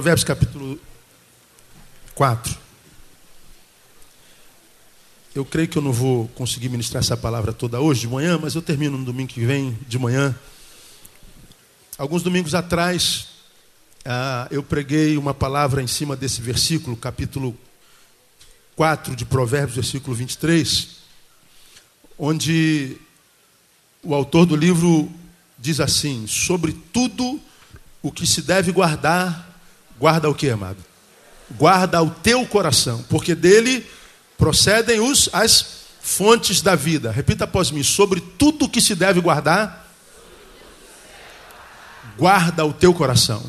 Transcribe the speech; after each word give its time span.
Provérbios 0.00 0.24
capítulo 0.24 0.80
4. 2.14 2.56
Eu 5.34 5.44
creio 5.44 5.68
que 5.68 5.76
eu 5.76 5.82
não 5.82 5.92
vou 5.92 6.26
conseguir 6.28 6.70
ministrar 6.70 7.02
essa 7.02 7.18
palavra 7.18 7.52
toda 7.52 7.78
hoje 7.82 8.00
de 8.00 8.08
manhã, 8.08 8.38
mas 8.40 8.54
eu 8.54 8.62
termino 8.62 8.96
no 8.96 9.04
domingo 9.04 9.28
que 9.28 9.44
vem 9.44 9.76
de 9.86 9.98
manhã. 9.98 10.34
Alguns 11.98 12.22
domingos 12.22 12.54
atrás, 12.54 13.28
ah, 14.02 14.48
eu 14.50 14.62
preguei 14.62 15.18
uma 15.18 15.34
palavra 15.34 15.82
em 15.82 15.86
cima 15.86 16.16
desse 16.16 16.40
versículo, 16.40 16.96
capítulo 16.96 17.54
4 18.76 19.14
de 19.14 19.26
Provérbios, 19.26 19.74
versículo 19.74 20.16
23, 20.16 20.96
onde 22.18 22.96
o 24.02 24.14
autor 24.14 24.46
do 24.46 24.56
livro 24.56 25.12
diz 25.58 25.78
assim: 25.78 26.26
Sobre 26.26 26.72
tudo 26.72 27.38
o 28.00 28.10
que 28.10 28.26
se 28.26 28.40
deve 28.40 28.72
guardar, 28.72 29.49
guarda 30.00 30.30
o 30.30 30.34
que, 30.34 30.48
amado? 30.48 30.78
Guarda 31.50 32.02
o 32.02 32.10
teu 32.10 32.46
coração, 32.46 33.04
porque 33.08 33.34
dele 33.34 33.86
procedem 34.38 34.98
os, 34.98 35.28
as 35.32 35.80
fontes 36.00 36.62
da 36.62 36.74
vida. 36.74 37.12
Repita 37.12 37.44
após 37.44 37.70
mim: 37.70 37.82
sobre 37.82 38.20
tudo 38.20 38.68
que 38.68 38.80
se 38.80 38.94
deve 38.94 39.20
guardar, 39.20 39.86
guarda 42.16 42.64
o 42.64 42.72
teu 42.72 42.94
coração. 42.94 43.44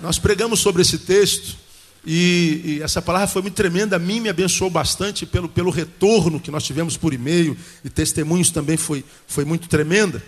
Nós 0.00 0.18
pregamos 0.18 0.60
sobre 0.60 0.82
esse 0.82 0.98
texto 0.98 1.56
e, 2.04 2.62
e, 2.64 2.82
essa 2.82 3.02
palavra 3.02 3.28
foi 3.28 3.42
muito 3.42 3.54
tremenda, 3.54 3.96
a 3.96 3.98
mim 3.98 4.20
me 4.20 4.30
abençoou 4.30 4.70
bastante 4.70 5.26
pelo, 5.26 5.48
pelo 5.48 5.70
retorno 5.70 6.40
que 6.40 6.50
nós 6.50 6.64
tivemos 6.64 6.96
por 6.96 7.12
e-mail 7.12 7.56
e 7.84 7.90
testemunhos 7.90 8.50
também 8.50 8.78
foi, 8.78 9.04
foi 9.26 9.44
muito 9.44 9.68
tremenda. 9.68 10.22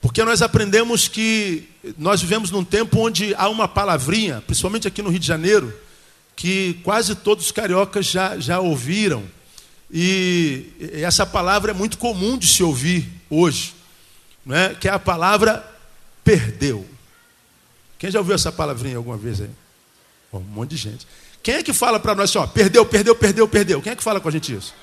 Porque 0.00 0.24
nós 0.24 0.42
aprendemos 0.42 1.08
que 1.08 1.68
nós 1.98 2.20
vivemos 2.20 2.50
num 2.50 2.64
tempo 2.64 2.98
onde 3.00 3.34
há 3.34 3.48
uma 3.48 3.66
palavrinha, 3.66 4.42
principalmente 4.46 4.86
aqui 4.86 5.02
no 5.02 5.10
Rio 5.10 5.18
de 5.18 5.26
Janeiro, 5.26 5.74
que 6.34 6.74
quase 6.84 7.14
todos 7.14 7.46
os 7.46 7.52
cariocas 7.52 8.06
já, 8.06 8.38
já 8.38 8.60
ouviram. 8.60 9.24
E 9.90 10.66
essa 10.92 11.24
palavra 11.24 11.70
é 11.70 11.74
muito 11.74 11.96
comum 11.98 12.36
de 12.36 12.46
se 12.46 12.62
ouvir 12.62 13.08
hoje, 13.30 13.74
não 14.44 14.54
é? 14.54 14.74
que 14.74 14.88
é 14.88 14.92
a 14.92 14.98
palavra 14.98 15.64
perdeu. 16.22 16.86
Quem 17.98 18.10
já 18.10 18.18
ouviu 18.18 18.34
essa 18.34 18.52
palavrinha 18.52 18.96
alguma 18.96 19.16
vez 19.16 19.40
aí? 19.40 19.50
um 20.32 20.40
monte 20.40 20.70
de 20.70 20.76
gente. 20.76 21.06
Quem 21.42 21.54
é 21.54 21.62
que 21.62 21.72
fala 21.72 21.98
para 21.98 22.14
nós 22.14 22.30
assim, 22.30 22.38
ó, 22.38 22.46
perdeu, 22.46 22.84
perdeu, 22.84 23.14
perdeu, 23.14 23.48
perdeu? 23.48 23.82
Quem 23.82 23.92
é 23.92 23.96
que 23.96 24.02
fala 24.02 24.20
com 24.20 24.28
a 24.28 24.32
gente 24.32 24.54
isso? 24.54 24.74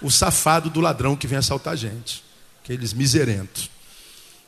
O 0.00 0.10
safado 0.10 0.68
do 0.68 0.80
ladrão 0.80 1.16
que 1.16 1.26
vem 1.26 1.38
assaltar 1.38 1.72
a 1.72 1.76
gente. 1.76 2.22
Aqueles 2.62 2.92
miserentos. 2.92 3.70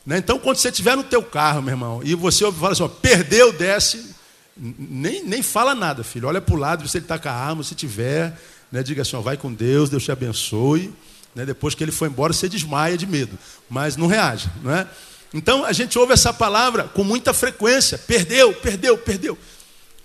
Né? 0.07 0.19
Então, 0.19 0.39
quando 0.39 0.57
você 0.57 0.69
estiver 0.69 0.97
no 0.97 1.03
teu 1.03 1.23
carro, 1.23 1.63
meu 1.63 1.73
irmão, 1.73 2.01
e 2.05 2.15
você 2.15 2.51
fala 2.53 2.73
assim, 2.73 2.83
ó, 2.83 2.89
perdeu, 2.89 3.53
desce, 3.53 4.15
nem, 4.57 5.25
nem 5.25 5.43
fala 5.43 5.75
nada, 5.75 6.05
filho. 6.05 6.29
Olha 6.29 6.41
para 6.41 6.55
o 6.55 6.59
lado, 6.59 6.87
se 6.87 6.99
ele 6.99 7.05
está 7.05 7.19
com 7.19 7.29
a 7.29 7.33
arma, 7.33 7.63
se 7.63 7.75
tiver, 7.75 8.39
né, 8.71 8.83
diga 8.83 9.03
assim, 9.03 9.17
ó, 9.17 9.21
vai 9.21 9.37
com 9.37 9.53
Deus, 9.53 9.89
Deus 9.89 10.05
te 10.05 10.13
abençoe. 10.13 10.93
Né, 11.35 11.45
depois 11.45 11.75
que 11.75 11.83
ele 11.83 11.91
foi 11.91 12.09
embora, 12.09 12.33
você 12.33 12.49
desmaia 12.49 12.97
de 12.97 13.07
medo, 13.07 13.37
mas 13.69 13.97
não 13.97 14.07
reage. 14.07 14.49
Não 14.63 14.73
é? 14.73 14.87
Então, 15.33 15.65
a 15.65 15.73
gente 15.73 15.99
ouve 15.99 16.13
essa 16.13 16.33
palavra 16.33 16.85
com 16.85 17.03
muita 17.03 17.35
frequência, 17.35 17.99
perdeu, 17.99 18.53
perdeu, 18.53 18.97
perdeu. 18.97 19.37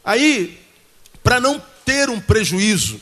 Aí, 0.04 0.60
para 1.24 1.40
não 1.40 1.62
ter 1.86 2.10
um 2.10 2.20
prejuízo 2.20 3.00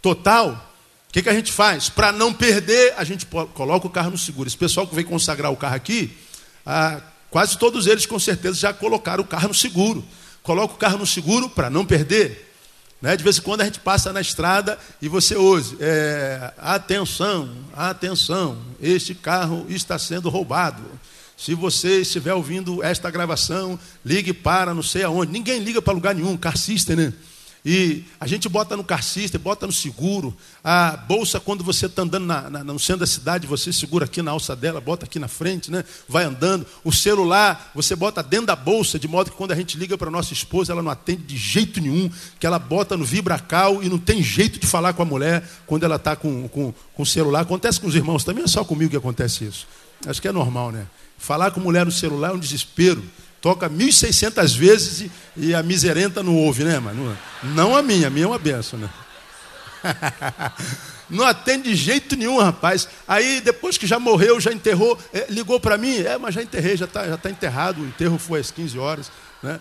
total, 0.00 0.72
o 1.08 1.12
que, 1.12 1.22
que 1.22 1.28
a 1.28 1.34
gente 1.34 1.50
faz? 1.50 1.88
Para 1.88 2.12
não 2.12 2.32
perder, 2.32 2.94
a 2.96 3.02
gente 3.02 3.26
coloca 3.26 3.86
o 3.88 3.90
carro 3.90 4.10
no 4.10 4.18
seguro. 4.18 4.46
Esse 4.46 4.56
pessoal 4.56 4.86
que 4.86 4.94
veio 4.94 5.08
consagrar 5.08 5.50
o 5.50 5.56
carro 5.56 5.74
aqui, 5.74 6.16
ah, 6.64 7.00
quase 7.30 7.58
todos 7.58 7.86
eles 7.86 8.06
com 8.06 8.18
certeza 8.18 8.58
já 8.58 8.72
colocaram 8.72 9.22
o 9.22 9.26
carro 9.26 9.48
no 9.48 9.54
seguro. 9.54 10.04
Coloca 10.42 10.74
o 10.74 10.78
carro 10.78 10.98
no 10.98 11.06
seguro 11.06 11.48
para 11.48 11.70
não 11.70 11.84
perder. 11.86 12.52
Né? 13.00 13.16
De 13.16 13.24
vez 13.24 13.38
em 13.38 13.42
quando 13.42 13.60
a 13.60 13.64
gente 13.64 13.80
passa 13.80 14.12
na 14.12 14.20
estrada 14.20 14.78
e 15.00 15.08
você 15.08 15.34
ouve: 15.34 15.76
é, 15.80 16.52
atenção, 16.58 17.54
atenção, 17.74 18.58
este 18.80 19.14
carro 19.14 19.66
está 19.68 19.98
sendo 19.98 20.30
roubado. 20.30 20.82
Se 21.36 21.54
você 21.54 22.00
estiver 22.00 22.32
ouvindo 22.32 22.82
esta 22.82 23.10
gravação, 23.10 23.78
ligue 24.04 24.32
para 24.32 24.72
não 24.72 24.82
sei 24.82 25.02
aonde. 25.02 25.32
Ninguém 25.32 25.58
liga 25.58 25.82
para 25.82 25.92
lugar 25.92 26.14
nenhum, 26.14 26.36
carcista, 26.36 26.94
né? 26.94 27.12
E 27.64 28.04
a 28.20 28.26
gente 28.26 28.46
bota 28.46 28.76
no 28.76 28.84
carcista, 28.84 29.38
bota 29.38 29.66
no 29.66 29.72
seguro. 29.72 30.36
A 30.62 30.98
bolsa, 30.98 31.40
quando 31.40 31.64
você 31.64 31.86
está 31.86 32.02
andando 32.02 32.26
na, 32.26 32.50
na, 32.50 32.64
no 32.64 32.78
centro 32.78 33.00
da 33.00 33.06
cidade, 33.06 33.46
você 33.46 33.72
segura 33.72 34.04
aqui 34.04 34.20
na 34.20 34.32
alça 34.32 34.54
dela, 34.54 34.82
bota 34.82 35.06
aqui 35.06 35.18
na 35.18 35.28
frente, 35.28 35.70
né? 35.70 35.82
vai 36.06 36.24
andando. 36.24 36.66
O 36.84 36.92
celular, 36.92 37.70
você 37.74 37.96
bota 37.96 38.22
dentro 38.22 38.48
da 38.48 38.56
bolsa, 38.56 38.98
de 38.98 39.08
modo 39.08 39.30
que 39.30 39.36
quando 39.36 39.52
a 39.52 39.56
gente 39.56 39.78
liga 39.78 39.96
para 39.96 40.10
nossa 40.10 40.34
esposa, 40.34 40.72
ela 40.72 40.82
não 40.82 40.90
atende 40.90 41.22
de 41.22 41.38
jeito 41.38 41.80
nenhum, 41.80 42.10
que 42.38 42.46
ela 42.46 42.58
bota 42.58 42.98
no 42.98 43.04
vibracal 43.04 43.82
e 43.82 43.88
não 43.88 43.98
tem 43.98 44.22
jeito 44.22 44.60
de 44.60 44.66
falar 44.66 44.92
com 44.92 45.02
a 45.02 45.06
mulher 45.06 45.48
quando 45.66 45.84
ela 45.84 45.96
está 45.96 46.14
com, 46.14 46.46
com, 46.48 46.74
com 46.92 47.02
o 47.02 47.06
celular. 47.06 47.40
Acontece 47.40 47.80
com 47.80 47.86
os 47.86 47.94
irmãos 47.94 48.24
também, 48.24 48.44
é 48.44 48.46
só 48.46 48.62
comigo 48.62 48.90
que 48.90 48.96
acontece 48.98 49.44
isso. 49.44 49.66
Acho 50.06 50.20
que 50.20 50.28
é 50.28 50.32
normal, 50.32 50.70
né? 50.70 50.86
Falar 51.16 51.50
com 51.50 51.60
mulher 51.60 51.86
no 51.86 51.92
celular 51.92 52.32
é 52.32 52.34
um 52.34 52.38
desespero. 52.38 53.02
Toca 53.44 53.68
1.600 53.68 54.56
vezes 54.56 55.00
e, 55.02 55.10
e, 55.36 55.54
a 55.54 55.62
miserenta 55.62 56.22
não 56.22 56.34
ouve, 56.34 56.64
né, 56.64 56.78
mano? 56.78 57.14
Não 57.42 57.76
a 57.76 57.82
minha, 57.82 58.06
a 58.06 58.10
minha 58.10 58.24
é 58.24 58.26
uma 58.26 58.38
benção, 58.38 58.78
né? 58.78 58.88
não 61.10 61.26
atende 61.26 61.68
de 61.68 61.74
jeito 61.74 62.16
nenhum, 62.16 62.38
rapaz. 62.38 62.88
Aí, 63.06 63.42
depois 63.42 63.76
que 63.76 63.86
já 63.86 63.98
morreu, 63.98 64.40
já 64.40 64.50
enterrou, 64.50 64.98
é, 65.12 65.26
ligou 65.28 65.60
para 65.60 65.76
mim, 65.76 65.98
é, 65.98 66.16
mas 66.16 66.34
já 66.34 66.42
enterrei, 66.42 66.74
já 66.74 66.86
está 66.86 67.06
já 67.06 67.18
tá 67.18 67.28
enterrado, 67.28 67.82
o 67.82 67.86
enterro 67.86 68.18
foi 68.18 68.40
às 68.40 68.50
15 68.50 68.78
horas, 68.78 69.12
né? 69.42 69.60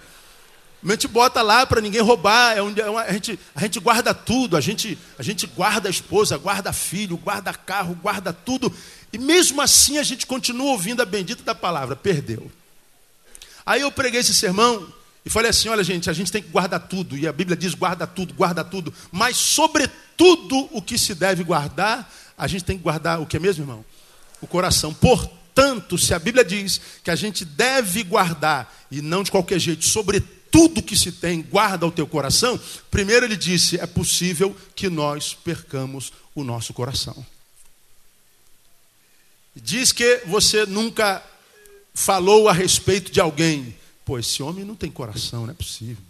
A 0.82 0.92
gente 0.92 1.10
bota 1.10 1.42
lá 1.42 1.66
para 1.66 1.82
ninguém 1.82 2.00
roubar, 2.00 2.56
é 2.56 2.62
onde, 2.62 2.80
é 2.80 2.90
uma, 2.90 3.02
a, 3.02 3.12
gente, 3.12 3.38
a 3.54 3.60
gente 3.60 3.82
guarda 3.82 4.14
tudo, 4.14 4.56
a 4.56 4.62
gente, 4.62 4.98
a 5.20 5.24
gente 5.24 5.46
guarda 5.46 5.90
a 5.90 5.92
esposa, 5.92 6.38
guarda 6.38 6.72
filho, 6.72 7.18
guarda 7.18 7.54
carro, 7.54 8.00
guarda 8.02 8.32
tudo. 8.32 8.74
E 9.12 9.18
mesmo 9.18 9.62
assim 9.62 9.98
a 9.98 10.04
gente 10.04 10.26
continua 10.26 10.72
ouvindo 10.72 11.02
a 11.02 11.06
bendita 11.06 11.44
da 11.44 11.54
palavra, 11.54 11.98
perdeu. 11.98 12.50
Aí 13.66 13.82
eu 13.82 13.92
preguei 13.92 14.20
esse 14.20 14.34
sermão 14.34 14.92
e 15.26 15.30
falei 15.30 15.50
assim: 15.50 15.70
olha, 15.70 15.84
gente, 15.84 16.10
a 16.10 16.14
gente 16.14 16.32
tem 16.32 16.42
que 16.42 16.50
guardar 16.50 16.88
tudo, 16.88 17.18
e 17.18 17.28
a 17.28 17.34
Bíblia 17.34 17.56
diz 17.56 17.74
guarda 17.74 18.06
tudo, 18.06 18.34
guarda 18.34 18.64
tudo, 18.64 18.94
mas 19.12 19.38
sobretudo 19.38 20.70
o 20.72 20.82
que 20.82 20.98
se 20.98 21.16
deve 21.16 21.44
guardar, 21.44 22.12
a 22.38 22.48
gente 22.48 22.64
tem 22.64 22.78
que 22.78 22.84
guardar 22.84 23.22
o 23.22 23.26
que 23.26 23.38
é 23.38 23.40
mesmo, 23.40 23.64
irmão? 23.64 23.86
O 24.42 24.48
coração. 24.48 24.94
Portanto, 24.94 25.98
se 25.98 26.14
a 26.14 26.20
Bíblia 26.20 26.44
diz 26.44 26.82
que 27.04 27.12
a 27.12 27.16
gente 27.16 27.46
deve 27.46 28.04
guardar, 28.04 28.74
e 28.92 29.02
não 29.02 29.24
de 29.24 29.32
qualquer 29.32 29.60
jeito, 29.60 29.86
sobretudo, 29.86 30.44
tudo 30.54 30.84
que 30.84 30.96
se 30.96 31.12
tem, 31.12 31.42
guarda 31.42 31.88
o 31.88 31.92
teu 31.92 32.06
coração. 32.06 32.60
Primeiro 32.92 33.26
ele 33.26 33.36
disse: 33.36 33.80
é 33.80 33.88
possível 33.88 34.56
que 34.76 34.88
nós 34.88 35.34
percamos 35.34 36.14
o 36.36 36.44
nosso 36.44 36.76
coração. 36.76 37.26
Diz 39.56 39.92
que 39.92 40.22
você 40.28 40.64
nunca 40.68 41.24
falou 41.94 42.50
a 42.50 42.54
respeito 42.54 43.12
de 43.12 43.20
alguém. 43.20 43.76
Pô, 44.06 44.18
esse 44.18 44.42
homem 44.42 44.66
não 44.66 44.76
tem 44.76 44.92
coração, 44.92 45.46
não 45.46 45.52
é 45.52 45.56
possível. 45.56 46.04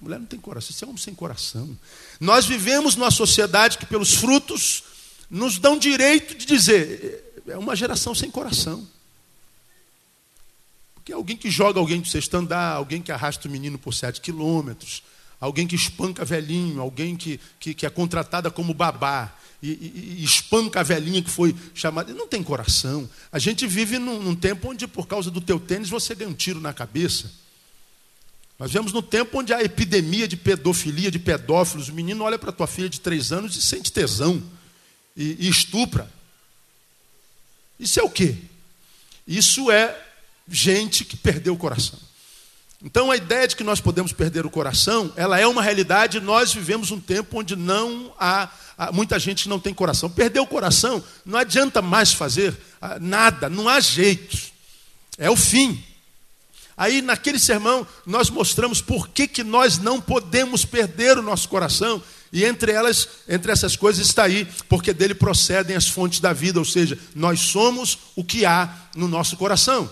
A 0.00 0.02
mulher 0.04 0.18
não 0.18 0.26
tem 0.26 0.40
coração, 0.40 0.70
esse 0.70 0.82
é 0.82 0.86
um 0.86 0.90
homem 0.90 1.02
sem 1.02 1.14
coração. 1.14 1.78
Nós 2.18 2.46
vivemos 2.46 2.96
numa 2.96 3.10
sociedade 3.10 3.76
que, 3.76 3.86
pelos 3.86 4.14
frutos, 4.14 4.82
nos 5.28 5.58
dão 5.58 5.78
direito 5.78 6.36
de 6.36 6.46
dizer: 6.46 7.42
é 7.46 7.58
uma 7.58 7.76
geração 7.76 8.14
sem 8.14 8.30
coração. 8.30 8.86
Porque 10.94 11.12
alguém 11.12 11.36
que 11.36 11.50
joga 11.50 11.78
alguém 11.78 12.00
do 12.00 12.08
sexto 12.08 12.34
andar, 12.34 12.72
alguém 12.72 13.02
que 13.02 13.12
arrasta 13.12 13.46
o 13.46 13.50
menino 13.50 13.78
por 13.78 13.92
sete 13.92 14.20
quilômetros, 14.20 15.02
alguém 15.40 15.66
que 15.66 15.74
espanca 15.74 16.24
velhinho, 16.24 16.80
alguém 16.80 17.16
que, 17.16 17.40
que, 17.58 17.72
que 17.72 17.86
é 17.86 17.90
contratada 17.90 18.50
como 18.50 18.74
babá 18.74 19.34
e, 19.62 19.68
e, 19.70 20.16
e, 20.18 20.24
espanca 20.24 20.80
a 20.80 20.82
velhinha 20.82 21.22
que 21.22 21.30
foi 21.30 21.54
chamada. 21.74 22.12
Não 22.12 22.28
tem 22.28 22.42
coração. 22.42 23.08
A 23.32 23.38
gente 23.38 23.66
vive 23.66 23.98
num, 23.98 24.22
num, 24.22 24.34
tempo 24.34 24.70
onde, 24.70 24.86
por 24.86 25.06
causa 25.06 25.30
do 25.30 25.40
teu 25.40 25.58
tênis, 25.58 25.88
você 25.88 26.14
ganha 26.14 26.30
um 26.30 26.34
tiro 26.34 26.60
na 26.60 26.72
cabeça. 26.72 27.32
Nós 28.58 28.70
vivemos 28.70 28.92
no 28.92 29.00
tempo 29.00 29.38
onde 29.38 29.54
há 29.54 29.62
epidemia 29.62 30.28
de 30.28 30.36
pedofilia, 30.36 31.10
de 31.10 31.18
pedófilos. 31.18 31.88
O 31.88 31.94
menino 31.94 32.24
olha 32.24 32.38
para 32.38 32.52
tua 32.52 32.66
filha 32.66 32.90
de 32.90 33.00
três 33.00 33.32
anos 33.32 33.56
e 33.56 33.62
sente 33.62 33.90
tesão 33.90 34.42
e, 35.16 35.46
e 35.46 35.48
estupra. 35.48 36.10
Isso 37.78 37.98
é 37.98 38.02
o 38.02 38.10
quê? 38.10 38.36
Isso 39.26 39.70
é 39.70 40.06
gente 40.46 41.04
que 41.04 41.16
perdeu 41.16 41.54
o 41.54 41.56
coração. 41.56 41.98
Então 42.82 43.10
a 43.10 43.16
ideia 43.16 43.46
de 43.46 43.54
que 43.54 43.62
nós 43.62 43.78
podemos 43.78 44.10
perder 44.12 44.46
o 44.46 44.50
coração, 44.50 45.12
ela 45.14 45.38
é 45.38 45.46
uma 45.46 45.62
realidade, 45.62 46.18
nós 46.18 46.54
vivemos 46.54 46.90
um 46.90 46.98
tempo 46.98 47.38
onde 47.38 47.54
não 47.54 48.14
há, 48.18 48.48
muita 48.92 49.18
gente 49.18 49.48
não 49.48 49.60
tem 49.60 49.74
coração. 49.74 50.08
Perder 50.08 50.40
o 50.40 50.46
coração 50.46 51.04
não 51.24 51.38
adianta 51.38 51.82
mais 51.82 52.12
fazer 52.12 52.56
ah, 52.80 52.98
nada, 52.98 53.50
não 53.50 53.68
há 53.68 53.78
jeito. 53.80 54.38
É 55.18 55.30
o 55.30 55.36
fim. 55.36 55.84
Aí 56.74 57.02
naquele 57.02 57.38
sermão 57.38 57.86
nós 58.06 58.30
mostramos 58.30 58.80
por 58.80 59.08
que, 59.08 59.28
que 59.28 59.44
nós 59.44 59.76
não 59.76 60.00
podemos 60.00 60.64
perder 60.64 61.18
o 61.18 61.22
nosso 61.22 61.50
coração. 61.50 62.02
E 62.32 62.44
entre 62.44 62.72
elas, 62.72 63.08
entre 63.28 63.52
essas 63.52 63.76
coisas 63.76 64.06
está 64.06 64.22
aí, 64.22 64.48
porque 64.68 64.94
dele 64.94 65.14
procedem 65.14 65.76
as 65.76 65.88
fontes 65.88 66.20
da 66.20 66.32
vida, 66.32 66.58
ou 66.58 66.64
seja, 66.64 66.98
nós 67.14 67.40
somos 67.40 67.98
o 68.16 68.24
que 68.24 68.46
há 68.46 68.72
no 68.94 69.06
nosso 69.08 69.36
coração. 69.36 69.90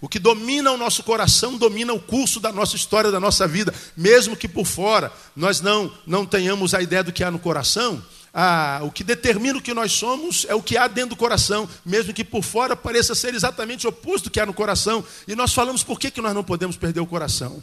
O 0.00 0.08
que 0.08 0.18
domina 0.18 0.70
o 0.72 0.78
nosso 0.78 1.02
coração 1.02 1.58
domina 1.58 1.92
o 1.92 2.00
curso 2.00 2.40
da 2.40 2.50
nossa 2.50 2.74
história, 2.74 3.10
da 3.10 3.20
nossa 3.20 3.46
vida, 3.46 3.74
mesmo 3.94 4.34
que 4.34 4.48
por 4.48 4.64
fora 4.64 5.12
nós 5.36 5.60
não, 5.60 5.92
não 6.06 6.24
tenhamos 6.24 6.72
a 6.72 6.80
ideia 6.80 7.04
do 7.04 7.12
que 7.12 7.22
há 7.22 7.30
no 7.30 7.38
coração. 7.38 8.02
Ah, 8.32 8.80
o 8.82 8.90
que 8.90 9.04
determina 9.04 9.58
o 9.58 9.62
que 9.62 9.74
nós 9.74 9.92
somos 9.92 10.46
é 10.48 10.54
o 10.54 10.62
que 10.62 10.78
há 10.78 10.86
dentro 10.86 11.10
do 11.10 11.16
coração, 11.16 11.68
mesmo 11.84 12.14
que 12.14 12.24
por 12.24 12.42
fora 12.42 12.76
pareça 12.76 13.14
ser 13.14 13.34
exatamente 13.34 13.86
o 13.86 13.90
oposto 13.90 14.24
do 14.24 14.30
que 14.30 14.40
há 14.40 14.46
no 14.46 14.54
coração. 14.54 15.04
E 15.28 15.34
nós 15.34 15.52
falamos 15.52 15.82
por 15.82 15.98
que, 15.98 16.10
que 16.10 16.20
nós 16.20 16.34
não 16.34 16.44
podemos 16.44 16.76
perder 16.76 17.00
o 17.00 17.06
coração. 17.06 17.62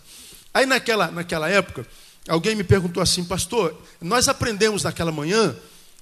Aí 0.53 0.65
naquela, 0.65 1.09
naquela 1.09 1.49
época, 1.49 1.87
alguém 2.27 2.53
me 2.53 2.63
perguntou 2.63 3.01
assim, 3.01 3.23
pastor, 3.23 3.75
nós 3.99 4.27
aprendemos 4.27 4.83
naquela 4.83 5.11
manhã 5.11 5.55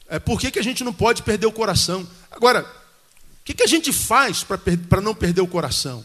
é, 0.10 0.20
por 0.20 0.40
que, 0.40 0.52
que 0.52 0.60
a 0.60 0.64
gente 0.64 0.84
não 0.84 0.92
pode 0.92 1.24
perder 1.24 1.46
o 1.46 1.52
coração. 1.52 2.06
Agora, 2.30 2.62
o 2.62 3.46
que, 3.46 3.54
que 3.54 3.64
a 3.64 3.68
gente 3.68 3.94
faz 3.94 4.44
para 4.44 5.02
não 5.02 5.16
perder 5.16 5.42
o 5.42 5.48
coração? 5.48 6.04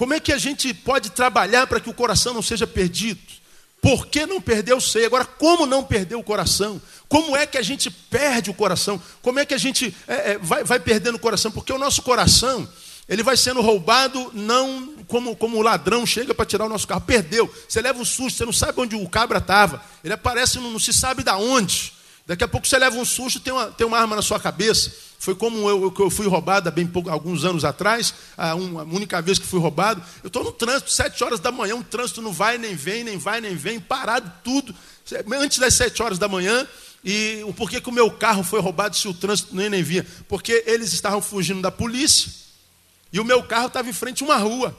Como 0.00 0.14
é 0.14 0.18
que 0.18 0.32
a 0.32 0.38
gente 0.38 0.72
pode 0.72 1.10
trabalhar 1.10 1.66
para 1.66 1.78
que 1.78 1.90
o 1.90 1.92
coração 1.92 2.32
não 2.32 2.40
seja 2.40 2.66
perdido? 2.66 3.20
Por 3.82 4.06
que 4.06 4.24
não 4.24 4.40
perder 4.40 4.72
o 4.72 4.80
seio? 4.80 5.04
Agora, 5.04 5.26
como 5.26 5.66
não 5.66 5.84
perder 5.84 6.14
o 6.14 6.22
coração? 6.22 6.80
Como 7.06 7.36
é 7.36 7.44
que 7.44 7.58
a 7.58 7.62
gente 7.62 7.90
perde 7.90 8.48
o 8.48 8.54
coração? 8.54 8.98
Como 9.20 9.38
é 9.38 9.44
que 9.44 9.52
a 9.52 9.58
gente 9.58 9.94
é, 10.08 10.14
é, 10.14 10.38
vai, 10.38 10.64
vai 10.64 10.80
perdendo 10.80 11.16
o 11.16 11.18
coração? 11.18 11.50
Porque 11.50 11.70
o 11.70 11.76
nosso 11.76 12.00
coração, 12.00 12.66
ele 13.06 13.22
vai 13.22 13.36
sendo 13.36 13.60
roubado 13.60 14.30
não 14.32 14.94
como, 15.06 15.36
como 15.36 15.58
o 15.58 15.62
ladrão 15.62 16.06
chega 16.06 16.34
para 16.34 16.46
tirar 16.46 16.64
o 16.64 16.70
nosso 16.70 16.88
carro. 16.88 17.02
Perdeu. 17.02 17.54
Você 17.68 17.82
leva 17.82 18.00
um 18.00 18.04
susto, 18.06 18.38
você 18.38 18.46
não 18.46 18.54
sabe 18.54 18.80
onde 18.80 18.96
o 18.96 19.06
cabra 19.06 19.36
estava. 19.36 19.84
Ele 20.02 20.14
aparece, 20.14 20.58
não, 20.58 20.70
não 20.70 20.80
se 20.80 20.94
sabe 20.94 21.22
de 21.22 21.30
onde. 21.32 21.92
Daqui 22.26 22.42
a 22.42 22.48
pouco 22.48 22.66
você 22.66 22.78
leva 22.78 22.96
um 22.96 23.04
susto, 23.04 23.38
tem 23.38 23.52
uma, 23.52 23.66
tem 23.66 23.86
uma 23.86 23.98
arma 23.98 24.16
na 24.16 24.22
sua 24.22 24.40
cabeça. 24.40 25.09
Foi 25.20 25.34
como 25.34 25.68
eu, 25.68 25.94
eu 25.98 26.10
fui 26.10 26.26
roubado 26.26 26.66
há 26.66 26.72
bem 26.72 26.86
pouco, 26.86 27.10
alguns 27.10 27.44
anos 27.44 27.62
atrás, 27.62 28.14
a, 28.38 28.52
a 28.52 28.54
única 28.54 29.20
vez 29.20 29.38
que 29.38 29.46
fui 29.46 29.60
roubado. 29.60 30.02
Eu 30.22 30.28
estou 30.28 30.42
no 30.42 30.50
trânsito, 30.50 30.90
sete 30.90 31.22
horas 31.22 31.38
da 31.38 31.52
manhã, 31.52 31.74
um 31.76 31.82
trânsito 31.82 32.22
não 32.22 32.32
vai 32.32 32.56
nem 32.56 32.74
vem, 32.74 33.04
nem 33.04 33.18
vai 33.18 33.38
nem 33.38 33.54
vem, 33.54 33.78
parado 33.78 34.32
tudo. 34.42 34.74
Antes 35.34 35.58
das 35.58 35.74
sete 35.74 36.02
horas 36.02 36.18
da 36.18 36.26
manhã, 36.26 36.66
e 37.04 37.42
o 37.44 37.52
porquê 37.52 37.82
que 37.82 37.90
o 37.90 37.92
meu 37.92 38.10
carro 38.10 38.42
foi 38.42 38.60
roubado 38.60 38.96
se 38.96 39.06
o 39.08 39.12
trânsito 39.12 39.54
nem, 39.54 39.68
nem 39.68 39.82
vinha? 39.82 40.06
Porque 40.26 40.64
eles 40.66 40.90
estavam 40.94 41.20
fugindo 41.20 41.60
da 41.60 41.70
polícia 41.70 42.32
e 43.12 43.20
o 43.20 43.24
meu 43.24 43.42
carro 43.42 43.66
estava 43.66 43.90
em 43.90 43.92
frente 43.92 44.22
a 44.22 44.26
uma 44.26 44.38
rua. 44.38 44.74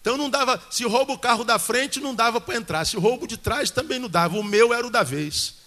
Então 0.00 0.16
não 0.16 0.30
dava, 0.30 0.62
se 0.70 0.84
rouba 0.84 1.14
o 1.14 1.18
carro 1.18 1.42
da 1.42 1.58
frente, 1.58 1.98
não 1.98 2.14
dava 2.14 2.40
para 2.40 2.54
entrar. 2.54 2.84
Se 2.84 2.96
roubo 2.96 3.26
de 3.26 3.36
trás, 3.36 3.72
também 3.72 3.98
não 3.98 4.08
dava. 4.08 4.38
O 4.38 4.44
meu 4.44 4.72
era 4.72 4.86
o 4.86 4.90
da 4.90 5.02
vez. 5.02 5.58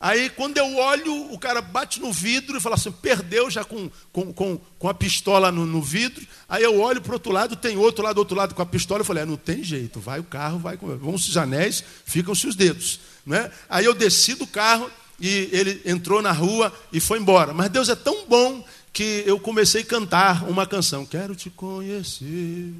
Aí 0.00 0.28
quando 0.28 0.58
eu 0.58 0.76
olho, 0.76 1.32
o 1.32 1.38
cara 1.38 1.62
bate 1.62 2.00
no 2.00 2.12
vidro 2.12 2.58
e 2.58 2.60
fala 2.60 2.74
assim, 2.74 2.92
perdeu 2.92 3.50
já 3.50 3.64
com, 3.64 3.90
com, 4.12 4.32
com, 4.32 4.60
com 4.78 4.88
a 4.88 4.94
pistola 4.94 5.50
no, 5.50 5.64
no 5.64 5.80
vidro. 5.80 6.26
Aí 6.48 6.62
eu 6.62 6.80
olho 6.80 7.00
para 7.00 7.10
o 7.10 7.14
outro 7.14 7.32
lado, 7.32 7.56
tem 7.56 7.76
outro 7.76 8.04
lá 8.04 8.12
do 8.12 8.18
outro 8.18 8.36
lado 8.36 8.54
com 8.54 8.62
a 8.62 8.66
pistola. 8.66 9.00
Eu 9.00 9.04
falei, 9.04 9.22
é, 9.22 9.26
não 9.26 9.36
tem 9.36 9.62
jeito, 9.62 10.00
vai 10.00 10.20
o 10.20 10.24
carro, 10.24 10.58
vai 10.58 10.76
vão-se 10.76 11.30
os 11.30 11.36
anéis, 11.36 11.82
ficam-se 12.04 12.46
os 12.46 12.54
dedos. 12.54 13.00
Né? 13.24 13.50
Aí 13.68 13.84
eu 13.84 13.94
desci 13.94 14.34
do 14.34 14.46
carro 14.46 14.90
e 15.18 15.48
ele 15.52 15.80
entrou 15.86 16.20
na 16.20 16.32
rua 16.32 16.72
e 16.92 17.00
foi 17.00 17.18
embora. 17.18 17.54
Mas 17.54 17.70
Deus 17.70 17.88
é 17.88 17.94
tão 17.94 18.26
bom 18.26 18.64
que 18.92 19.24
eu 19.26 19.40
comecei 19.40 19.82
a 19.82 19.86
cantar 19.86 20.44
uma 20.48 20.66
canção. 20.66 21.06
Quero 21.06 21.34
te 21.34 21.50
conhecer 21.50 22.72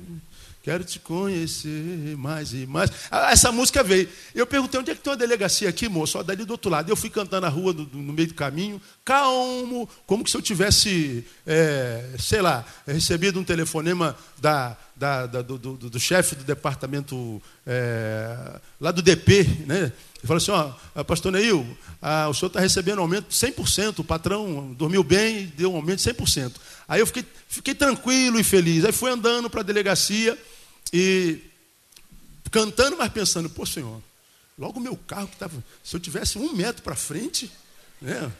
Quero 0.64 0.82
te 0.82 0.99
conhecer 0.99 2.16
mais 2.16 2.55
e 2.55 2.66
mais. 2.66 2.90
Ah, 3.11 3.31
essa 3.31 3.52
música 3.52 3.82
veio. 3.82 4.08
Eu 4.34 4.46
perguntei 4.46 4.81
onde 4.81 4.90
é 4.90 4.94
que 4.94 5.02
tem 5.02 5.11
uma 5.12 5.16
delegacia 5.19 5.69
aqui, 5.69 5.90
moço? 5.90 6.19
Ó, 6.19 6.22
dali 6.22 6.43
do 6.43 6.52
outro 6.52 6.70
lado. 6.70 6.88
Eu 6.88 6.96
fui 6.96 7.11
cantando 7.11 7.43
na 7.43 7.50
rua, 7.50 7.75
do, 7.75 7.87
no 7.93 8.14
meio 8.14 8.28
do 8.28 8.34
caminho, 8.34 8.81
calmo, 9.05 9.87
como 10.06 10.26
se 10.26 10.34
eu 10.34 10.40
tivesse, 10.40 11.22
é, 11.46 12.14
sei 12.19 12.40
lá, 12.40 12.64
recebido 12.87 13.38
um 13.38 13.44
telefonema 13.44 14.16
da, 14.40 14.75
da, 14.96 15.26
da 15.26 15.43
do, 15.43 15.58
do, 15.58 15.76
do, 15.76 16.00
chefe 16.00 16.34
do 16.34 16.44
departamento 16.44 17.43
é, 17.66 18.58
lá 18.81 18.90
do 18.90 19.02
DP, 19.02 19.44
né? 19.66 19.93
Ele 20.16 20.26
falou 20.26 20.38
assim: 20.38 20.50
ó, 20.50 21.05
pastor 21.05 21.31
Neil, 21.31 21.76
ah, 22.00 22.26
o 22.31 22.32
senhor 22.32 22.46
está 22.46 22.61
recebendo 22.61 23.00
aumento 23.00 23.28
de 23.28 23.34
100%, 23.34 23.99
o 23.99 24.05
patrão 24.05 24.72
dormiu 24.72 25.05
bem 25.05 25.52
deu 25.58 25.75
um 25.75 25.76
aumento 25.76 25.99
de 26.02 26.11
100%. 26.11 26.52
Aí 26.88 27.00
eu 27.00 27.06
fiquei, 27.06 27.26
fiquei 27.49 27.75
tranquilo 27.75 28.40
e 28.40 28.43
feliz. 28.43 28.87
Aí 28.87 28.93
fui 28.93 29.11
andando 29.11 29.50
para 29.50 29.61
a 29.61 29.64
delegacia. 29.64 30.38
E 30.93 31.41
cantando, 32.51 32.97
mas 32.97 33.13
pensando, 33.13 33.51
pô, 33.51 33.67
Senhor, 33.67 34.01
logo 34.59 34.79
o 34.79 34.83
meu 34.83 34.97
carro 34.97 35.27
que 35.27 35.35
estava. 35.35 35.65
Se 35.83 35.97
eu 35.97 36.01
tivesse 36.01 36.39
um 36.39 36.53
metro 36.53 36.83
para 36.83 36.95
frente, 36.95 37.51
né, 38.01 38.31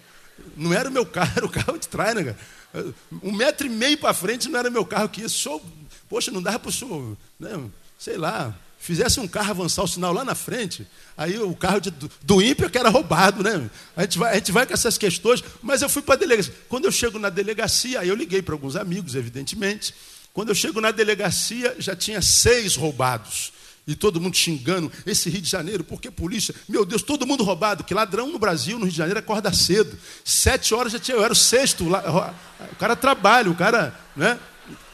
não 0.57 0.73
era 0.73 0.89
o 0.89 0.93
meu 0.93 1.05
carro, 1.05 1.33
era 1.37 1.47
o 1.47 1.51
carro 1.51 1.79
de 1.79 1.89
trás, 1.89 2.15
né, 2.15 2.25
cara? 2.25 2.95
Um 3.23 3.33
metro 3.33 3.67
e 3.67 3.71
meio 3.71 3.97
para 3.99 4.13
frente 4.13 4.49
não 4.49 4.59
era 4.59 4.69
meu 4.69 4.85
carro 4.85 5.09
que 5.09 5.21
ia. 5.21 5.29
Só, 5.29 5.61
poxa, 6.09 6.31
não 6.31 6.43
dava 6.43 6.59
para 6.59 6.69
o 6.69 6.73
senhor, 6.73 7.17
né, 7.39 7.71
sei 7.99 8.17
lá, 8.17 8.57
fizesse 8.85 9.19
um 9.19 9.27
carro 9.27 9.51
avançar 9.51 9.83
o 9.83 9.89
sinal 9.89 10.13
lá 10.13 10.27
na 10.27 10.35
frente, 10.35 10.87
aí 11.17 11.39
o 11.39 11.57
carro 11.57 11.81
de, 11.81 11.91
do, 11.91 12.11
do 12.23 12.43
ímpio 12.43 12.67
é 12.67 12.69
que 12.69 12.77
era 12.77 12.91
roubado, 12.91 13.43
né? 13.43 13.71
A 13.97 14.03
gente, 14.03 14.19
vai, 14.19 14.33
a 14.33 14.35
gente 14.35 14.53
vai 14.53 14.67
com 14.67 14.75
essas 14.75 14.99
questões, 14.99 15.43
mas 15.63 15.81
eu 15.81 15.89
fui 15.89 16.03
para 16.03 16.17
a 16.17 16.19
delegacia. 16.19 16.53
Quando 16.69 16.85
eu 16.85 16.93
chego 16.93 17.19
na 17.19 17.31
delegacia, 17.31 18.01
aí 18.01 18.11
eu 18.11 18.15
liguei 18.15 18.43
para 18.43 18.55
alguns 18.55 18.77
amigos, 18.77 19.15
evidentemente. 19.15 19.95
Quando 20.35 20.49
eu 20.49 20.55
chego 20.55 20.81
na 20.81 20.91
delegacia, 20.91 21.77
já 21.79 21.95
tinha 21.95 22.21
seis 22.21 22.75
roubados. 22.75 23.53
E 23.87 23.95
todo 23.95 24.21
mundo 24.21 24.35
xingando, 24.35 24.91
esse 25.07 25.31
Rio 25.31 25.43
de 25.43 25.49
Janeiro, 25.49 25.85
por 25.85 26.01
que 26.01 26.11
polícia? 26.11 26.53
Meu 26.69 26.85
Deus, 26.85 27.03
todo 27.03 27.27
mundo 27.27 27.45
roubado, 27.45 27.85
que 27.85 27.95
ladrão 27.95 28.33
no 28.33 28.39
Brasil, 28.39 28.77
no 28.77 28.85
Rio 28.85 28.93
de 28.93 28.99
Janeiro, 28.99 29.21
acorda 29.21 29.53
cedo. 29.53 29.97
Sete 30.25 30.75
horas 30.75 30.93
já 30.93 30.99
tinha, 30.99 31.17
eu 31.17 31.23
era 31.23 31.33
o 31.33 31.37
sexto, 31.37 31.87
o 31.87 32.77
cara 32.77 32.97
trabalha, 32.97 33.49
o 33.49 33.55
cara, 33.55 33.95
né? 34.17 34.39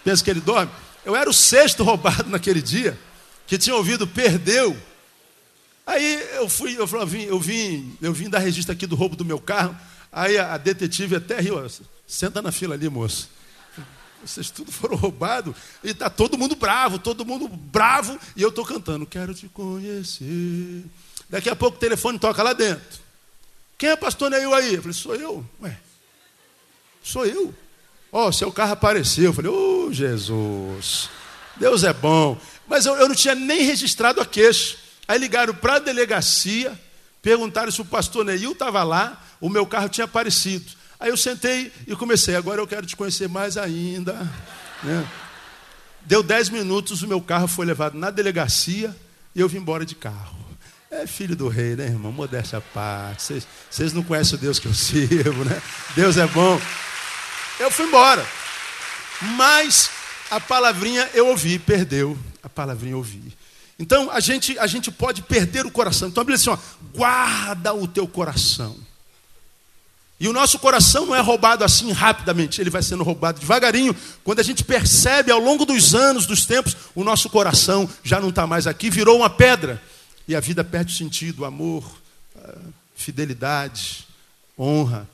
Pensa 0.05 0.23
que 0.23 0.29
ele 0.29 0.41
dorme. 0.41 0.71
Eu 1.07 1.17
era 1.17 1.31
o 1.31 1.33
sexto 1.33 1.83
roubado 1.85 2.29
naquele 2.29 2.61
dia, 2.61 2.99
que 3.47 3.57
tinha 3.57 3.75
ouvido, 3.75 4.07
perdeu. 4.07 4.77
Aí 5.87 6.23
eu 6.35 6.49
fui, 6.51 6.77
eu, 6.77 6.87
eu 6.87 7.07
vim, 7.07 7.23
eu 7.23 7.41
vim, 7.41 7.97
eu 8.03 8.13
vim 8.13 8.29
dar 8.29 8.41
registro 8.41 8.73
aqui 8.73 8.87
do 8.87 8.97
roubo 8.97 9.17
do 9.17 9.25
meu 9.25 9.41
carro. 9.41 9.75
Aí 10.13 10.37
a, 10.37 10.53
a 10.53 10.59
detetive 10.59 11.17
até 11.17 11.41
riu, 11.41 11.65
senta 12.07 12.43
na 12.43 12.53
fila 12.53 12.75
ali, 12.75 12.91
moço. 12.91 13.40
Vocês 14.25 14.51
tudo 14.51 14.71
foram 14.71 14.97
roubados. 14.97 15.55
E 15.83 15.91
está 15.91 16.11
todo 16.11 16.37
mundo 16.37 16.55
bravo, 16.55 16.99
todo 16.99 17.25
mundo 17.25 17.49
bravo. 17.49 18.19
E 18.37 18.43
eu 18.43 18.51
estou 18.51 18.65
cantando, 18.65 19.07
quero 19.07 19.35
te 19.35 19.49
conhecer. 19.49 20.85
Daqui 21.29 21.49
a 21.49 21.57
pouco 21.57 21.77
o 21.77 21.81
telefone 21.81 22.19
toca 22.19 22.43
lá 22.43 22.53
dentro. 22.53 23.01
Quem 23.79 23.91
é 23.91 23.97
pastor 23.97 24.31
Neil 24.31 24.53
aí? 24.53 24.75
Eu 24.75 24.83
falei, 24.83 24.93
sou 24.93 25.15
eu. 25.15 25.47
Ué, 25.63 25.79
sou 27.03 27.25
eu. 27.25 27.55
Ó, 28.13 28.29
oh, 28.29 28.33
seu 28.33 28.53
carro 28.53 28.73
apareceu. 28.73 29.25
Eu 29.25 29.33
falei, 29.33 29.51
ô 29.51 29.87
oh, 29.87 29.93
Jesus, 29.93 31.09
Deus 31.57 31.85
é 31.85 31.93
bom. 31.93 32.39
Mas 32.67 32.85
eu, 32.87 32.97
eu 32.97 33.09
não 33.09 33.15
tinha 33.15 33.35
nem 33.35 33.63
registrado 33.63 34.21
a 34.21 34.27
queixa. 34.27 34.77
Aí 35.09 35.19
ligaram 35.19 35.55
para 35.55 35.77
a 35.77 35.79
delegacia, 35.79 36.79
perguntaram 37.23 37.71
se 37.71 37.81
o 37.81 37.85
pastor 37.85 38.25
Neil 38.25 38.53
estava 38.53 38.83
lá, 38.83 39.25
o 39.41 39.49
meu 39.49 39.67
carro 39.67 39.89
tinha 39.89 40.05
aparecido. 40.05 40.71
Aí 41.01 41.09
eu 41.09 41.17
sentei 41.17 41.73
e 41.87 41.97
comecei, 41.97 42.37
agora 42.37 42.61
eu 42.61 42.67
quero 42.67 42.87
te 42.87 42.95
conhecer 42.95 43.27
mais 43.27 43.57
ainda. 43.57 44.13
Né? 44.83 45.09
Deu 46.03 46.23
dez 46.23 46.51
minutos, 46.51 47.03
o 47.03 47.09
meu 47.09 47.23
carro 47.23 47.49
foi 47.49 47.65
levado 47.65 47.97
na 47.97 48.11
delegacia 48.11 48.95
e 49.35 49.41
eu 49.41 49.49
vim 49.49 49.57
embora 49.57 49.87
de 49.87 49.95
carro. 49.95 50.39
É 50.91 51.07
filho 51.07 51.35
do 51.35 51.49
rei, 51.49 51.75
né, 51.75 51.87
irmão? 51.87 52.13
Modéstia 52.13 52.59
à 52.59 52.61
parte. 52.61 53.43
Vocês 53.71 53.93
não 53.95 54.03
conhecem 54.03 54.37
o 54.37 54.41
Deus 54.41 54.59
que 54.59 54.67
eu 54.67 54.75
sirvo, 54.75 55.45
né? 55.45 55.63
Deus 55.95 56.19
é 56.19 56.27
bom. 56.27 56.61
Eu 57.59 57.71
fui 57.71 57.87
embora. 57.87 58.27
Mas 59.37 59.89
a 60.31 60.39
palavrinha 60.39 61.09
eu 61.15 61.29
ouvi, 61.29 61.59
perdeu. 61.59 62.19
A 62.43 62.49
palavrinha 62.49 62.93
eu 62.93 62.99
ouvi. 62.99 63.35
Então 63.79 64.11
a 64.11 64.21
gente, 64.21 64.59
a 64.59 64.67
gente 64.67 64.91
pode 64.91 65.23
perder 65.23 65.65
o 65.65 65.71
coração. 65.71 66.09
Então 66.09 66.21
a 66.21 66.25
Bíblia 66.25 66.37
diz 66.37 66.47
assim: 66.47 66.61
ó, 66.61 66.89
guarda 66.93 67.73
o 67.73 67.89
teu 67.89 68.07
coração. 68.07 68.77
E 70.21 70.29
o 70.29 70.35
nosso 70.35 70.59
coração 70.59 71.07
não 71.07 71.17
é 71.17 71.21
roubado 71.21 71.65
assim 71.65 71.93
rapidamente, 71.93 72.61
ele 72.61 72.69
vai 72.69 72.83
sendo 72.83 73.03
roubado 73.03 73.41
devagarinho. 73.41 73.97
Quando 74.23 74.41
a 74.41 74.43
gente 74.43 74.63
percebe 74.63 75.33
ao 75.33 75.41
longo 75.41 75.65
dos 75.65 75.95
anos, 75.95 76.27
dos 76.27 76.45
tempos, 76.45 76.77
o 76.95 77.03
nosso 77.03 77.31
coração 77.31 77.89
já 78.05 78.21
não 78.21 78.29
está 78.29 78.47
mais 78.47 78.67
aqui, 78.67 78.91
virou 78.91 79.17
uma 79.17 79.31
pedra. 79.31 79.83
E 80.29 80.37
a 80.37 80.41
vida 80.41 80.63
perde 80.63 80.95
sentido, 80.95 81.47
amor, 81.47 81.83
ah, 82.37 82.55
fidelidade, 82.95 84.07
honra, 84.59 85.09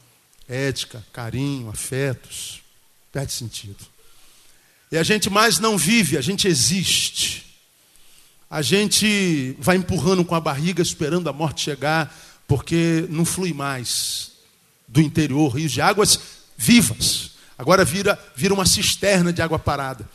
ética, 0.49 1.07
carinho, 1.13 1.71
afetos. 1.71 2.61
Perde 3.13 3.33
sentido. 3.33 3.87
E 4.91 4.99
a 4.99 5.05
gente 5.05 5.31
mais 5.31 5.61
não 5.61 5.79
vive, 5.79 6.19
a 6.19 6.21
gente 6.21 6.49
existe. 6.49 7.47
A 8.51 8.61
gente 8.61 9.57
vai 9.61 9.77
empurrando 9.77 10.25
com 10.25 10.35
a 10.35 10.41
barriga, 10.41 10.83
esperando 10.83 11.29
a 11.29 11.33
morte 11.33 11.61
chegar, 11.61 12.13
porque 12.49 13.07
não 13.09 13.25
flui 13.25 13.53
mais 13.53 14.36
do 14.89 15.01
interior, 15.01 15.57
rios 15.57 15.73
de 15.73 15.81
águas 15.81 16.19
vivas. 16.57 17.33
Agora 17.59 17.85
vira, 17.85 18.19
vira 18.35 18.53
uma 18.53 18.67
cisterna 18.67 19.33
de 19.33 19.43
água 19.43 19.59
parada. 19.59 20.09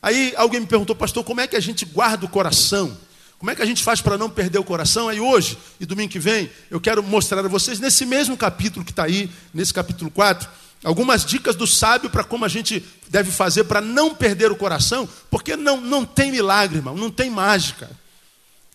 Aí 0.00 0.34
alguém 0.36 0.60
me 0.60 0.66
perguntou, 0.66 0.94
pastor, 0.94 1.24
como 1.24 1.40
é 1.40 1.46
que 1.46 1.56
a 1.56 1.60
gente 1.60 1.84
guarda 1.84 2.26
o 2.26 2.28
coração? 2.28 2.96
Como 3.38 3.50
é 3.50 3.54
que 3.54 3.62
a 3.62 3.66
gente 3.66 3.82
faz 3.82 4.00
para 4.00 4.16
não 4.16 4.30
perder 4.30 4.58
o 4.58 4.64
coração? 4.64 5.08
Aí 5.08 5.20
hoje 5.20 5.58
e 5.80 5.86
domingo 5.86 6.12
que 6.12 6.18
vem, 6.18 6.50
eu 6.70 6.80
quero 6.80 7.02
mostrar 7.02 7.44
a 7.44 7.48
vocês, 7.48 7.80
nesse 7.80 8.06
mesmo 8.06 8.36
capítulo 8.36 8.84
que 8.84 8.92
está 8.92 9.04
aí, 9.04 9.30
nesse 9.52 9.74
capítulo 9.74 10.10
4, 10.10 10.48
algumas 10.84 11.24
dicas 11.24 11.56
do 11.56 11.66
sábio 11.66 12.10
para 12.10 12.22
como 12.22 12.44
a 12.44 12.48
gente 12.48 12.84
deve 13.08 13.30
fazer 13.30 13.64
para 13.64 13.80
não 13.80 14.14
perder 14.14 14.52
o 14.52 14.56
coração, 14.56 15.08
porque 15.30 15.56
não, 15.56 15.80
não 15.80 16.04
tem 16.04 16.30
milagre, 16.30 16.78
irmão, 16.78 16.96
não 16.96 17.10
tem 17.10 17.28
mágica. 17.28 17.90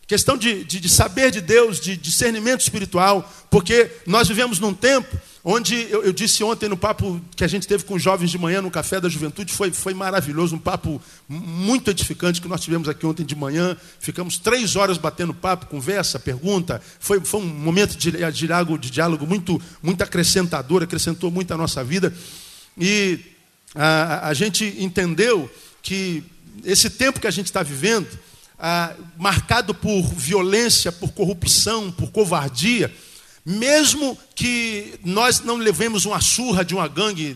Questão 0.05 0.35
de, 0.35 0.63
de, 0.63 0.79
de 0.79 0.89
saber 0.89 1.31
de 1.31 1.41
Deus, 1.41 1.79
de 1.79 1.95
discernimento 1.95 2.61
espiritual, 2.61 3.31
porque 3.49 3.91
nós 4.07 4.27
vivemos 4.27 4.59
num 4.59 4.73
tempo 4.73 5.15
onde 5.43 5.75
eu, 5.89 6.03
eu, 6.03 6.13
disse 6.13 6.43
ontem 6.43 6.67
no 6.67 6.75
papo 6.75 7.21
que 7.35 7.43
a 7.43 7.47
gente 7.47 7.67
teve 7.67 7.83
com 7.83 7.95
os 7.95 8.01
jovens 8.03 8.29
de 8.29 8.37
manhã 8.37 8.61
no 8.61 8.69
Café 8.69 8.99
da 8.99 9.07
Juventude, 9.07 9.53
foi, 9.53 9.71
foi 9.71 9.93
maravilhoso, 9.93 10.55
um 10.55 10.59
papo 10.59 11.01
muito 11.27 11.89
edificante 11.89 12.41
que 12.41 12.47
nós 12.47 12.61
tivemos 12.61 12.89
aqui 12.89 13.05
ontem 13.05 13.25
de 13.25 13.35
manhã. 13.35 13.75
Ficamos 13.99 14.37
três 14.37 14.75
horas 14.75 14.97
batendo 14.97 15.33
papo, 15.33 15.67
conversa, 15.67 16.19
pergunta. 16.19 16.81
Foi, 16.99 17.19
foi 17.21 17.39
um 17.39 17.45
momento 17.45 17.97
de, 17.97 18.11
de, 18.11 18.31
diálogo, 18.31 18.77
de 18.77 18.89
diálogo 18.89 19.25
muito, 19.25 19.61
muito 19.81 20.03
acrescentador, 20.03 20.83
acrescentou 20.83 21.31
muito 21.31 21.53
a 21.53 21.57
nossa 21.57 21.83
vida. 21.83 22.13
E 22.77 23.19
a, 23.75 24.29
a 24.29 24.33
gente 24.33 24.75
entendeu 24.79 25.49
que 25.81 26.23
esse 26.65 26.89
tempo 26.89 27.19
que 27.19 27.27
a 27.27 27.31
gente 27.31 27.45
está 27.45 27.63
vivendo, 27.63 28.07
marcado 29.17 29.73
por 29.73 30.03
violência, 30.13 30.91
por 30.91 31.11
corrupção, 31.11 31.91
por 31.91 32.11
covardia, 32.11 32.93
mesmo 33.49 34.15
que 34.35 34.99
nós 35.03 35.39
não 35.39 35.55
levemos 35.55 36.05
uma 36.05 36.21
surra 36.21 36.63
de 36.63 36.75
uma 36.75 36.87
gangue 36.87 37.35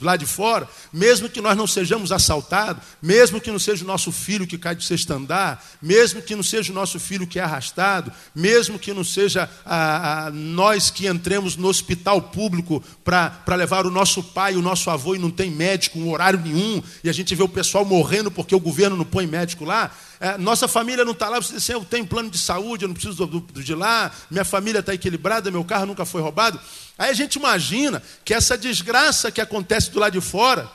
lá 0.00 0.16
de 0.16 0.24
fora, 0.24 0.68
mesmo 0.92 1.28
que 1.28 1.40
nós 1.40 1.56
não 1.56 1.66
sejamos 1.66 2.12
assaltados, 2.12 2.84
mesmo 3.02 3.40
que 3.40 3.50
não 3.50 3.58
seja 3.58 3.82
o 3.82 3.86
nosso 3.86 4.12
filho 4.12 4.46
que 4.46 4.56
cai 4.56 4.76
do 4.76 4.82
sexto 4.84 5.10
andar, 5.10 5.60
mesmo 5.82 6.22
que 6.22 6.36
não 6.36 6.44
seja 6.44 6.70
o 6.70 6.74
nosso 6.74 7.00
filho 7.00 7.26
que 7.26 7.40
é 7.40 7.42
arrastado, 7.42 8.12
mesmo 8.32 8.78
que 8.78 8.94
não 8.94 9.02
seja 9.02 9.50
a, 9.66 10.26
a, 10.26 10.30
nós 10.30 10.90
que 10.90 11.08
entremos 11.08 11.56
no 11.56 11.66
hospital 11.66 12.22
público 12.22 12.80
para 13.02 13.56
levar 13.56 13.84
o 13.84 13.90
nosso 13.90 14.22
pai, 14.22 14.54
o 14.54 14.62
nosso 14.62 14.88
avô 14.90 15.16
e 15.16 15.18
não 15.18 15.30
tem 15.30 15.50
médico, 15.50 15.98
um 15.98 16.12
horário 16.12 16.38
nenhum, 16.38 16.80
e 17.02 17.10
a 17.10 17.12
gente 17.12 17.34
vê 17.34 17.42
o 17.42 17.48
pessoal 17.48 17.84
morrendo 17.84 18.30
porque 18.30 18.54
o 18.54 18.60
governo 18.60 18.96
não 18.96 19.04
põe 19.04 19.26
médico 19.26 19.64
lá, 19.64 19.90
nossa 20.38 20.66
família 20.66 21.04
não 21.04 21.12
está 21.12 21.28
lá, 21.28 21.40
você 21.40 21.54
diz 21.54 21.62
assim, 21.62 21.72
eu 21.72 21.84
tenho 21.84 22.06
plano 22.06 22.28
de 22.28 22.38
saúde, 22.38 22.84
eu 22.84 22.88
não 22.88 22.94
preciso 22.94 23.26
do, 23.26 23.40
do, 23.40 23.62
de 23.62 23.74
lá, 23.74 24.10
minha 24.30 24.44
família 24.44 24.80
está 24.80 24.92
equilibrada, 24.92 25.50
meu 25.50 25.64
carro 25.64 25.86
nunca 25.86 26.04
foi 26.04 26.20
roubado. 26.20 26.60
Aí 26.98 27.10
a 27.10 27.14
gente 27.14 27.36
imagina 27.36 28.02
que 28.24 28.34
essa 28.34 28.58
desgraça 28.58 29.30
que 29.30 29.40
acontece 29.40 29.90
do 29.90 30.00
lado 30.00 30.12
de 30.12 30.20
fora 30.20 30.68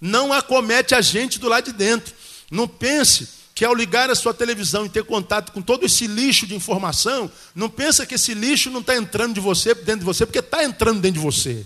não 0.00 0.32
acomete 0.32 0.94
a 0.94 1.00
gente 1.00 1.38
do 1.38 1.48
lado 1.48 1.64
de 1.64 1.72
dentro. 1.72 2.14
Não 2.50 2.68
pense 2.68 3.28
que 3.54 3.64
ao 3.64 3.74
ligar 3.74 4.10
a 4.10 4.14
sua 4.14 4.34
televisão 4.34 4.84
e 4.84 4.88
ter 4.88 5.04
contato 5.04 5.52
com 5.52 5.62
todo 5.62 5.86
esse 5.86 6.06
lixo 6.06 6.46
de 6.46 6.54
informação, 6.54 7.30
não 7.54 7.70
pensa 7.70 8.04
que 8.04 8.16
esse 8.16 8.34
lixo 8.34 8.68
não 8.68 8.80
está 8.80 8.96
entrando 8.96 9.34
de 9.34 9.40
você, 9.40 9.74
dentro 9.74 10.00
de 10.00 10.04
você, 10.04 10.26
porque 10.26 10.40
está 10.40 10.62
entrando 10.62 11.00
dentro 11.00 11.20
de 11.20 11.24
você. 11.24 11.64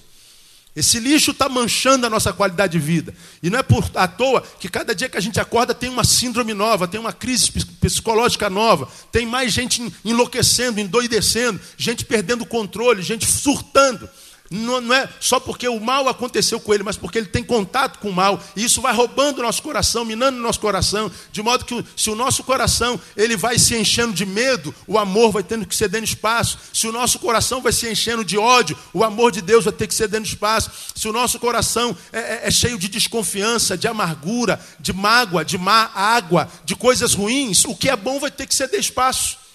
Esse 0.76 1.00
lixo 1.00 1.32
está 1.32 1.48
manchando 1.48 2.06
a 2.06 2.10
nossa 2.10 2.32
qualidade 2.32 2.72
de 2.72 2.78
vida. 2.78 3.14
E 3.42 3.50
não 3.50 3.58
é 3.58 3.62
por 3.62 3.90
à 3.94 4.06
toa 4.06 4.40
que 4.40 4.68
cada 4.68 4.94
dia 4.94 5.08
que 5.08 5.16
a 5.16 5.20
gente 5.20 5.40
acorda 5.40 5.74
tem 5.74 5.90
uma 5.90 6.04
síndrome 6.04 6.54
nova, 6.54 6.86
tem 6.86 7.00
uma 7.00 7.12
crise 7.12 7.50
psicológica 7.80 8.48
nova, 8.48 8.88
tem 9.10 9.26
mais 9.26 9.52
gente 9.52 9.92
enlouquecendo, 10.04 10.78
endoidecendo, 10.78 11.60
gente 11.76 12.04
perdendo 12.04 12.42
o 12.42 12.46
controle, 12.46 13.02
gente 13.02 13.26
surtando. 13.26 14.08
Não, 14.50 14.80
não, 14.80 14.94
é 14.94 15.08
só 15.20 15.38
porque 15.38 15.68
o 15.68 15.78
mal 15.78 16.08
aconteceu 16.08 16.58
com 16.58 16.72
ele, 16.72 16.82
mas 16.82 16.96
porque 16.96 17.18
ele 17.18 17.26
tem 17.26 17.44
contato 17.44 17.98
com 17.98 18.08
o 18.08 18.12
mal. 18.12 18.42
E 18.56 18.64
isso 18.64 18.80
vai 18.80 18.94
roubando 18.94 19.38
o 19.38 19.42
nosso 19.42 19.62
coração, 19.62 20.04
minando 20.04 20.38
o 20.38 20.42
nosso 20.42 20.60
coração, 20.60 21.10
de 21.30 21.42
modo 21.42 21.64
que 21.64 21.84
se 21.96 22.08
o 22.08 22.14
nosso 22.14 22.42
coração 22.42 22.98
ele 23.16 23.36
vai 23.36 23.58
se 23.58 23.76
enchendo 23.76 24.12
de 24.12 24.24
medo, 24.24 24.74
o 24.86 24.98
amor 24.98 25.32
vai 25.32 25.42
tendo 25.42 25.66
que 25.66 25.88
dando 25.88 26.04
espaço. 26.04 26.58
Se 26.72 26.86
o 26.86 26.92
nosso 26.92 27.18
coração 27.18 27.60
vai 27.60 27.72
se 27.72 27.90
enchendo 27.90 28.24
de 28.24 28.38
ódio, 28.38 28.76
o 28.92 29.04
amor 29.04 29.32
de 29.32 29.42
Deus 29.42 29.64
vai 29.64 29.72
ter 29.72 29.86
que 29.86 30.06
dando 30.06 30.26
espaço. 30.26 30.70
Se 30.94 31.08
o 31.08 31.12
nosso 31.12 31.38
coração 31.38 31.96
é, 32.12 32.18
é, 32.18 32.40
é 32.44 32.50
cheio 32.50 32.78
de 32.78 32.88
desconfiança, 32.88 33.76
de 33.76 33.86
amargura, 33.86 34.60
de 34.80 34.92
mágoa, 34.92 35.44
de 35.44 35.58
má 35.58 35.90
água, 35.94 36.48
de 36.64 36.74
coisas 36.74 37.14
ruins, 37.14 37.64
o 37.64 37.74
que 37.74 37.88
é 37.88 37.96
bom 37.96 38.18
vai 38.18 38.30
ter 38.30 38.46
que 38.46 38.54
ceder 38.54 38.80
espaço. 38.80 39.47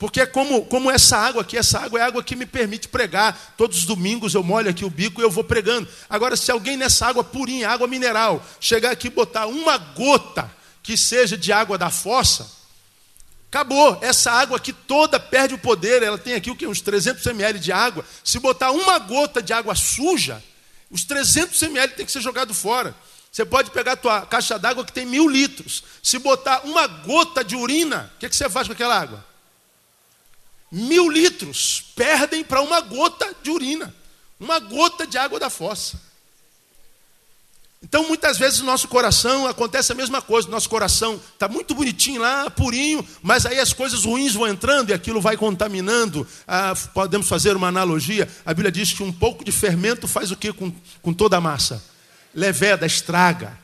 Porque 0.00 0.22
é 0.22 0.24
como, 0.24 0.64
como 0.64 0.90
essa 0.90 1.14
água 1.18 1.42
aqui, 1.42 1.58
essa 1.58 1.78
água 1.78 2.00
é 2.00 2.02
água 2.02 2.22
que 2.24 2.34
me 2.34 2.46
permite 2.46 2.88
pregar. 2.88 3.54
Todos 3.54 3.76
os 3.76 3.84
domingos 3.84 4.32
eu 4.32 4.42
molho 4.42 4.70
aqui 4.70 4.82
o 4.82 4.88
bico 4.88 5.20
e 5.20 5.24
eu 5.24 5.30
vou 5.30 5.44
pregando. 5.44 5.86
Agora, 6.08 6.38
se 6.38 6.50
alguém 6.50 6.74
nessa 6.74 7.06
água 7.06 7.22
purinha, 7.22 7.68
água 7.68 7.86
mineral, 7.86 8.42
chegar 8.58 8.92
aqui 8.92 9.08
e 9.08 9.10
botar 9.10 9.46
uma 9.46 9.76
gota 9.76 10.50
que 10.82 10.96
seja 10.96 11.36
de 11.36 11.52
água 11.52 11.76
da 11.76 11.90
fossa, 11.90 12.50
acabou. 13.50 13.98
Essa 14.00 14.32
água 14.32 14.56
aqui 14.56 14.72
toda 14.72 15.20
perde 15.20 15.52
o 15.52 15.58
poder. 15.58 16.02
Ela 16.02 16.16
tem 16.16 16.32
aqui 16.32 16.50
o 16.50 16.56
que? 16.56 16.66
Uns 16.66 16.80
300 16.80 17.26
ml 17.26 17.58
de 17.58 17.70
água. 17.70 18.02
Se 18.24 18.38
botar 18.38 18.70
uma 18.70 18.98
gota 19.00 19.42
de 19.42 19.52
água 19.52 19.74
suja, 19.74 20.42
os 20.90 21.04
300 21.04 21.60
ml 21.60 21.92
tem 21.92 22.06
que 22.06 22.12
ser 22.12 22.22
jogado 22.22 22.54
fora. 22.54 22.94
Você 23.30 23.44
pode 23.44 23.70
pegar 23.70 23.92
a 23.92 23.96
tua 23.96 24.22
caixa 24.24 24.58
d'água 24.58 24.82
que 24.82 24.92
tem 24.94 25.04
mil 25.04 25.28
litros. 25.28 25.84
Se 26.02 26.18
botar 26.18 26.62
uma 26.64 26.86
gota 26.86 27.44
de 27.44 27.54
urina, 27.54 28.10
o 28.16 28.18
que, 28.18 28.30
que 28.30 28.34
você 28.34 28.48
faz 28.48 28.66
com 28.66 28.72
aquela 28.72 28.98
água? 28.98 29.28
Mil 30.70 31.10
litros 31.10 31.92
perdem 31.96 32.44
para 32.44 32.60
uma 32.60 32.80
gota 32.80 33.34
de 33.42 33.50
urina, 33.50 33.94
uma 34.38 34.58
gota 34.58 35.06
de 35.06 35.18
água 35.18 35.38
da 35.38 35.50
fossa. 35.50 36.10
Então, 37.82 38.06
muitas 38.06 38.38
vezes, 38.38 38.60
nosso 38.60 38.86
coração 38.88 39.46
acontece 39.46 39.90
a 39.90 39.94
mesma 39.94 40.20
coisa. 40.20 40.48
Nosso 40.48 40.68
coração 40.68 41.18
está 41.32 41.48
muito 41.48 41.74
bonitinho 41.74 42.20
lá, 42.20 42.50
purinho, 42.50 43.06
mas 43.22 43.46
aí 43.46 43.58
as 43.58 43.72
coisas 43.72 44.04
ruins 44.04 44.34
vão 44.34 44.46
entrando 44.46 44.90
e 44.90 44.92
aquilo 44.92 45.20
vai 45.20 45.36
contaminando. 45.36 46.26
Ah, 46.46 46.74
podemos 46.92 47.26
fazer 47.26 47.56
uma 47.56 47.68
analogia. 47.68 48.28
A 48.44 48.52
Bíblia 48.52 48.70
diz 48.70 48.92
que 48.92 49.02
um 49.02 49.10
pouco 49.10 49.42
de 49.42 49.50
fermento 49.50 50.06
faz 50.06 50.30
o 50.30 50.36
que 50.36 50.52
com, 50.52 50.70
com 51.00 51.14
toda 51.14 51.38
a 51.38 51.40
massa? 51.40 51.82
Leveda, 52.34 52.84
estraga. 52.84 53.58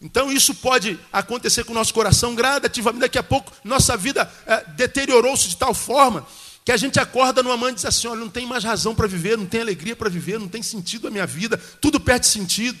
Então 0.00 0.30
isso 0.30 0.54
pode 0.54 0.98
acontecer 1.12 1.64
com 1.64 1.72
o 1.72 1.74
nosso 1.74 1.94
coração 1.94 2.34
gradativamente. 2.34 3.00
Daqui 3.00 3.18
a 3.18 3.22
pouco 3.22 3.52
nossa 3.64 3.96
vida 3.96 4.30
é, 4.46 4.64
deteriorou-se 4.76 5.48
de 5.48 5.56
tal 5.56 5.72
forma 5.72 6.26
que 6.64 6.72
a 6.72 6.76
gente 6.76 6.98
acorda 6.98 7.42
numa 7.42 7.56
mãe 7.56 7.72
e 7.72 7.76
diz 7.76 7.84
assim: 7.84 8.08
olha, 8.08 8.20
não 8.20 8.28
tem 8.28 8.44
mais 8.44 8.64
razão 8.64 8.94
para 8.94 9.06
viver, 9.06 9.38
não 9.38 9.46
tem 9.46 9.60
alegria 9.60 9.96
para 9.96 10.10
viver, 10.10 10.38
não 10.38 10.48
tem 10.48 10.62
sentido 10.62 11.08
a 11.08 11.10
minha 11.10 11.26
vida, 11.26 11.56
tudo 11.80 11.98
perde 12.00 12.26
sentido. 12.26 12.78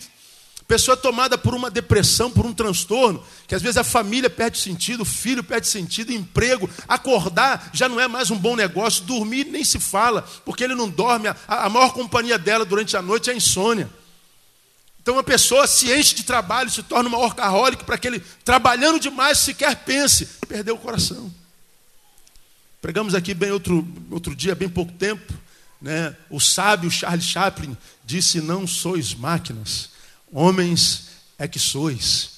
Pessoa 0.68 0.96
tomada 0.96 1.38
por 1.38 1.54
uma 1.54 1.70
depressão, 1.70 2.28
por 2.28 2.44
um 2.44 2.52
transtorno, 2.52 3.24
que 3.46 3.54
às 3.54 3.62
vezes 3.62 3.76
a 3.76 3.84
família 3.84 4.28
perde 4.28 4.58
sentido, 4.58 5.02
o 5.02 5.06
filho 5.06 5.44
perde 5.44 5.68
sentido, 5.68 6.12
emprego, 6.12 6.68
acordar 6.88 7.70
já 7.72 7.88
não 7.88 8.00
é 8.00 8.08
mais 8.08 8.32
um 8.32 8.36
bom 8.36 8.56
negócio, 8.56 9.04
dormir 9.04 9.44
nem 9.44 9.64
se 9.64 9.78
fala, 9.78 10.22
porque 10.44 10.64
ele 10.64 10.74
não 10.74 10.88
dorme, 10.88 11.28
a, 11.28 11.36
a 11.46 11.70
maior 11.70 11.92
companhia 11.92 12.36
dela 12.36 12.64
durante 12.64 12.96
a 12.96 13.02
noite 13.02 13.30
é 13.30 13.32
a 13.32 13.36
insônia. 13.36 13.88
Então 15.06 15.20
a 15.20 15.22
pessoa 15.22 15.68
se 15.68 15.96
enche 15.96 16.16
de 16.16 16.24
trabalho, 16.24 16.68
se 16.68 16.82
torna 16.82 17.08
uma 17.08 17.18
orcaholic 17.18 17.84
para 17.84 17.96
que 17.96 18.08
ele, 18.08 18.18
trabalhando 18.44 18.98
demais, 18.98 19.38
sequer 19.38 19.76
pense, 19.76 20.26
perdeu 20.48 20.74
o 20.74 20.78
coração. 20.78 21.32
Pregamos 22.82 23.14
aqui 23.14 23.32
bem 23.32 23.52
outro, 23.52 23.86
outro 24.10 24.34
dia, 24.34 24.56
bem 24.56 24.68
pouco 24.68 24.90
tempo, 24.90 25.32
né? 25.80 26.16
o 26.28 26.40
sábio 26.40 26.90
Charles 26.90 27.24
Chaplin 27.24 27.76
disse: 28.04 28.40
Não 28.40 28.66
sois 28.66 29.14
máquinas, 29.14 29.90
homens 30.32 31.10
é 31.38 31.46
que 31.46 31.60
sois. 31.60 32.35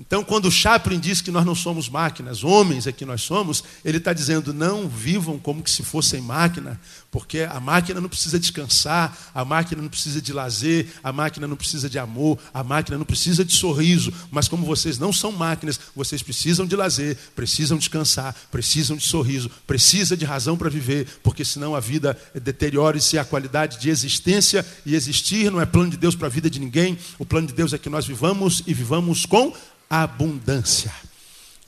Então, 0.00 0.24
quando 0.24 0.46
o 0.46 0.50
Chaplin 0.50 0.98
diz 0.98 1.20
que 1.20 1.30
nós 1.30 1.44
não 1.44 1.54
somos 1.54 1.86
máquinas, 1.86 2.42
homens 2.42 2.86
é 2.86 2.92
que 2.92 3.04
nós 3.04 3.20
somos, 3.20 3.62
ele 3.84 3.98
está 3.98 4.14
dizendo: 4.14 4.54
não 4.54 4.88
vivam 4.88 5.38
como 5.38 5.62
que 5.62 5.70
se 5.70 5.82
fossem 5.82 6.22
máquina, 6.22 6.80
porque 7.10 7.40
a 7.40 7.60
máquina 7.60 8.00
não 8.00 8.08
precisa 8.08 8.40
descansar, 8.40 9.14
a 9.34 9.44
máquina 9.44 9.82
não 9.82 9.90
precisa 9.90 10.22
de 10.22 10.32
lazer, 10.32 10.88
a 11.04 11.12
máquina 11.12 11.46
não 11.46 11.54
precisa 11.54 11.90
de 11.90 11.98
amor, 11.98 12.38
a 12.54 12.64
máquina 12.64 12.96
não 12.96 13.04
precisa 13.04 13.44
de 13.44 13.54
sorriso. 13.54 14.10
Mas 14.30 14.48
como 14.48 14.64
vocês 14.64 14.98
não 14.98 15.12
são 15.12 15.32
máquinas, 15.32 15.78
vocês 15.94 16.22
precisam 16.22 16.64
de 16.64 16.74
lazer, 16.74 17.18
precisam 17.36 17.76
descansar, 17.76 18.34
precisam 18.50 18.96
de 18.96 19.06
sorriso, 19.06 19.50
precisa 19.66 20.16
de 20.16 20.24
razão 20.24 20.56
para 20.56 20.70
viver, 20.70 21.06
porque 21.22 21.44
senão 21.44 21.74
a 21.74 21.80
vida 21.80 22.16
deteriora-se 22.42 23.18
a 23.18 23.24
qualidade 23.24 23.78
de 23.78 23.90
existência 23.90 24.64
e 24.86 24.94
existir 24.94 25.50
não 25.50 25.60
é 25.60 25.66
plano 25.66 25.90
de 25.90 25.98
Deus 25.98 26.14
para 26.16 26.26
a 26.26 26.30
vida 26.30 26.48
de 26.48 26.58
ninguém. 26.58 26.96
O 27.18 27.26
plano 27.26 27.48
de 27.48 27.52
Deus 27.52 27.74
é 27.74 27.78
que 27.78 27.90
nós 27.90 28.06
vivamos 28.06 28.62
e 28.66 28.72
vivamos 28.72 29.26
com 29.26 29.52
abundância. 29.90 30.94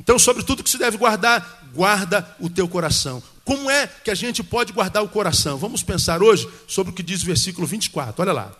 Então, 0.00 0.18
sobre 0.18 0.44
tudo 0.44 0.62
que 0.62 0.70
se 0.70 0.78
deve 0.78 0.96
guardar, 0.96 1.68
guarda 1.74 2.36
o 2.38 2.48
teu 2.48 2.68
coração. 2.68 3.20
Como 3.44 3.68
é 3.68 3.86
que 3.86 4.10
a 4.10 4.14
gente 4.14 4.42
pode 4.42 4.72
guardar 4.72 5.02
o 5.02 5.08
coração? 5.08 5.58
Vamos 5.58 5.82
pensar 5.82 6.22
hoje 6.22 6.48
sobre 6.68 6.92
o 6.92 6.94
que 6.94 7.02
diz 7.02 7.22
o 7.22 7.26
versículo 7.26 7.66
24. 7.66 8.22
Olha 8.22 8.32
lá. 8.32 8.52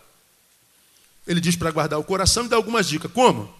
Ele 1.25 1.39
diz 1.39 1.55
para 1.55 1.71
guardar 1.71 1.97
o 1.97 2.03
coração 2.03 2.45
e 2.45 2.49
dá 2.49 2.57
algumas 2.57 2.87
dicas. 2.87 3.09
Como? 3.11 3.53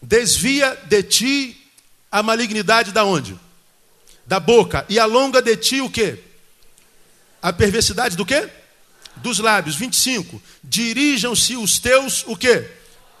Desvia 0.00 0.78
de 0.86 1.02
ti 1.02 1.56
a 2.10 2.22
malignidade 2.22 2.92
da 2.92 3.04
onde? 3.04 3.38
Da 4.24 4.38
boca. 4.38 4.86
E 4.88 5.00
alonga 5.00 5.42
de 5.42 5.56
ti 5.56 5.80
o 5.80 5.90
quê? 5.90 6.20
A 7.40 7.52
perversidade 7.52 8.16
do 8.16 8.24
quê? 8.24 8.48
Dos 9.16 9.40
lábios. 9.40 9.74
25. 9.74 10.40
Dirijam-se 10.62 11.56
os 11.56 11.80
teus 11.80 12.24
o 12.28 12.36
quê? 12.36 12.70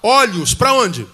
Olhos 0.00 0.54
para 0.54 0.72
onde? 0.74 1.06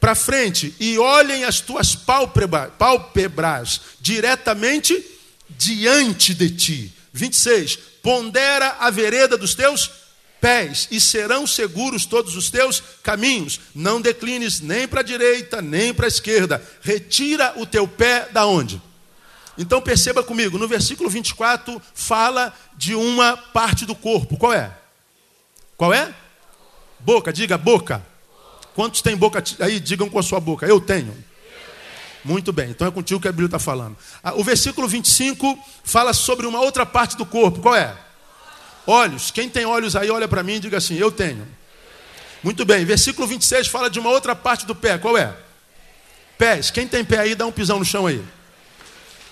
Para 0.00 0.14
frente 0.14 0.74
e 0.80 0.98
olhem 0.98 1.44
as 1.44 1.60
tuas 1.60 1.94
pálpebras 1.94 3.80
diretamente 4.00 5.04
diante 5.50 6.32
de 6.34 6.50
ti. 6.50 6.92
26. 7.12 7.76
Pondera 8.02 8.76
a 8.80 8.88
vereda 8.90 9.36
dos 9.36 9.54
teus 9.54 9.90
pés, 10.40 10.88
e 10.90 10.98
serão 10.98 11.46
seguros 11.46 12.06
todos 12.06 12.34
os 12.34 12.50
teus 12.50 12.82
caminhos. 13.02 13.60
Não 13.74 14.00
declines 14.00 14.60
nem 14.60 14.88
para 14.88 15.00
a 15.00 15.04
direita, 15.04 15.60
nem 15.60 15.92
para 15.92 16.06
a 16.06 16.08
esquerda. 16.08 16.66
Retira 16.80 17.52
o 17.56 17.66
teu 17.66 17.86
pé 17.86 18.26
da 18.32 18.46
onde? 18.46 18.80
Então 19.58 19.82
perceba 19.82 20.22
comigo, 20.22 20.56
no 20.56 20.66
versículo 20.66 21.10
24 21.10 21.82
fala 21.92 22.54
de 22.76 22.94
uma 22.94 23.36
parte 23.36 23.84
do 23.84 23.94
corpo. 23.94 24.38
Qual 24.38 24.54
é? 24.54 24.72
Qual 25.76 25.92
é? 25.92 26.14
Boca, 26.98 27.30
diga 27.30 27.58
boca. 27.58 28.09
Quantos 28.80 29.02
têm 29.02 29.14
boca 29.14 29.44
aí? 29.60 29.78
Digam 29.78 30.08
com 30.08 30.18
a 30.18 30.22
sua 30.22 30.40
boca. 30.40 30.64
Eu 30.64 30.80
tenho. 30.80 31.14
Muito 32.24 32.50
bem, 32.50 32.70
então 32.70 32.88
é 32.88 32.90
contigo 32.90 33.20
que 33.20 33.28
a 33.28 33.30
Bíblia 33.30 33.44
está 33.44 33.58
falando. 33.58 33.94
Ah, 34.24 34.32
o 34.36 34.42
versículo 34.42 34.88
25 34.88 35.62
fala 35.84 36.14
sobre 36.14 36.46
uma 36.46 36.62
outra 36.62 36.86
parte 36.86 37.14
do 37.14 37.26
corpo. 37.26 37.60
Qual 37.60 37.76
é? 37.76 37.94
Olhos. 38.86 39.30
Quem 39.30 39.50
tem 39.50 39.66
olhos 39.66 39.94
aí, 39.94 40.10
olha 40.10 40.26
para 40.26 40.42
mim 40.42 40.54
e 40.54 40.60
diga 40.60 40.78
assim: 40.78 40.96
Eu 40.96 41.12
tenho. 41.12 41.46
Muito 42.42 42.64
bem, 42.64 42.82
versículo 42.86 43.26
26 43.26 43.66
fala 43.66 43.90
de 43.90 44.00
uma 44.00 44.08
outra 44.08 44.34
parte 44.34 44.64
do 44.64 44.74
pé. 44.74 44.96
Qual 44.96 45.14
é? 45.14 45.36
Pés. 46.38 46.70
Quem 46.70 46.88
tem 46.88 47.04
pé 47.04 47.18
aí, 47.18 47.34
dá 47.34 47.44
um 47.44 47.52
pisão 47.52 47.80
no 47.80 47.84
chão 47.84 48.06
aí. 48.06 48.24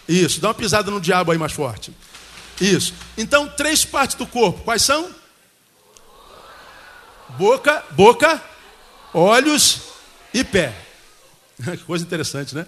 Isso, 0.06 0.42
dá 0.42 0.48
uma 0.48 0.54
pisada 0.54 0.90
no 0.90 1.00
diabo 1.00 1.32
aí 1.32 1.38
mais 1.38 1.52
forte. 1.54 1.90
Isso. 2.60 2.92
Então, 3.16 3.48
três 3.48 3.82
partes 3.82 4.14
do 4.14 4.26
corpo. 4.26 4.62
Quais 4.62 4.82
são? 4.82 5.08
Boca, 7.30 7.82
boca, 7.92 8.42
olhos 9.18 9.80
e 10.32 10.44
pé. 10.44 10.74
Que 11.58 11.84
coisa 11.84 12.04
interessante, 12.04 12.54
né? 12.54 12.66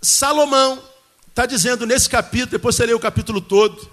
Salomão 0.00 0.82
está 1.28 1.44
dizendo 1.44 1.84
nesse 1.86 2.08
capítulo, 2.08 2.52
depois 2.52 2.76
você 2.76 2.86
lê 2.86 2.94
o 2.94 3.00
capítulo 3.00 3.40
todo, 3.40 3.90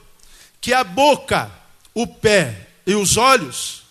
que 0.62 0.72
a 0.74 0.84
boca, 0.84 1.52
o 1.94 2.06
pé 2.06 2.68
e 2.86 2.94
os 2.94 3.18
olhos 3.18 3.84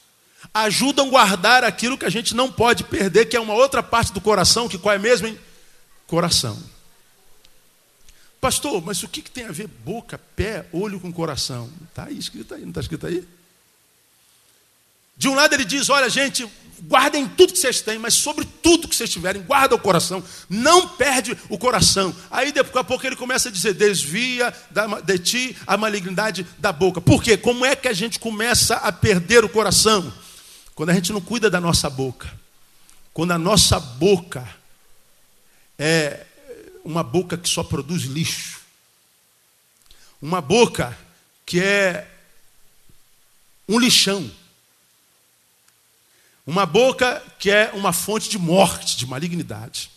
ajudam 0.55 1.09
a 1.09 1.11
guardar 1.11 1.65
aquilo 1.65 1.99
que 1.99 2.05
a 2.05 2.11
gente 2.11 2.35
não 2.35 2.51
pode 2.51 2.85
perder, 2.85 3.27
que 3.27 3.37
é 3.37 3.41
uma 3.41 3.55
outra 3.55 3.83
parte 3.83 4.13
do 4.13 4.21
coração, 4.21 4.69
que 4.69 4.79
qual 4.79 4.95
é 4.95 4.99
mesmo, 4.99 5.27
hein? 5.27 5.39
Coração. 6.07 6.57
Pastor, 8.41 8.83
mas 8.85 9.03
o 9.03 9.09
que, 9.09 9.23
que 9.23 9.31
tem 9.31 9.45
a 9.45 9.53
ver 9.53 9.67
boca, 9.67 10.19
pé, 10.37 10.67
olho 10.73 11.01
com 11.01 11.13
coração? 11.13 11.69
Está 11.89 12.05
aí 12.05 12.17
escrito 12.17 12.55
aí, 12.55 12.63
não 12.63 12.69
está 12.69 12.81
escrito 12.81 13.07
aí? 13.07 13.27
De 15.17 15.29
um 15.29 15.35
lado 15.35 15.55
ele 15.55 15.65
diz: 15.65 15.89
olha, 15.89 16.09
gente, 16.11 16.49
guardem 16.83 17.27
tudo 17.27 17.53
que 17.53 17.59
vocês 17.59 17.81
têm, 17.81 17.99
mas 17.99 18.15
sobre 18.15 18.45
tudo 18.45 18.89
que 18.89 18.95
vocês 18.95 19.11
tiverem, 19.11 19.43
guarda 19.43 19.75
o 19.75 19.79
coração, 19.79 20.23
não 20.49 20.89
perde 20.89 21.37
o 21.49 21.59
coração. 21.59 22.15
Aí 22.31 22.53
daqui 22.53 22.77
a 22.77 22.85
pouco 22.85 23.07
ele 23.07 23.17
começa 23.17 23.49
a 23.49 23.53
dizer: 23.53 23.75
desvia 23.75 24.53
de 25.05 25.19
ti 25.19 25.57
a 25.67 25.77
malignidade 25.77 26.47
da 26.59 26.73
boca. 26.73 27.01
Por 27.01 27.23
quê? 27.23 27.37
Como 27.37 27.65
é 27.65 27.75
que 27.75 27.89
a 27.89 27.93
gente 27.93 28.19
começa 28.19 28.77
a 28.77 28.93
perder 28.93 29.45
o 29.45 29.49
coração? 29.49 30.13
Quando 30.75 30.91
a 30.91 30.95
gente 30.95 31.13
não 31.13 31.21
cuida 31.21 31.49
da 31.49 31.61
nossa 31.61 31.89
boca. 31.89 32.31
Quando 33.15 33.33
a 33.33 33.39
nossa 33.39 33.81
boca 33.81 34.47
é 35.79 36.27
uma 36.85 37.03
boca 37.03 37.39
que 37.39 37.49
só 37.49 37.65
produz 37.65 38.03
lixo. 38.03 38.61
Uma 40.21 40.43
boca 40.43 40.97
que 41.47 41.61
é 41.61 42.07
um 43.67 43.79
lixão. 43.79 44.31
Uma 46.47 46.65
boca 46.65 47.21
que 47.39 47.51
é 47.51 47.73
uma 47.75 47.93
fonte 47.93 48.31
de 48.31 48.39
morte, 48.39 48.97
de 48.97 49.07
malignidade. 49.07 49.91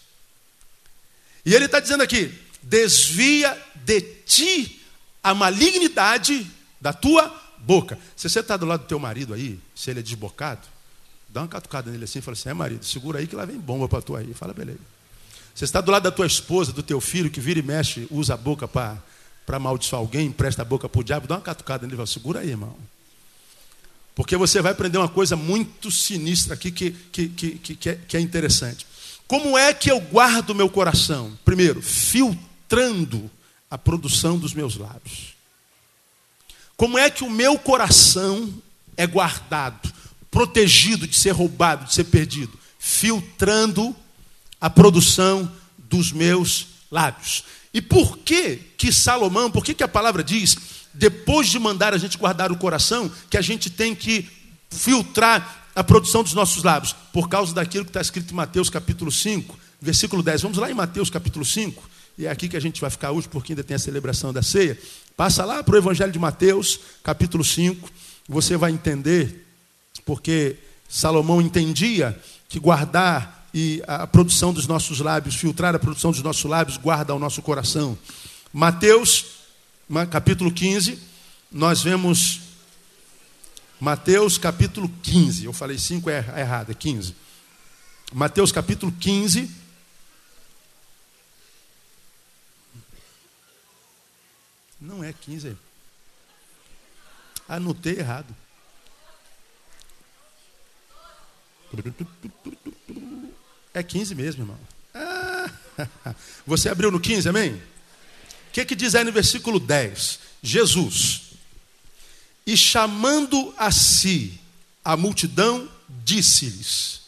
E 1.46 1.54
ele 1.54 1.66
está 1.66 1.80
dizendo 1.80 2.02
aqui: 2.02 2.34
desvia 2.64 3.56
de 3.76 4.02
ti 4.02 4.82
a 5.24 5.34
malignidade 5.34 6.50
da 6.82 6.92
tua 6.92 7.34
boca. 7.60 8.00
Se 8.16 8.28
você 8.28 8.40
está 8.40 8.58
do 8.58 8.66
lado 8.66 8.82
do 8.82 8.88
teu 8.88 9.00
marido 9.00 9.34
aí, 9.34 9.60
se 9.76 9.92
ele 9.92 10.00
é 10.00 10.04
desbocado, 10.04 10.68
dá 11.30 11.42
uma 11.42 11.48
catucada 11.48 11.92
nele 11.92 12.06
assim 12.06 12.20
e 12.20 12.22
fala 12.22 12.34
assim: 12.34 12.50
é 12.50 12.54
marido, 12.54 12.84
segura 12.84 13.20
aí 13.20 13.28
que 13.28 13.36
lá 13.36 13.46
vem 13.46 13.58
bomba 13.58 13.88
para 13.88 14.02
tu 14.02 14.16
aí. 14.16 14.34
Fala, 14.34 14.54
beleza. 14.54 14.80
Você 15.54 15.66
está 15.66 15.82
do 15.82 15.92
lado 15.92 16.04
da 16.04 16.12
tua 16.12 16.26
esposa, 16.26 16.72
do 16.72 16.82
teu 16.82 17.02
filho, 17.02 17.30
que 17.30 17.42
vira 17.42 17.60
e 17.60 17.64
mexe, 17.64 18.08
usa 18.10 18.34
a 18.34 18.38
boca 18.38 18.68
para 18.68 18.98
amaldiçoar 19.48 20.00
alguém, 20.00 20.28
empresta 20.28 20.62
a 20.62 20.66
boca 20.66 20.88
para 20.88 21.02
o 21.02 21.04
diabo, 21.04 21.28
dá 21.28 21.36
uma 21.36 21.42
catucada 21.42 21.84
nele 21.84 21.96
e 21.96 21.98
fala: 21.98 22.08
segura 22.08 22.40
aí, 22.40 22.50
irmão. 22.50 22.76
Porque 24.16 24.36
você 24.36 24.62
vai 24.62 24.72
aprender 24.72 24.98
uma 24.98 25.08
coisa 25.08 25.36
muito 25.36 25.90
sinistra 25.90 26.54
aqui 26.54 26.72
que, 26.72 26.92
que, 27.12 27.30
que, 27.30 27.76
que, 27.76 27.90
é, 27.90 27.96
que 27.96 28.18
é 28.18 28.20
interessante. 28.20 28.86
Como 29.28 29.58
é 29.58 29.74
que 29.74 29.92
eu 29.92 30.00
guardo 30.00 30.56
meu 30.56 30.70
coração? 30.70 31.38
Primeiro, 31.46 31.82
filtrando 31.82 33.30
a 33.70 33.78
produção 33.78 34.38
dos 34.38 34.54
meus 34.54 34.76
lábios. 34.76 35.36
Como 36.76 36.98
é 36.98 37.10
que 37.10 37.24
o 37.24 37.30
meu 37.30 37.60
coração 37.60 38.52
é 38.98 39.06
guardado, 39.06 39.92
protegido 40.32 41.06
de 41.06 41.16
ser 41.16 41.32
roubado, 41.32 41.86
de 41.86 41.94
ser 41.94 42.06
perdido? 42.06 42.58
Filtrando 42.80 43.96
a 44.60 44.70
produção 44.70 45.52
dos 45.78 46.12
meus 46.12 46.68
lábios. 46.90 47.44
E 47.74 47.82
por 47.82 48.18
que 48.18 48.56
que 48.78 48.92
Salomão, 48.92 49.52
por 49.52 49.64
que 49.64 49.74
que 49.74 49.84
a 49.84 49.88
palavra 49.88 50.24
diz 50.24 50.58
depois 50.94 51.48
de 51.48 51.60
mandar 51.60 51.94
a 51.94 51.98
gente 51.98 52.18
guardar 52.18 52.52
o 52.52 52.58
coração, 52.58 53.12
que 53.30 53.38
a 53.38 53.42
gente 53.42 53.70
tem 53.70 53.96
que 53.96 54.28
filtrar 54.70 55.68
a 55.76 55.84
produção 55.84 56.24
dos 56.24 56.34
nossos 56.34 56.64
lábios, 56.64 56.94
por 57.14 57.30
causa 57.30 57.54
daquilo 57.54 57.86
que 57.86 57.90
está 57.90 58.02
escrito 58.02 58.32
em 58.32 58.36
Mateus 58.36 58.70
capítulo 58.70 59.12
5, 59.12 59.58
versículo 59.82 60.22
10. 60.22 60.42
Vamos 60.42 60.58
lá 60.58 60.70
em 60.70 60.74
Mateus 60.74 61.10
capítulo 61.10 61.46
5, 61.46 61.90
e 62.18 62.26
é 62.26 62.30
aqui 62.30 62.50
que 62.50 62.58
a 62.58 62.60
gente 62.60 62.82
vai 62.82 62.90
ficar 62.90 63.12
hoje, 63.12 63.30
porque 63.30 63.54
ainda 63.54 63.64
tem 63.64 63.76
a 63.76 63.80
celebração 63.80 64.34
da 64.34 64.42
ceia. 64.42 64.78
Passa 65.16 65.46
lá 65.46 65.64
para 65.64 65.76
o 65.76 65.78
Evangelho 65.78 66.12
de 66.12 66.20
Mateus, 66.20 66.80
capítulo 67.04 67.44
5, 67.44 67.90
você 68.28 68.58
vai 68.58 68.72
entender, 68.72 69.46
porque 70.06 70.58
Salomão 70.88 71.42
entendia 71.42 72.20
que 72.48 72.60
guardar 72.60 73.48
e 73.54 73.82
a 73.88 74.06
produção 74.06 74.54
dos 74.54 74.68
nossos 74.68 75.00
lábios, 75.00 75.36
filtrar 75.36 75.74
a 75.74 75.80
produção 75.80 76.12
dos 76.12 76.22
nossos 76.22 76.44
lábios, 76.44 76.78
guarda 76.78 77.16
o 77.16 77.20
nosso 77.20 77.42
coração. 77.42 77.98
Mateus 78.54 79.39
capítulo 80.12 80.52
15, 80.52 81.00
nós 81.52 81.82
vemos 81.82 82.42
Mateus 83.80 84.38
capítulo 84.38 84.90
15. 85.02 85.46
Eu 85.46 85.54
falei 85.54 85.80
5 85.80 86.10
é, 86.10 86.26
é 86.36 86.42
errado, 86.42 86.72
é 86.72 86.76
15. 86.76 87.16
Mateus 88.14 88.52
capítulo 88.52 88.92
15. 88.92 89.50
Não 94.80 95.04
é 95.04 95.12
15. 95.12 95.58
Anotei 97.48 97.98
errado. 97.98 98.36
É 103.74 103.82
15 103.82 104.16
mesmo, 104.16 104.44
irmão. 104.44 104.60
Ah, 104.94 105.50
você 106.46 106.70
abriu 106.70 106.92
no 106.92 107.00
15, 107.00 107.30
amém? 107.30 107.62
O 108.50 108.52
que, 108.52 108.66
que 108.66 108.76
diz 108.76 108.96
aí 108.96 109.04
no 109.04 109.12
versículo 109.12 109.60
10? 109.60 110.20
Jesus, 110.42 111.22
e 112.46 112.58
chamando 112.58 113.54
a 113.58 113.72
si 113.72 114.40
a 114.84 114.98
multidão, 114.98 115.70
disse-lhes: 116.04 117.02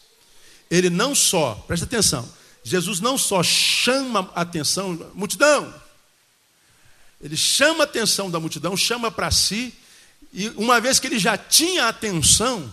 Ele 0.70 0.90
não 0.90 1.16
só, 1.16 1.56
presta 1.68 1.86
atenção, 1.86 2.32
Jesus 2.64 3.00
não 3.00 3.18
só 3.18 3.42
chama 3.42 4.32
a 4.36 4.42
atenção, 4.42 5.12
multidão, 5.16 5.74
ele 7.20 7.36
chama 7.36 7.84
a 7.84 7.86
atenção 7.86 8.30
da 8.30 8.40
multidão, 8.40 8.78
chama 8.78 9.10
para 9.10 9.32
si, 9.32 9.74
e 10.32 10.50
uma 10.50 10.80
vez 10.80 11.00
que 11.00 11.08
ele 11.08 11.18
já 11.18 11.38
tinha 11.38 11.88
atenção, 11.88 12.72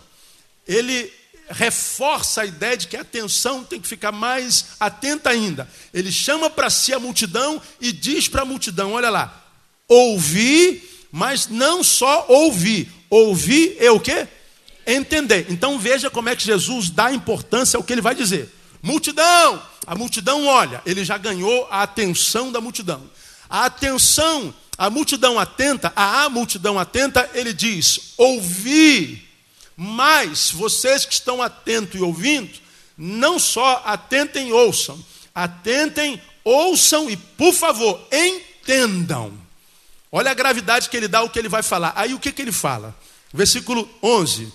ele 0.66 1.10
reforça 1.50 2.42
a 2.42 2.46
ideia 2.46 2.76
de 2.76 2.88
que 2.88 2.96
a 2.96 3.00
atenção 3.00 3.64
tem 3.64 3.80
que 3.80 3.88
ficar 3.88 4.12
mais 4.12 4.66
atenta 4.78 5.30
ainda. 5.30 5.68
Ele 5.92 6.12
chama 6.12 6.50
para 6.50 6.70
si 6.70 6.92
a 6.92 6.98
multidão 6.98 7.60
e 7.80 7.92
diz 7.92 8.28
para 8.28 8.42
a 8.42 8.44
multidão: 8.44 8.92
olha 8.92 9.10
lá, 9.10 9.44
ouvir, 9.88 11.08
mas 11.10 11.48
não 11.48 11.82
só 11.82 12.26
ouvir. 12.28 12.92
Ouvir 13.10 13.76
é 13.80 13.90
o 13.90 14.00
que? 14.00 14.26
Entender. 14.86 15.46
Então 15.48 15.78
veja 15.78 16.10
como 16.10 16.28
é 16.28 16.36
que 16.36 16.44
Jesus 16.44 16.90
dá 16.90 17.12
importância 17.12 17.76
ao 17.76 17.82
que 17.82 17.92
ele 17.92 18.02
vai 18.02 18.14
dizer. 18.14 18.52
Multidão, 18.82 19.62
a 19.86 19.94
multidão 19.94 20.46
olha, 20.46 20.82
ele 20.86 21.04
já 21.04 21.18
ganhou 21.18 21.66
a 21.70 21.82
atenção 21.82 22.52
da 22.52 22.60
multidão. 22.60 23.02
A 23.48 23.64
atenção, 23.64 24.54
a 24.76 24.90
multidão 24.90 25.38
atenta, 25.38 25.92
a 25.96 26.28
multidão 26.28 26.78
atenta, 26.78 27.28
ele 27.34 27.52
diz: 27.52 28.12
ouvir 28.16 29.27
mas 29.80 30.50
vocês 30.50 31.04
que 31.04 31.12
estão 31.12 31.40
atentos 31.40 32.00
e 32.00 32.02
ouvindo, 32.02 32.50
não 32.96 33.38
só 33.38 33.80
atentem 33.86 34.48
e 34.48 34.52
ouçam, 34.52 34.98
atentem, 35.32 36.20
ouçam 36.42 37.08
e, 37.08 37.16
por 37.16 37.54
favor, 37.54 38.04
entendam. 38.10 39.32
Olha 40.10 40.32
a 40.32 40.34
gravidade 40.34 40.88
que 40.88 40.96
ele 40.96 41.06
dá, 41.06 41.22
o 41.22 41.30
que 41.30 41.38
ele 41.38 41.48
vai 41.48 41.62
falar. 41.62 41.92
Aí 41.94 42.12
o 42.12 42.18
que, 42.18 42.32
que 42.32 42.42
ele 42.42 42.50
fala? 42.50 42.92
Versículo 43.32 43.88
11: 44.02 44.52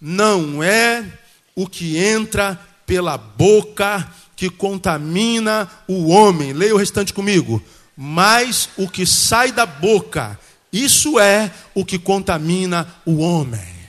Não 0.00 0.62
é 0.62 1.04
o 1.54 1.68
que 1.68 1.98
entra 1.98 2.58
pela 2.86 3.18
boca 3.18 4.10
que 4.34 4.48
contamina 4.48 5.70
o 5.86 6.08
homem. 6.08 6.54
Leia 6.54 6.74
o 6.74 6.78
restante 6.78 7.12
comigo. 7.12 7.62
Mas 7.94 8.70
o 8.78 8.88
que 8.88 9.04
sai 9.04 9.52
da 9.52 9.66
boca, 9.66 10.40
isso 10.72 11.20
é 11.20 11.52
o 11.74 11.84
que 11.84 11.98
contamina 11.98 12.88
o 13.04 13.18
homem. 13.18 13.81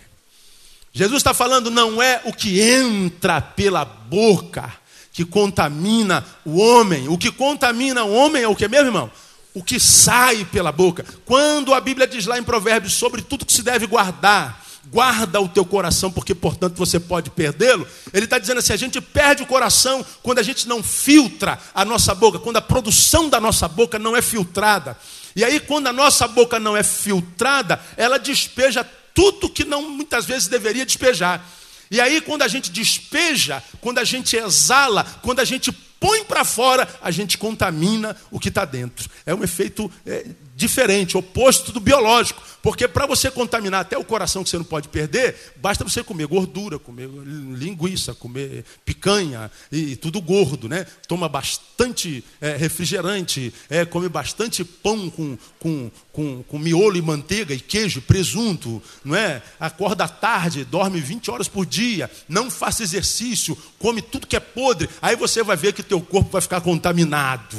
Jesus 0.93 1.21
está 1.21 1.33
falando, 1.33 1.71
não 1.71 2.01
é 2.01 2.21
o 2.23 2.31
que 2.31 2.61
entra 2.61 3.41
pela 3.41 3.83
boca 3.83 4.71
que 5.11 5.25
contamina 5.25 6.23
o 6.45 6.59
homem. 6.59 7.07
O 7.07 7.17
que 7.17 7.31
contamina 7.31 8.03
o 8.03 8.13
homem 8.13 8.43
é 8.43 8.47
o 8.47 8.55
que 8.55 8.67
mesmo, 8.67 8.87
irmão? 8.87 9.11
O 9.55 9.63
que 9.63 9.79
sai 9.79 10.45
pela 10.45 10.71
boca. 10.71 11.03
Quando 11.25 11.73
a 11.73 11.81
Bíblia 11.81 12.05
diz 12.05 12.27
lá 12.27 12.37
em 12.37 12.43
Provérbios 12.43 12.93
sobre 12.93 13.23
tudo 13.23 13.45
que 13.45 13.53
se 13.53 13.63
deve 13.63 13.87
guardar, 13.87 14.63
guarda 14.87 15.41
o 15.41 15.49
teu 15.49 15.65
coração, 15.65 16.11
porque 16.11 16.35
portanto 16.35 16.75
você 16.75 16.99
pode 16.99 17.31
perdê-lo. 17.31 17.87
Ele 18.13 18.25
está 18.25 18.37
dizendo 18.37 18.59
assim: 18.59 18.73
a 18.73 18.77
gente 18.77 19.01
perde 19.01 19.41
o 19.41 19.47
coração 19.47 20.05
quando 20.21 20.39
a 20.39 20.43
gente 20.43 20.67
não 20.67 20.83
filtra 20.83 21.59
a 21.73 21.83
nossa 21.83 22.13
boca, 22.13 22.37
quando 22.37 22.57
a 22.57 22.61
produção 22.61 23.29
da 23.29 23.39
nossa 23.39 23.67
boca 23.67 23.97
não 23.97 24.15
é 24.15 24.21
filtrada. 24.21 24.95
E 25.35 25.43
aí, 25.43 25.59
quando 25.59 25.87
a 25.87 25.93
nossa 25.93 26.27
boca 26.27 26.59
não 26.59 26.77
é 26.77 26.83
filtrada, 26.83 27.79
ela 27.97 28.19
despeja 28.19 28.87
tudo 29.13 29.49
que 29.49 29.63
não 29.63 29.89
muitas 29.89 30.25
vezes 30.25 30.47
deveria 30.47 30.85
despejar. 30.85 31.45
E 31.91 32.01
aí, 32.01 32.21
quando 32.21 32.41
a 32.41 32.47
gente 32.47 32.71
despeja, 32.71 33.63
quando 33.79 33.99
a 33.99 34.03
gente 34.03 34.35
exala, 34.35 35.03
quando 35.21 35.39
a 35.39 35.45
gente 35.45 35.71
põe 35.71 36.23
para 36.25 36.43
fora, 36.43 36.87
a 37.01 37.11
gente 37.11 37.37
contamina 37.37 38.17
o 38.31 38.39
que 38.39 38.49
está 38.49 38.65
dentro. 38.65 39.09
É 39.25 39.33
um 39.33 39.43
efeito 39.43 39.91
é, 40.05 40.25
diferente, 40.55 41.17
oposto 41.17 41.71
do 41.71 41.79
biológico. 41.79 42.41
Porque 42.63 42.87
para 42.87 43.05
você 43.05 43.29
contaminar 43.29 43.81
até 43.81 43.97
o 43.97 44.05
coração 44.05 44.41
que 44.41 44.49
você 44.49 44.57
não 44.57 44.63
pode 44.63 44.87
perder, 44.87 45.35
basta 45.57 45.83
você 45.83 46.01
comer 46.01 46.27
gordura, 46.27 46.79
comer 46.79 47.09
linguiça, 47.09 48.13
comer 48.13 48.63
picanha 48.85 49.51
e, 49.69 49.97
tudo 49.97 50.21
gordo, 50.21 50.69
né? 50.69 50.85
Toma 51.05 51.27
bastante 51.27 52.23
é, 52.39 52.55
refrigerante, 52.55 53.53
é, 53.69 53.83
come 53.83 54.07
bastante 54.07 54.63
pão 54.63 55.09
com, 55.09 55.37
com, 55.59 55.91
com, 56.13 56.43
com 56.43 56.57
miolo 56.57 56.95
e 56.95 57.01
manteiga 57.01 57.53
e 57.53 57.59
queijo, 57.59 58.01
presunto, 58.01 58.81
não 59.03 59.13
é? 59.13 59.41
Acorda 59.59 60.07
tarde, 60.07 60.63
dorme 60.63 61.01
20 61.01 61.31
horas 61.31 61.49
por 61.49 61.65
dia, 61.65 62.09
não 62.29 62.49
faça 62.49 62.81
exercício, 62.81 63.57
come 63.77 64.01
tudo 64.01 64.25
que 64.25 64.37
é 64.37 64.39
podre. 64.39 64.89
Aí 65.01 65.17
você 65.17 65.43
vai 65.43 65.57
ver 65.57 65.73
que 65.73 65.83
teu 65.83 65.99
corpo 65.99 66.29
vai 66.29 66.41
ficar 66.41 66.61
contaminado. 66.61 67.57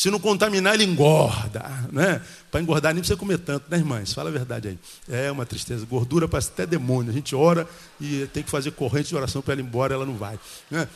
Se 0.00 0.10
não 0.10 0.18
contaminar, 0.18 0.72
ele 0.72 0.84
engorda. 0.84 1.62
Né? 1.92 2.22
Para 2.50 2.62
engordar, 2.62 2.94
nem 2.94 3.02
precisa 3.02 3.18
comer 3.18 3.36
tanto, 3.36 3.66
né, 3.68 3.76
irmãs? 3.76 4.14
Fala 4.14 4.30
a 4.30 4.32
verdade 4.32 4.68
aí. 4.68 4.78
É 5.10 5.30
uma 5.30 5.44
tristeza. 5.44 5.84
Gordura 5.84 6.26
parece 6.26 6.48
até 6.48 6.64
demônio. 6.64 7.10
A 7.10 7.12
gente 7.12 7.36
ora 7.36 7.68
e 8.00 8.26
tem 8.32 8.42
que 8.42 8.50
fazer 8.50 8.70
corrente 8.70 9.10
de 9.10 9.14
oração 9.16 9.42
para 9.42 9.52
ela 9.52 9.60
ir 9.60 9.64
embora, 9.66 9.92
ela 9.92 10.06
não 10.06 10.16
vai. 10.16 10.40
Né? 10.70 10.88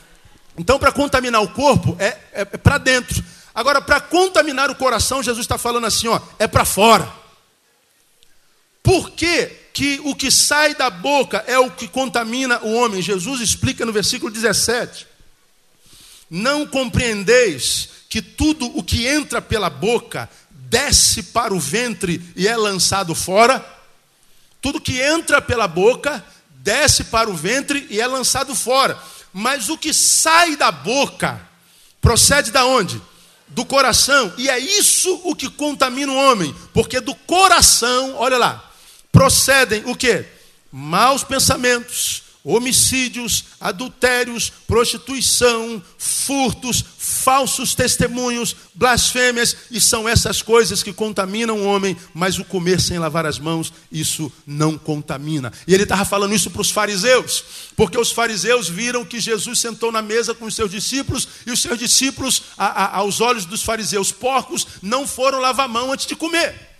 Então, 0.56 0.78
para 0.78 0.90
contaminar 0.90 1.42
o 1.42 1.48
corpo, 1.48 1.94
é, 1.98 2.16
é, 2.32 2.40
é 2.40 2.44
para 2.44 2.78
dentro. 2.78 3.22
Agora, 3.54 3.82
para 3.82 4.00
contaminar 4.00 4.70
o 4.70 4.74
coração, 4.74 5.22
Jesus 5.22 5.44
está 5.44 5.58
falando 5.58 5.86
assim: 5.86 6.08
ó, 6.08 6.18
é 6.38 6.46
para 6.46 6.64
fora. 6.64 7.06
Por 8.82 9.10
que, 9.10 9.48
que 9.74 10.00
o 10.02 10.14
que 10.14 10.30
sai 10.30 10.74
da 10.74 10.88
boca 10.88 11.44
é 11.46 11.58
o 11.58 11.70
que 11.70 11.88
contamina 11.88 12.58
o 12.62 12.72
homem? 12.72 13.02
Jesus 13.02 13.42
explica 13.42 13.84
no 13.84 13.92
versículo 13.92 14.32
17: 14.32 15.06
Não 16.30 16.66
compreendeis 16.66 17.90
que 18.14 18.22
tudo 18.22 18.66
o 18.78 18.80
que 18.80 19.08
entra 19.08 19.42
pela 19.42 19.68
boca 19.68 20.30
desce 20.48 21.20
para 21.20 21.52
o 21.52 21.58
ventre 21.58 22.22
e 22.36 22.46
é 22.46 22.56
lançado 22.56 23.12
fora. 23.12 23.66
Tudo 24.62 24.80
que 24.80 25.00
entra 25.00 25.42
pela 25.42 25.66
boca 25.66 26.24
desce 26.50 27.02
para 27.02 27.28
o 27.28 27.34
ventre 27.34 27.88
e 27.90 28.00
é 28.00 28.06
lançado 28.06 28.54
fora. 28.54 28.96
Mas 29.32 29.68
o 29.68 29.76
que 29.76 29.92
sai 29.92 30.54
da 30.54 30.70
boca 30.70 31.40
procede 32.00 32.52
da 32.52 32.64
onde? 32.64 33.02
Do 33.48 33.64
coração. 33.64 34.32
E 34.38 34.48
é 34.48 34.60
isso 34.60 35.20
o 35.24 35.34
que 35.34 35.50
contamina 35.50 36.12
o 36.12 36.30
homem, 36.30 36.54
porque 36.72 37.00
do 37.00 37.16
coração, 37.16 38.14
olha 38.14 38.38
lá, 38.38 38.72
procedem 39.10 39.82
o 39.86 39.96
que? 39.96 40.24
Maus 40.70 41.24
pensamentos, 41.24 42.22
homicídios, 42.44 43.44
adultérios, 43.58 44.52
prostituição, 44.66 45.82
furtos, 45.96 46.84
falsos 46.98 47.74
testemunhos, 47.74 48.54
blasfêmias, 48.74 49.56
e 49.70 49.80
são 49.80 50.06
essas 50.06 50.42
coisas 50.42 50.82
que 50.82 50.92
contaminam 50.92 51.56
o 51.56 51.64
homem, 51.64 51.96
mas 52.12 52.38
o 52.38 52.44
comer 52.44 52.82
sem 52.82 52.98
lavar 52.98 53.24
as 53.24 53.38
mãos, 53.38 53.72
isso 53.90 54.30
não 54.46 54.76
contamina. 54.76 55.50
E 55.66 55.72
ele 55.72 55.84
estava 55.84 56.04
falando 56.04 56.34
isso 56.34 56.50
para 56.50 56.60
os 56.60 56.70
fariseus, 56.70 57.42
porque 57.74 57.98
os 57.98 58.12
fariseus 58.12 58.68
viram 58.68 59.06
que 59.06 59.18
Jesus 59.18 59.58
sentou 59.58 59.90
na 59.90 60.02
mesa 60.02 60.34
com 60.34 60.44
os 60.44 60.54
seus 60.54 60.70
discípulos, 60.70 61.26
e 61.46 61.50
os 61.50 61.62
seus 61.62 61.78
discípulos, 61.78 62.42
a, 62.58 62.66
a, 62.66 62.96
aos 62.98 63.22
olhos 63.22 63.46
dos 63.46 63.62
fariseus 63.62 64.12
porcos, 64.12 64.66
não 64.82 65.06
foram 65.06 65.40
lavar 65.40 65.64
a 65.64 65.68
mão 65.68 65.90
antes 65.90 66.04
de 66.04 66.14
comer. 66.14 66.74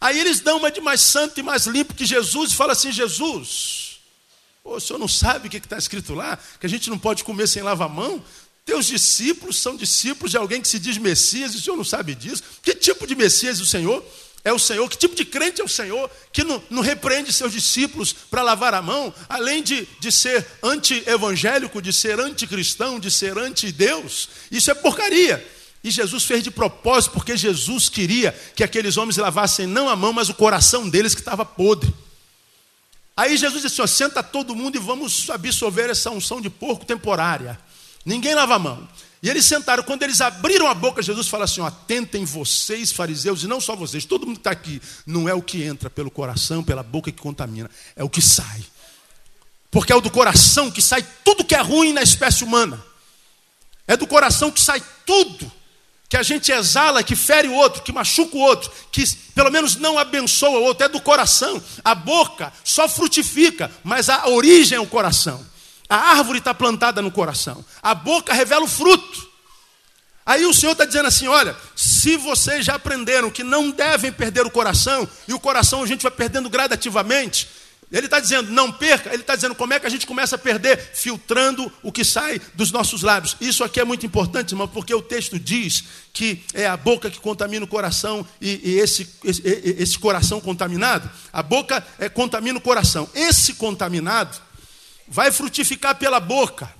Aí 0.00 0.18
eles 0.18 0.40
dão 0.40 0.58
uma 0.58 0.70
de 0.70 0.80
mais 0.80 1.00
santo 1.00 1.40
e 1.40 1.42
mais 1.42 1.66
limpo 1.66 1.92
que 1.92 2.06
Jesus 2.06 2.52
e 2.52 2.54
falam 2.54 2.72
assim: 2.72 2.92
Jesus, 2.92 3.87
Pô, 4.68 4.76
o 4.76 4.80
senhor 4.80 4.98
não 4.98 5.08
sabe 5.08 5.48
o 5.48 5.50
que 5.50 5.56
está 5.56 5.78
escrito 5.78 6.12
lá? 6.12 6.38
Que 6.60 6.66
a 6.66 6.68
gente 6.68 6.90
não 6.90 6.98
pode 6.98 7.24
comer 7.24 7.46
sem 7.46 7.62
lavar 7.62 7.88
a 7.88 7.90
mão? 7.90 8.22
Teus 8.66 8.84
discípulos 8.84 9.56
são 9.56 9.74
discípulos 9.74 10.30
de 10.30 10.36
alguém 10.36 10.60
que 10.60 10.68
se 10.68 10.78
diz 10.78 10.98
Messias, 10.98 11.54
e 11.54 11.56
o 11.56 11.60
senhor 11.62 11.76
não 11.78 11.84
sabe 11.84 12.14
disso? 12.14 12.42
Que 12.62 12.74
tipo 12.74 13.06
de 13.06 13.14
Messias 13.14 13.60
o 13.60 13.66
Senhor? 13.66 14.04
É 14.44 14.52
o 14.52 14.58
Senhor? 14.58 14.86
Que 14.90 14.98
tipo 14.98 15.14
de 15.14 15.24
crente 15.24 15.62
é 15.62 15.64
o 15.64 15.68
Senhor 15.68 16.10
que 16.30 16.44
não, 16.44 16.62
não 16.68 16.82
repreende 16.82 17.32
seus 17.32 17.52
discípulos 17.52 18.12
para 18.12 18.42
lavar 18.42 18.74
a 18.74 18.82
mão, 18.82 19.12
além 19.26 19.62
de, 19.62 19.88
de 20.00 20.12
ser 20.12 20.46
anti-evangélico, 20.62 21.80
de 21.80 21.90
ser 21.90 22.20
anticristão, 22.20 23.00
de 23.00 23.10
ser 23.10 23.38
anti-Deus? 23.38 24.28
Isso 24.50 24.70
é 24.70 24.74
porcaria. 24.74 25.42
E 25.82 25.90
Jesus 25.90 26.24
fez 26.24 26.44
de 26.44 26.50
propósito, 26.50 27.12
porque 27.12 27.38
Jesus 27.38 27.88
queria 27.88 28.38
que 28.54 28.62
aqueles 28.62 28.98
homens 28.98 29.16
lavassem 29.16 29.66
não 29.66 29.88
a 29.88 29.96
mão, 29.96 30.12
mas 30.12 30.28
o 30.28 30.34
coração 30.34 30.86
deles 30.86 31.14
que 31.14 31.22
estava 31.22 31.42
podre. 31.42 31.90
Aí 33.18 33.36
Jesus 33.36 33.62
disse: 33.62 33.82
ó, 33.82 33.86
senta 33.88 34.22
todo 34.22 34.54
mundo 34.54 34.76
e 34.76 34.78
vamos 34.78 35.28
absorver 35.28 35.90
essa 35.90 36.08
unção 36.08 36.40
de 36.40 36.48
porco 36.48 36.84
temporária. 36.84 37.58
Ninguém 38.06 38.32
lava 38.32 38.54
a 38.54 38.58
mão. 38.60 38.88
E 39.20 39.28
eles 39.28 39.44
sentaram, 39.44 39.82
quando 39.82 40.04
eles 40.04 40.20
abriram 40.20 40.68
a 40.68 40.72
boca, 40.72 41.02
Jesus 41.02 41.26
fala 41.26 41.42
assim: 41.42 41.60
ó, 41.60 41.66
atentem 41.66 42.24
vocês, 42.24 42.92
fariseus, 42.92 43.42
e 43.42 43.48
não 43.48 43.60
só 43.60 43.74
vocês, 43.74 44.04
todo 44.04 44.24
mundo 44.24 44.36
está 44.36 44.52
aqui, 44.52 44.80
não 45.04 45.28
é 45.28 45.34
o 45.34 45.42
que 45.42 45.64
entra 45.64 45.90
pelo 45.90 46.12
coração, 46.12 46.62
pela 46.62 46.84
boca 46.84 47.10
que 47.10 47.20
contamina, 47.20 47.68
é 47.96 48.04
o 48.04 48.08
que 48.08 48.22
sai. 48.22 48.62
Porque 49.68 49.92
é 49.92 49.96
o 49.96 50.00
do 50.00 50.12
coração 50.12 50.70
que 50.70 50.80
sai 50.80 51.04
tudo 51.24 51.44
que 51.44 51.56
é 51.56 51.60
ruim 51.60 51.92
na 51.92 52.02
espécie 52.02 52.44
humana. 52.44 52.80
É 53.84 53.96
do 53.96 54.06
coração 54.06 54.48
que 54.48 54.60
sai 54.60 54.80
tudo 55.04 55.50
que 56.08 56.16
a 56.16 56.22
gente 56.22 56.50
exala, 56.50 57.02
que 57.02 57.14
fere 57.14 57.48
o 57.48 57.54
outro, 57.54 57.82
que 57.82 57.92
machuca 57.92 58.36
o 58.36 58.40
outro, 58.40 58.70
que 58.90 59.04
pelo 59.34 59.50
menos 59.50 59.76
não 59.76 59.98
abençoa 59.98 60.58
o 60.58 60.62
outro, 60.62 60.84
é 60.84 60.88
do 60.88 61.00
coração. 61.00 61.62
A 61.84 61.94
boca 61.94 62.52
só 62.64 62.88
frutifica, 62.88 63.70
mas 63.84 64.08
a 64.08 64.26
origem 64.28 64.76
é 64.76 64.80
o 64.80 64.86
coração. 64.86 65.44
A 65.88 65.96
árvore 65.96 66.38
está 66.38 66.54
plantada 66.54 67.02
no 67.02 67.10
coração. 67.10 67.64
A 67.82 67.94
boca 67.94 68.32
revela 68.32 68.64
o 68.64 68.68
fruto. 68.68 69.28
Aí 70.24 70.44
o 70.44 70.52
Senhor 70.52 70.72
está 70.72 70.84
dizendo 70.84 71.08
assim: 71.08 71.28
olha, 71.28 71.56
se 71.74 72.16
vocês 72.16 72.64
já 72.64 72.74
aprenderam 72.74 73.30
que 73.30 73.42
não 73.42 73.70
devem 73.70 74.12
perder 74.12 74.46
o 74.46 74.50
coração, 74.50 75.08
e 75.26 75.32
o 75.32 75.40
coração 75.40 75.82
a 75.82 75.86
gente 75.86 76.02
vai 76.02 76.12
perdendo 76.12 76.50
gradativamente, 76.50 77.48
ele 77.90 78.06
está 78.06 78.20
dizendo, 78.20 78.50
não 78.50 78.70
perca, 78.70 79.08
ele 79.08 79.22
está 79.22 79.34
dizendo 79.34 79.54
como 79.54 79.72
é 79.72 79.80
que 79.80 79.86
a 79.86 79.90
gente 79.90 80.06
começa 80.06 80.36
a 80.36 80.38
perder, 80.38 80.78
filtrando 80.92 81.72
o 81.82 81.90
que 81.90 82.04
sai 82.04 82.40
dos 82.54 82.70
nossos 82.70 83.02
lábios. 83.02 83.36
Isso 83.40 83.64
aqui 83.64 83.80
é 83.80 83.84
muito 83.84 84.04
importante, 84.04 84.52
irmão, 84.52 84.68
porque 84.68 84.94
o 84.94 85.00
texto 85.00 85.38
diz 85.38 85.84
que 86.12 86.44
é 86.52 86.66
a 86.66 86.76
boca 86.76 87.10
que 87.10 87.18
contamina 87.18 87.64
o 87.64 87.68
coração 87.68 88.26
e, 88.40 88.60
e 88.62 88.78
esse, 88.78 89.08
esse, 89.24 89.42
esse, 89.44 89.98
coração 89.98 90.38
contaminado, 90.40 91.10
a 91.32 91.42
boca 91.42 91.84
é, 91.98 92.10
contamina 92.10 92.58
o 92.58 92.62
coração. 92.62 93.08
Esse 93.14 93.54
contaminado 93.54 94.36
vai 95.06 95.32
frutificar 95.32 95.96
pela 95.96 96.20
boca, 96.20 96.70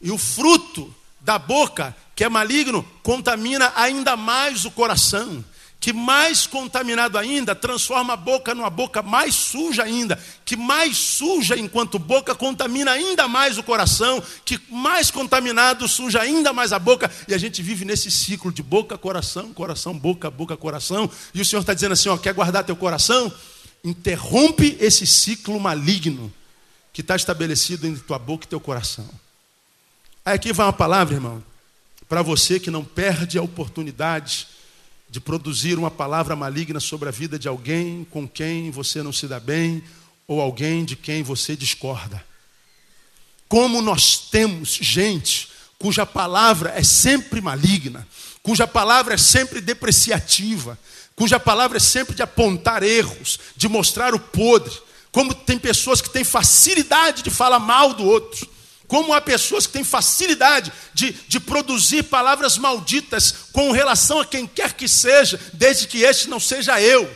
e 0.00 0.10
o 0.10 0.18
fruto 0.18 0.92
da 1.20 1.38
boca, 1.38 1.94
que 2.16 2.24
é 2.24 2.28
maligno, 2.28 2.82
contamina 3.02 3.72
ainda 3.76 4.16
mais 4.16 4.64
o 4.64 4.70
coração 4.70 5.44
que 5.80 5.92
mais 5.92 6.46
contaminado 6.46 7.16
ainda 7.16 7.54
transforma 7.54 8.14
a 8.14 8.16
boca 8.16 8.54
numa 8.54 8.70
boca 8.70 9.00
mais 9.00 9.34
suja 9.34 9.84
ainda, 9.84 10.18
que 10.44 10.56
mais 10.56 10.96
suja 10.96 11.56
enquanto 11.56 11.98
boca 11.98 12.34
contamina 12.34 12.90
ainda 12.90 13.28
mais 13.28 13.58
o 13.58 13.62
coração, 13.62 14.22
que 14.44 14.60
mais 14.68 15.10
contaminado 15.10 15.86
suja 15.86 16.20
ainda 16.20 16.52
mais 16.52 16.72
a 16.72 16.78
boca, 16.78 17.10
e 17.28 17.34
a 17.34 17.38
gente 17.38 17.62
vive 17.62 17.84
nesse 17.84 18.10
ciclo 18.10 18.50
de 18.50 18.62
boca, 18.62 18.98
coração, 18.98 19.52
coração, 19.52 19.96
boca, 19.96 20.28
boca, 20.30 20.56
coração, 20.56 21.08
e 21.32 21.40
o 21.40 21.44
Senhor 21.44 21.60
está 21.60 21.74
dizendo 21.74 21.92
assim: 21.92 22.08
ó, 22.08 22.16
quer 22.16 22.34
guardar 22.34 22.64
teu 22.64 22.76
coração? 22.76 23.32
Interrompe 23.84 24.76
esse 24.80 25.06
ciclo 25.06 25.60
maligno 25.60 26.32
que 26.92 27.00
está 27.00 27.14
estabelecido 27.14 27.86
entre 27.86 28.02
tua 28.02 28.18
boca 28.18 28.44
e 28.44 28.48
teu 28.48 28.58
coração. 28.58 29.08
Aí 30.24 30.34
aqui 30.34 30.52
vai 30.52 30.66
uma 30.66 30.72
palavra, 30.72 31.14
irmão, 31.14 31.42
para 32.08 32.20
você 32.20 32.58
que 32.58 32.70
não 32.70 32.84
perde 32.84 33.38
a 33.38 33.42
oportunidade 33.42 34.48
de 35.10 35.20
produzir 35.20 35.78
uma 35.78 35.90
palavra 35.90 36.36
maligna 36.36 36.80
sobre 36.80 37.08
a 37.08 37.12
vida 37.12 37.38
de 37.38 37.48
alguém 37.48 38.06
com 38.10 38.28
quem 38.28 38.70
você 38.70 39.02
não 39.02 39.12
se 39.12 39.26
dá 39.26 39.40
bem 39.40 39.82
ou 40.26 40.40
alguém 40.40 40.84
de 40.84 40.96
quem 40.96 41.22
você 41.22 41.56
discorda. 41.56 42.22
Como 43.48 43.80
nós 43.80 44.18
temos 44.18 44.70
gente 44.70 45.48
cuja 45.78 46.04
palavra 46.04 46.72
é 46.76 46.82
sempre 46.82 47.40
maligna, 47.40 48.06
cuja 48.42 48.66
palavra 48.66 49.14
é 49.14 49.16
sempre 49.16 49.60
depreciativa, 49.60 50.78
cuja 51.14 51.38
palavra 51.38 51.76
é 51.76 51.80
sempre 51.80 52.14
de 52.14 52.22
apontar 52.22 52.82
erros, 52.82 53.38
de 53.56 53.68
mostrar 53.68 54.14
o 54.14 54.18
podre, 54.18 54.76
como 55.12 55.32
tem 55.32 55.58
pessoas 55.58 56.00
que 56.00 56.10
têm 56.10 56.24
facilidade 56.24 57.22
de 57.22 57.30
falar 57.30 57.58
mal 57.58 57.94
do 57.94 58.04
outro, 58.04 58.48
como 58.88 59.12
há 59.12 59.20
pessoas 59.20 59.66
que 59.66 59.74
têm 59.74 59.84
facilidade 59.84 60.72
de, 60.94 61.12
de 61.28 61.38
produzir 61.38 62.04
palavras 62.04 62.56
malditas 62.56 63.32
com 63.52 63.70
relação 63.70 64.18
a 64.18 64.24
quem 64.24 64.46
quer 64.46 64.72
que 64.72 64.88
seja, 64.88 65.38
desde 65.52 65.86
que 65.86 65.98
este 65.98 66.28
não 66.28 66.40
seja 66.40 66.80
eu. 66.80 67.08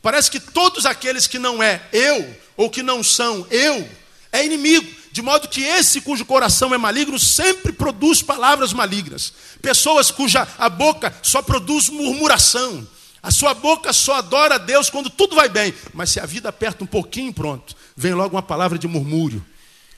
Parece 0.00 0.30
que 0.30 0.40
todos 0.40 0.86
aqueles 0.86 1.26
que 1.26 1.38
não 1.38 1.62
é 1.62 1.80
eu, 1.92 2.34
ou 2.56 2.70
que 2.70 2.82
não 2.82 3.02
são 3.02 3.46
eu, 3.50 3.88
é 4.32 4.44
inimigo. 4.44 5.02
De 5.12 5.20
modo 5.20 5.46
que 5.46 5.62
esse 5.62 6.00
cujo 6.00 6.24
coração 6.24 6.72
é 6.72 6.78
maligno 6.78 7.18
sempre 7.18 7.70
produz 7.70 8.22
palavras 8.22 8.72
malignas. 8.72 9.34
Pessoas 9.60 10.10
cuja 10.10 10.48
a 10.58 10.70
boca 10.70 11.14
só 11.22 11.42
produz 11.42 11.90
murmuração. 11.90 12.88
A 13.22 13.30
sua 13.30 13.52
boca 13.52 13.92
só 13.92 14.14
adora 14.14 14.54
a 14.54 14.58
Deus 14.58 14.88
quando 14.88 15.10
tudo 15.10 15.36
vai 15.36 15.50
bem. 15.50 15.74
Mas 15.92 16.10
se 16.10 16.18
a 16.18 16.24
vida 16.24 16.48
aperta 16.48 16.82
um 16.82 16.86
pouquinho, 16.86 17.32
pronto, 17.32 17.76
vem 17.94 18.14
logo 18.14 18.34
uma 18.34 18.42
palavra 18.42 18.78
de 18.78 18.88
murmúrio. 18.88 19.44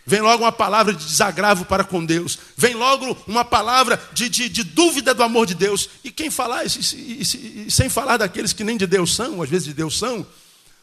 Vem 0.06 0.20
logo 0.20 0.44
uma 0.44 0.52
palavra 0.52 0.92
de 0.92 1.04
desagravo 1.04 1.64
para 1.64 1.84
com 1.84 2.04
Deus. 2.04 2.38
Vem 2.56 2.74
logo 2.74 3.16
uma 3.26 3.44
palavra 3.44 4.00
de, 4.12 4.28
de, 4.28 4.48
de 4.48 4.62
dúvida 4.62 5.14
do 5.14 5.22
amor 5.22 5.46
de 5.46 5.54
Deus. 5.54 5.88
E 6.02 6.10
quem 6.10 6.30
falar, 6.30 6.64
e, 6.66 6.68
e, 6.94 7.64
e, 7.66 7.70
sem 7.70 7.88
falar 7.88 8.18
daqueles 8.18 8.52
que 8.52 8.64
nem 8.64 8.76
de 8.76 8.86
Deus 8.86 9.14
são, 9.14 9.40
às 9.42 9.48
vezes 9.48 9.66
de 9.66 9.74
Deus 9.74 9.98
são, 9.98 10.26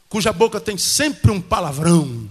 cuja 0.10 0.34
boca 0.34 0.60
tem 0.60 0.78
sempre 0.78 1.30
um 1.30 1.40
palavrão 1.40 2.30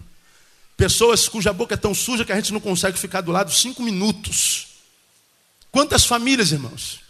Pessoas 0.80 1.28
cuja 1.28 1.52
boca 1.52 1.74
é 1.74 1.76
tão 1.76 1.92
suja 1.92 2.24
que 2.24 2.32
a 2.32 2.36
gente 2.36 2.54
não 2.54 2.58
consegue 2.58 2.98
ficar 2.98 3.20
do 3.20 3.30
lado 3.30 3.52
cinco 3.52 3.82
minutos. 3.82 4.68
Quantas 5.70 6.06
famílias, 6.06 6.52
irmãos? 6.52 7.00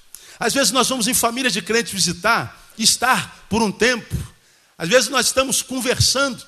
Às 0.40 0.52
vezes 0.52 0.72
nós 0.72 0.88
vamos 0.88 1.06
em 1.06 1.14
famílias 1.14 1.52
de 1.52 1.62
crentes 1.62 1.92
visitar, 1.92 2.68
estar 2.76 3.46
por 3.48 3.62
um 3.62 3.70
tempo. 3.70 4.12
Às 4.76 4.88
vezes 4.88 5.08
nós 5.08 5.26
estamos 5.26 5.62
conversando. 5.62 6.44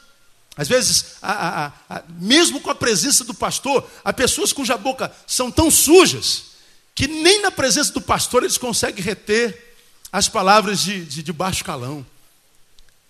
Às 0.57 0.69
vezes, 0.69 1.17
a, 1.23 1.33
a, 1.67 1.73
a, 1.89 2.03
mesmo 2.21 2.61
com 2.61 2.71
a 2.71 2.75
presença 2.75 3.25
do 3.25 3.33
pastor, 3.33 3.89
há 4.05 4.13
pessoas 4.13 4.53
cuja 4.53 4.77
boca 4.77 5.11
são 5.27 5.51
tão 5.51 5.71
sujas 5.71 6.53
que 6.95 7.09
nem 7.09 7.41
na 7.41 7.51
presença 7.51 7.93
do 7.93 8.01
pastor 8.01 8.43
eles 8.43 8.59
conseguem 8.59 9.03
reter 9.03 9.77
as 10.13 10.29
palavras 10.29 10.81
de, 10.81 11.05
de, 11.05 11.23
de 11.23 11.33
baixo 11.33 11.65
calão. 11.65 12.05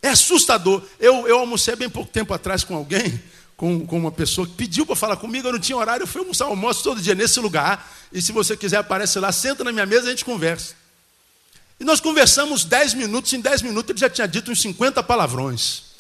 É 0.00 0.10
assustador. 0.10 0.82
Eu, 1.00 1.26
eu 1.26 1.38
almocei 1.38 1.74
bem 1.74 1.90
pouco 1.90 2.10
tempo 2.10 2.32
atrás 2.32 2.62
com 2.62 2.76
alguém 2.76 3.20
com, 3.62 3.86
com 3.86 3.96
uma 3.96 4.10
pessoa 4.10 4.44
que 4.44 4.54
pediu 4.54 4.84
para 4.84 4.96
falar 4.96 5.16
comigo, 5.16 5.46
eu 5.46 5.52
não 5.52 5.60
tinha 5.60 5.78
horário, 5.78 6.02
eu 6.02 6.06
fui 6.08 6.20
almoçar 6.20 6.46
almoço 6.46 6.82
todo 6.82 7.00
dia 7.00 7.14
nesse 7.14 7.38
lugar. 7.38 7.88
E 8.12 8.20
se 8.20 8.32
você 8.32 8.56
quiser, 8.56 8.78
aparece 8.78 9.20
lá, 9.20 9.30
senta 9.30 9.62
na 9.62 9.70
minha 9.70 9.86
mesa 9.86 10.06
e 10.06 10.08
a 10.08 10.10
gente 10.10 10.24
conversa. 10.24 10.74
E 11.78 11.84
nós 11.84 12.00
conversamos 12.00 12.64
10 12.64 12.94
minutos, 12.94 13.32
em 13.32 13.40
10 13.40 13.62
minutos 13.62 13.90
ele 13.90 14.00
já 14.00 14.10
tinha 14.10 14.26
dito 14.26 14.50
uns 14.50 14.60
50 14.60 15.00
palavrões. 15.04 15.91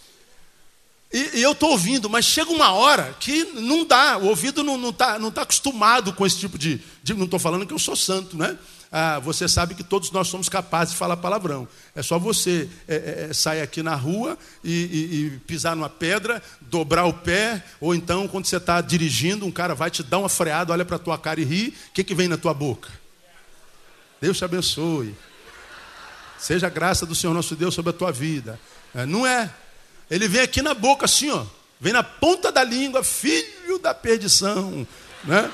E, 1.12 1.38
e 1.38 1.42
eu 1.42 1.52
estou 1.52 1.70
ouvindo, 1.70 2.08
mas 2.08 2.24
chega 2.24 2.50
uma 2.50 2.72
hora 2.72 3.14
que 3.20 3.44
não 3.44 3.84
dá, 3.84 4.16
o 4.16 4.26
ouvido 4.26 4.64
não 4.64 4.76
está 4.76 4.82
não 4.82 4.92
tá, 4.92 5.18
não 5.18 5.30
tá 5.30 5.42
acostumado 5.42 6.12
com 6.12 6.26
esse 6.26 6.38
tipo 6.38 6.56
de. 6.56 6.80
de 7.02 7.14
não 7.14 7.24
estou 7.24 7.38
falando 7.38 7.66
que 7.66 7.74
eu 7.74 7.78
sou 7.78 7.94
santo, 7.94 8.36
né? 8.36 8.56
ah, 8.92 9.18
você 9.18 9.48
sabe 9.48 9.74
que 9.74 9.82
todos 9.82 10.10
nós 10.10 10.28
somos 10.28 10.50
capazes 10.50 10.92
de 10.92 10.98
falar 10.98 11.16
palavrão. 11.16 11.66
É 11.94 12.02
só 12.02 12.18
você 12.18 12.68
é, 12.86 12.94
é, 12.94 13.26
é, 13.30 13.32
sair 13.32 13.62
aqui 13.62 13.82
na 13.82 13.94
rua 13.94 14.36
e, 14.62 14.70
e, 14.70 15.26
e, 15.26 15.38
pisar 15.46 15.74
numa 15.74 15.88
pedra, 15.88 16.42
dobrar 16.60 17.06
o 17.06 17.14
pé, 17.14 17.64
ou 17.80 17.94
então, 17.94 18.28
quando 18.28 18.44
você 18.44 18.58
está 18.58 18.82
dirigindo, 18.82 19.46
um 19.46 19.50
cara 19.50 19.74
vai 19.74 19.90
te 19.90 20.02
dar 20.02 20.18
uma 20.18 20.28
freada, 20.28 20.74
olha 20.74 20.84
para 20.84 20.96
a 20.96 20.98
tua 20.98 21.16
cara 21.16 21.40
e 21.40 21.44
ri, 21.44 21.74
o 21.88 21.92
que, 21.94 22.04
que 22.04 22.14
vem 22.14 22.28
na 22.28 22.36
tua 22.36 22.52
boca? 22.52 22.90
Deus 24.20 24.36
te 24.36 24.44
abençoe. 24.44 25.14
Seja 26.38 26.66
a 26.66 26.70
graça 26.70 27.06
do 27.06 27.14
Senhor 27.14 27.32
nosso 27.32 27.56
Deus 27.56 27.74
sobre 27.74 27.90
a 27.90 27.94
tua 27.94 28.12
vida. 28.12 28.60
É, 28.94 29.06
não 29.06 29.26
é. 29.26 29.50
Ele 30.12 30.28
vem 30.28 30.42
aqui 30.42 30.60
na 30.60 30.74
boca 30.74 31.06
assim, 31.06 31.30
ó. 31.30 31.42
Vem 31.80 31.94
na 31.94 32.02
ponta 32.02 32.52
da 32.52 32.62
língua, 32.62 33.02
filho 33.02 33.78
da 33.78 33.94
perdição. 33.94 34.86
Né? 35.24 35.50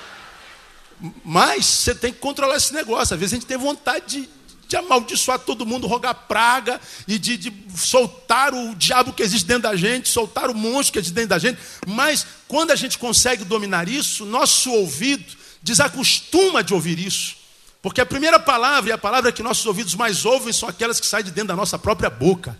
Mas 1.25 1.65
você 1.65 1.95
tem 1.95 2.13
que 2.13 2.19
controlar 2.19 2.57
esse 2.57 2.75
negócio. 2.75 3.15
Às 3.15 3.21
vezes 3.21 3.35
a 3.35 3.37
gente 3.37 3.47
tem 3.47 3.57
vontade 3.57 4.23
de, 4.23 4.29
de 4.67 4.77
amaldiçoar 4.77 5.39
todo 5.39 5.65
mundo, 5.65 5.87
rogar 5.87 6.13
praga 6.13 6.81
e 7.07 7.21
de, 7.21 7.37
de, 7.37 7.53
soltar 7.77 8.53
o 8.53 8.75
diabo 8.75 9.13
que 9.13 9.23
existe 9.23 9.47
dentro 9.47 9.63
da 9.63 9.77
gente, 9.77 10.09
soltar 10.09 10.51
o 10.51 10.55
monstro 10.55 10.95
que 10.95 10.99
existe 10.99 11.15
dentro 11.15 11.31
da 11.31 11.39
gente. 11.39 11.61
Mas 11.87 12.27
quando 12.49 12.73
a 12.73 12.77
gente 12.77 12.99
consegue 12.99 13.45
dominar 13.45 13.89
isso, 13.89 14.25
nosso 14.25 14.73
ouvido 14.73 15.37
desacostuma 15.63 16.65
de 16.65 16.75
ouvir 16.75 16.99
isso. 16.99 17.37
Porque 17.81 18.01
a 18.01 18.07
primeira 18.07 18.41
palavra 18.41 18.91
e 18.91 18.93
a 18.93 18.99
palavra 18.99 19.31
que 19.31 19.41
nossos 19.41 19.65
ouvidos 19.67 19.95
mais 19.95 20.25
ouvem 20.25 20.53
são 20.53 20.69
aquelas 20.69 20.99
que 20.99 21.07
saem 21.07 21.25
de 21.25 21.31
dentro 21.31 21.49
da 21.49 21.57
nossa 21.57 21.79
própria 21.79 22.11
boca. 22.11 22.59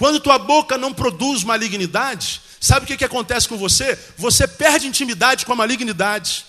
Quando 0.00 0.18
tua 0.18 0.38
boca 0.38 0.78
não 0.78 0.94
produz 0.94 1.44
malignidade, 1.44 2.40
sabe 2.58 2.84
o 2.84 2.86
que, 2.86 2.96
que 2.96 3.04
acontece 3.04 3.46
com 3.46 3.58
você? 3.58 3.98
Você 4.16 4.48
perde 4.48 4.86
intimidade 4.86 5.44
com 5.44 5.52
a 5.52 5.56
malignidade. 5.56 6.46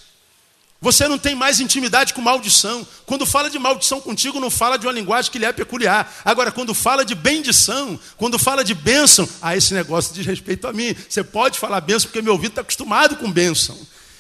Você 0.80 1.06
não 1.06 1.18
tem 1.18 1.36
mais 1.36 1.60
intimidade 1.60 2.14
com 2.14 2.22
maldição. 2.22 2.88
Quando 3.06 3.26
fala 3.26 3.50
de 3.50 3.60
maldição 3.60 4.00
contigo, 4.00 4.40
não 4.40 4.50
fala 4.50 4.78
de 4.78 4.88
uma 4.88 4.94
linguagem 4.94 5.30
que 5.30 5.38
lhe 5.38 5.44
é 5.44 5.52
peculiar. 5.52 6.10
Agora, 6.24 6.50
quando 6.50 6.74
fala 6.74 7.04
de 7.04 7.14
bendição, 7.14 8.00
quando 8.16 8.40
fala 8.40 8.64
de 8.64 8.74
bênção, 8.74 9.28
ah, 9.42 9.54
esse 9.54 9.74
negócio 9.74 10.14
diz 10.14 10.26
respeito 10.26 10.66
a 10.66 10.72
mim. 10.72 10.96
Você 11.10 11.22
pode 11.22 11.60
falar 11.60 11.82
bênção 11.82 12.08
porque 12.08 12.22
meu 12.22 12.32
ouvido 12.32 12.52
está 12.52 12.62
acostumado 12.62 13.18
com 13.18 13.30
bênção. 13.30 13.78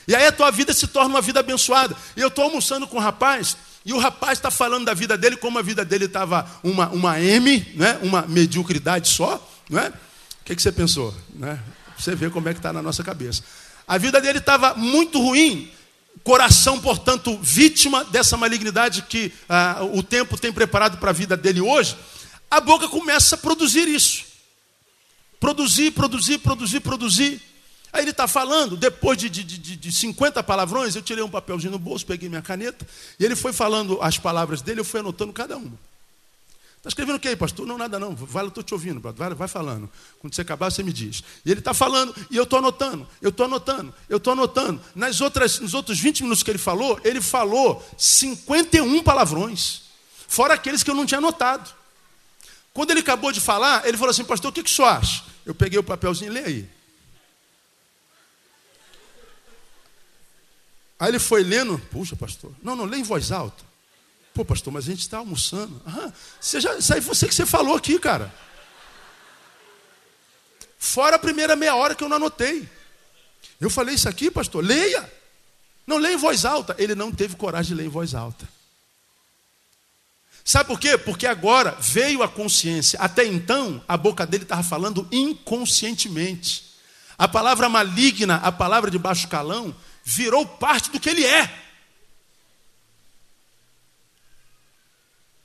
E 0.09 0.13
aí 0.13 0.25
a 0.25 0.31
tua 0.33 0.51
vida 0.51 0.73
se 0.73 0.87
torna 0.87 1.07
uma 1.07 1.21
vida 1.21 1.39
abençoada. 1.39 1.95
E 2.17 2.19
eu 2.19 2.27
estou 2.27 2.43
almoçando 2.43 2.85
com 2.85 2.97
um 2.97 2.99
rapaz, 2.99 3.55
e 3.85 3.93
o 3.93 3.97
rapaz 3.97 4.37
está 4.37 4.51
falando 4.51 4.85
da 4.85 4.93
vida 4.93 5.17
dele, 5.17 5.35
como 5.35 5.57
a 5.57 5.61
vida 5.61 5.83
dele 5.83 6.05
estava 6.05 6.47
uma, 6.63 6.89
uma 6.89 7.19
M, 7.19 7.65
né? 7.75 7.99
uma 8.03 8.23
mediocridade 8.23 9.09
só. 9.09 9.41
Não 9.69 9.79
é? 9.79 9.89
O 9.89 10.43
que, 10.45 10.55
que 10.55 10.61
você 10.61 10.71
pensou? 10.71 11.15
Né? 11.33 11.59
Você 11.97 12.15
vê 12.15 12.29
como 12.29 12.47
é 12.47 12.53
que 12.53 12.59
está 12.59 12.71
na 12.71 12.81
nossa 12.81 13.03
cabeça. 13.03 13.43
A 13.87 13.97
vida 13.97 14.21
dele 14.21 14.37
estava 14.37 14.75
muito 14.75 15.19
ruim, 15.19 15.71
coração, 16.23 16.79
portanto, 16.79 17.37
vítima 17.41 18.03
dessa 18.05 18.37
malignidade 18.37 19.01
que 19.03 19.33
ah, 19.49 19.79
o 19.93 20.03
tempo 20.03 20.37
tem 20.37 20.53
preparado 20.53 20.97
para 20.97 21.09
a 21.09 21.13
vida 21.13 21.35
dele 21.35 21.61
hoje, 21.61 21.95
a 22.49 22.61
boca 22.61 22.87
começa 22.87 23.35
a 23.35 23.37
produzir 23.37 23.87
isso. 23.87 24.25
Produzir, 25.39 25.91
produzir, 25.91 26.37
produzir, 26.37 26.79
produzir. 26.81 27.41
Aí 27.93 28.03
ele 28.03 28.11
está 28.11 28.27
falando, 28.27 28.77
depois 28.77 29.17
de, 29.17 29.29
de, 29.29 29.43
de, 29.43 29.75
de 29.75 29.91
50 29.91 30.41
palavrões, 30.43 30.95
eu 30.95 31.01
tirei 31.01 31.23
um 31.23 31.29
papelzinho 31.29 31.71
no 31.71 31.79
bolso, 31.79 32.05
peguei 32.05 32.29
minha 32.29 32.41
caneta, 32.41 32.87
e 33.19 33.25
ele 33.25 33.35
foi 33.35 33.51
falando 33.51 33.99
as 34.01 34.17
palavras 34.17 34.61
dele, 34.61 34.79
eu 34.79 34.85
fui 34.85 35.01
anotando 35.01 35.33
cada 35.33 35.57
uma. 35.57 35.77
Está 36.81 36.89
escrevendo 36.89 37.17
o 37.17 37.19
que 37.19 37.27
aí, 37.27 37.35
pastor? 37.35 37.67
Não, 37.67 37.77
nada 37.77 37.99
não. 37.99 38.15
Vai, 38.15 38.43
eu 38.43 38.47
estou 38.47 38.63
te 38.63 38.73
ouvindo, 38.73 38.99
vai, 38.99 39.35
vai 39.35 39.47
falando. 39.47 39.87
Quando 40.17 40.33
você 40.33 40.41
acabar, 40.41 40.71
você 40.71 40.81
me 40.81 40.91
diz. 40.91 41.23
E 41.45 41.51
ele 41.51 41.59
está 41.59 41.75
falando, 41.75 42.15
e 42.31 42.35
eu 42.35 42.41
estou 42.41 42.57
anotando, 42.57 43.07
eu 43.21 43.29
estou 43.29 43.45
anotando, 43.45 43.93
eu 44.09 44.17
estou 44.17 44.33
anotando. 44.33 44.81
Nas 44.95 45.21
outras, 45.21 45.59
nos 45.59 45.75
outros 45.75 45.99
20 45.99 46.23
minutos 46.23 46.41
que 46.41 46.49
ele 46.49 46.57
falou, 46.57 46.99
ele 47.03 47.21
falou 47.21 47.87
51 47.99 49.03
palavrões. 49.03 49.83
Fora 50.27 50.55
aqueles 50.55 50.81
que 50.81 50.89
eu 50.89 50.95
não 50.95 51.05
tinha 51.05 51.19
anotado. 51.19 51.69
Quando 52.73 52.89
ele 52.89 53.01
acabou 53.01 53.31
de 53.31 53.39
falar, 53.39 53.87
ele 53.87 53.97
falou 53.97 54.09
assim, 54.09 54.23
pastor, 54.23 54.49
o 54.49 54.53
que, 54.53 54.63
que 54.63 54.71
o 54.71 54.73
senhor 54.73 54.87
acha? 54.87 55.23
Eu 55.45 55.53
peguei 55.53 55.77
o 55.77 55.83
papelzinho 55.83 56.31
e 56.31 56.33
lê 56.33 56.43
aí. 56.43 56.69
Aí 61.01 61.09
ele 61.09 61.17
foi 61.17 61.41
lendo, 61.41 61.79
puxa, 61.89 62.15
pastor, 62.15 62.53
não, 62.61 62.75
não, 62.75 62.85
lê 62.85 62.97
em 62.97 63.03
voz 63.03 63.31
alta. 63.31 63.63
Pô, 64.35 64.45
pastor, 64.45 64.71
mas 64.71 64.85
a 64.85 64.91
gente 64.91 64.99
está 64.99 65.17
almoçando. 65.17 65.81
Ah, 65.83 66.11
já, 66.59 66.77
isso 66.77 66.93
aí 66.93 66.99
você 66.99 67.27
que 67.27 67.33
você 67.33 67.43
falou 67.43 67.75
aqui, 67.75 67.97
cara. 67.97 68.31
Fora 70.77 71.15
a 71.15 71.19
primeira 71.19 71.55
meia 71.55 71.73
hora 71.73 71.95
que 71.95 72.03
eu 72.03 72.07
não 72.07 72.17
anotei. 72.17 72.69
Eu 73.59 73.67
falei 73.67 73.95
isso 73.95 74.07
aqui, 74.07 74.29
pastor, 74.29 74.63
leia. 74.63 75.11
Não 75.87 75.97
leia 75.97 76.13
em 76.13 76.17
voz 76.17 76.45
alta. 76.45 76.75
Ele 76.77 76.93
não 76.93 77.11
teve 77.11 77.35
coragem 77.35 77.75
de 77.75 77.81
ler 77.81 77.87
em 77.87 77.89
voz 77.89 78.13
alta. 78.13 78.47
Sabe 80.45 80.67
por 80.67 80.79
quê? 80.79 80.99
Porque 80.99 81.25
agora 81.25 81.75
veio 81.79 82.21
a 82.21 82.27
consciência. 82.27 82.99
Até 82.99 83.25
então, 83.25 83.83
a 83.87 83.97
boca 83.97 84.23
dele 84.23 84.43
estava 84.43 84.61
falando 84.61 85.07
inconscientemente. 85.11 86.75
A 87.17 87.27
palavra 87.27 87.67
maligna, 87.67 88.35
a 88.35 88.51
palavra 88.51 88.91
de 88.91 88.99
baixo 88.99 89.27
calão, 89.27 89.75
virou 90.03 90.45
parte 90.45 90.89
do 90.91 90.99
que 90.99 91.09
ele 91.09 91.25
é. 91.25 91.61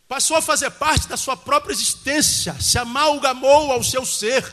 passou 0.09 0.37
a 0.37 0.43
fazer 0.43 0.71
parte 0.71 1.09
da 1.09 1.17
sua 1.17 1.37
própria 1.37 1.73
existência, 1.73 2.57
se 2.61 2.79
amalgamou 2.79 3.73
ao 3.73 3.83
seu 3.83 4.05
ser. 4.05 4.45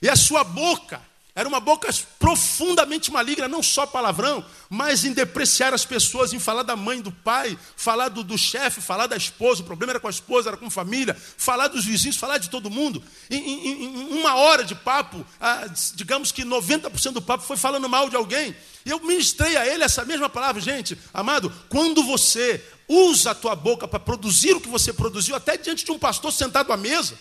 E 0.00 0.08
a 0.08 0.16
sua 0.16 0.42
boca 0.42 1.02
era 1.34 1.48
uma 1.48 1.60
boca 1.60 1.88
profundamente 2.18 3.10
maligna, 3.10 3.46
não 3.46 3.62
só 3.62 3.86
palavrão, 3.86 4.44
mas 4.68 5.04
em 5.04 5.12
depreciar 5.12 5.72
as 5.72 5.84
pessoas, 5.84 6.32
em 6.32 6.38
falar 6.38 6.64
da 6.64 6.74
mãe, 6.74 7.00
do 7.00 7.12
pai, 7.12 7.56
falar 7.76 8.08
do, 8.08 8.24
do 8.24 8.36
chefe, 8.36 8.80
falar 8.80 9.06
da 9.06 9.16
esposa. 9.16 9.62
O 9.62 9.66
problema 9.66 9.92
era 9.92 10.00
com 10.00 10.08
a 10.08 10.10
esposa, 10.10 10.50
era 10.50 10.56
com 10.56 10.66
a 10.66 10.70
família, 10.70 11.14
falar 11.14 11.68
dos 11.68 11.84
vizinhos, 11.84 12.16
falar 12.16 12.38
de 12.38 12.50
todo 12.50 12.68
mundo. 12.68 13.02
Em, 13.30 13.38
em, 13.38 13.84
em 13.84 14.18
uma 14.18 14.34
hora 14.34 14.64
de 14.64 14.74
papo, 14.74 15.24
ah, 15.40 15.66
digamos 15.94 16.32
que 16.32 16.44
90% 16.44 17.12
do 17.12 17.22
papo 17.22 17.44
foi 17.44 17.56
falando 17.56 17.88
mal 17.88 18.08
de 18.10 18.16
alguém. 18.16 18.54
E 18.84 18.90
eu 18.90 18.98
ministrei 19.00 19.56
a 19.56 19.66
ele 19.66 19.84
essa 19.84 20.04
mesma 20.04 20.28
palavra, 20.28 20.60
gente, 20.60 20.98
amado, 21.12 21.52
quando 21.68 22.02
você 22.02 22.64
usa 22.88 23.30
a 23.30 23.34
tua 23.34 23.54
boca 23.54 23.86
para 23.86 24.00
produzir 24.00 24.52
o 24.56 24.60
que 24.60 24.68
você 24.68 24.92
produziu, 24.92 25.36
até 25.36 25.56
diante 25.56 25.84
de 25.84 25.92
um 25.92 25.98
pastor 25.98 26.32
sentado 26.32 26.72
à 26.72 26.76
mesa. 26.76 27.16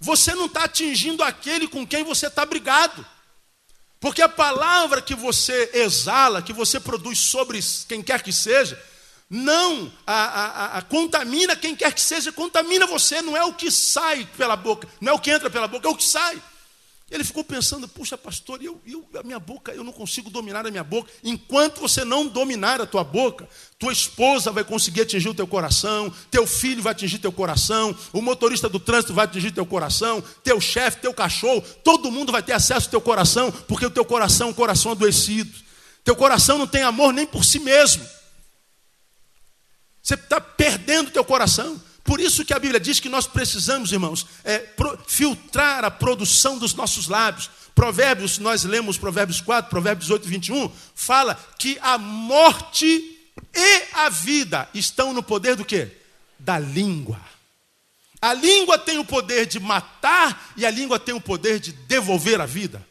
Você 0.00 0.34
não 0.34 0.46
está 0.46 0.64
atingindo 0.64 1.22
aquele 1.22 1.66
com 1.68 1.86
quem 1.86 2.04
você 2.04 2.26
está 2.26 2.44
brigado. 2.44 3.04
Porque 4.00 4.20
a 4.20 4.28
palavra 4.28 5.00
que 5.00 5.14
você 5.14 5.70
exala, 5.72 6.42
que 6.42 6.52
você 6.52 6.78
produz 6.78 7.18
sobre 7.18 7.58
quem 7.88 8.02
quer 8.02 8.22
que 8.22 8.32
seja, 8.32 8.78
não 9.30 9.90
a, 10.06 10.14
a, 10.14 10.78
a, 10.78 10.82
contamina 10.82 11.56
quem 11.56 11.74
quer 11.74 11.92
que 11.92 12.00
seja, 12.00 12.30
contamina 12.30 12.86
você, 12.86 13.22
não 13.22 13.36
é 13.36 13.44
o 13.44 13.54
que 13.54 13.70
sai 13.70 14.28
pela 14.36 14.56
boca, 14.56 14.86
não 15.00 15.12
é 15.12 15.14
o 15.14 15.18
que 15.18 15.30
entra 15.30 15.48
pela 15.48 15.66
boca, 15.66 15.88
é 15.88 15.90
o 15.90 15.96
que 15.96 16.04
sai. 16.04 16.40
Ele 17.10 17.22
ficou 17.22 17.44
pensando, 17.44 17.86
puxa, 17.86 18.16
pastor, 18.16 18.62
eu, 18.62 18.80
eu, 18.86 19.06
a 19.20 19.22
minha 19.22 19.38
boca, 19.38 19.72
eu 19.72 19.84
não 19.84 19.92
consigo 19.92 20.30
dominar 20.30 20.66
a 20.66 20.70
minha 20.70 20.82
boca. 20.82 21.10
Enquanto 21.22 21.80
você 21.80 22.02
não 22.04 22.26
dominar 22.26 22.80
a 22.80 22.86
tua 22.86 23.04
boca, 23.04 23.48
tua 23.78 23.92
esposa 23.92 24.50
vai 24.50 24.64
conseguir 24.64 25.02
atingir 25.02 25.28
o 25.28 25.34
teu 25.34 25.46
coração, 25.46 26.12
teu 26.30 26.46
filho 26.46 26.82
vai 26.82 26.92
atingir 26.92 27.18
teu 27.18 27.30
coração, 27.30 27.94
o 28.12 28.22
motorista 28.22 28.68
do 28.70 28.80
trânsito 28.80 29.12
vai 29.12 29.26
atingir 29.26 29.52
teu 29.52 29.66
coração, 29.66 30.22
teu 30.42 30.60
chefe, 30.60 31.02
teu 31.02 31.12
cachorro, 31.12 31.62
todo 31.84 32.10
mundo 32.10 32.32
vai 32.32 32.42
ter 32.42 32.54
acesso 32.54 32.86
ao 32.86 32.90
teu 32.90 33.00
coração, 33.02 33.52
porque 33.52 33.84
o 33.84 33.90
teu 33.90 34.04
coração 34.04 34.48
é 34.48 34.50
um 34.50 34.54
coração 34.54 34.92
adoecido. 34.92 35.62
Teu 36.02 36.16
coração 36.16 36.58
não 36.58 36.66
tem 36.66 36.82
amor 36.82 37.12
nem 37.12 37.26
por 37.26 37.44
si 37.44 37.58
mesmo. 37.58 38.04
Você 40.02 40.14
está 40.14 40.40
perdendo 40.40 41.10
teu 41.10 41.24
coração. 41.24 41.80
Por 42.04 42.20
isso 42.20 42.44
que 42.44 42.52
a 42.52 42.58
Bíblia 42.58 42.78
diz 42.78 43.00
que 43.00 43.08
nós 43.08 43.26
precisamos, 43.26 43.90
irmãos, 43.90 44.26
é, 44.44 44.58
pro, 44.58 44.98
filtrar 45.08 45.84
a 45.84 45.90
produção 45.90 46.58
dos 46.58 46.74
nossos 46.74 47.08
lábios. 47.08 47.48
Provérbios, 47.74 48.38
nós 48.38 48.62
lemos 48.62 48.98
Provérbios 48.98 49.40
4, 49.40 49.70
Provérbios 49.70 50.10
8, 50.10 50.28
21, 50.28 50.70
fala 50.94 51.34
que 51.58 51.78
a 51.80 51.96
morte 51.96 52.86
e 53.54 53.82
a 53.94 54.10
vida 54.10 54.68
estão 54.74 55.14
no 55.14 55.22
poder 55.22 55.56
do 55.56 55.64
quê? 55.64 55.90
Da 56.38 56.58
língua. 56.58 57.18
A 58.20 58.32
língua 58.34 58.78
tem 58.78 58.98
o 58.98 59.04
poder 59.04 59.46
de 59.46 59.58
matar 59.58 60.52
e 60.56 60.64
a 60.64 60.70
língua 60.70 60.98
tem 60.98 61.14
o 61.14 61.20
poder 61.20 61.58
de 61.58 61.72
devolver 61.72 62.40
a 62.40 62.46
vida. 62.46 62.86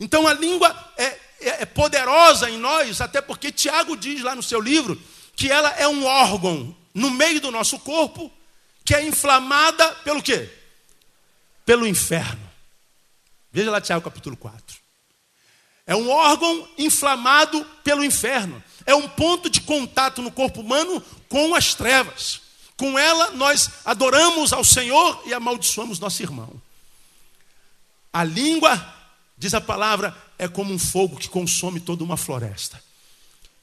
Então 0.00 0.28
a 0.28 0.32
língua 0.32 0.74
é, 0.96 1.04
é, 1.04 1.18
é 1.40 1.66
poderosa 1.66 2.48
em 2.48 2.56
nós, 2.56 3.00
até 3.00 3.20
porque 3.20 3.50
Tiago 3.50 3.96
diz 3.96 4.22
lá 4.22 4.34
no 4.34 4.42
seu 4.42 4.60
livro 4.60 5.00
que 5.34 5.50
ela 5.50 5.70
é 5.70 5.86
um 5.86 6.04
órgão 6.04 6.74
no 6.98 7.10
meio 7.10 7.40
do 7.40 7.50
nosso 7.50 7.78
corpo 7.78 8.30
que 8.84 8.94
é 8.94 9.06
inflamada 9.06 9.88
pelo 9.96 10.22
quê? 10.22 10.50
Pelo 11.64 11.86
inferno. 11.86 12.48
Veja 13.52 13.70
lá 13.70 13.80
Tiago 13.80 14.04
capítulo 14.04 14.36
4. 14.36 14.76
É 15.86 15.94
um 15.94 16.10
órgão 16.10 16.68
inflamado 16.76 17.64
pelo 17.84 18.04
inferno. 18.04 18.62
É 18.84 18.94
um 18.94 19.08
ponto 19.08 19.48
de 19.48 19.60
contato 19.60 20.20
no 20.20 20.30
corpo 20.30 20.60
humano 20.60 21.02
com 21.28 21.54
as 21.54 21.74
trevas. 21.74 22.40
Com 22.76 22.98
ela 22.98 23.30
nós 23.30 23.70
adoramos 23.84 24.52
ao 24.52 24.64
Senhor 24.64 25.22
e 25.24 25.32
amaldiçoamos 25.32 25.98
nosso 25.98 26.22
irmão. 26.22 26.60
A 28.12 28.24
língua, 28.24 28.94
diz 29.36 29.54
a 29.54 29.60
palavra, 29.60 30.16
é 30.38 30.48
como 30.48 30.72
um 30.72 30.78
fogo 30.78 31.16
que 31.16 31.28
consome 31.28 31.78
toda 31.80 32.02
uma 32.02 32.16
floresta. 32.16 32.82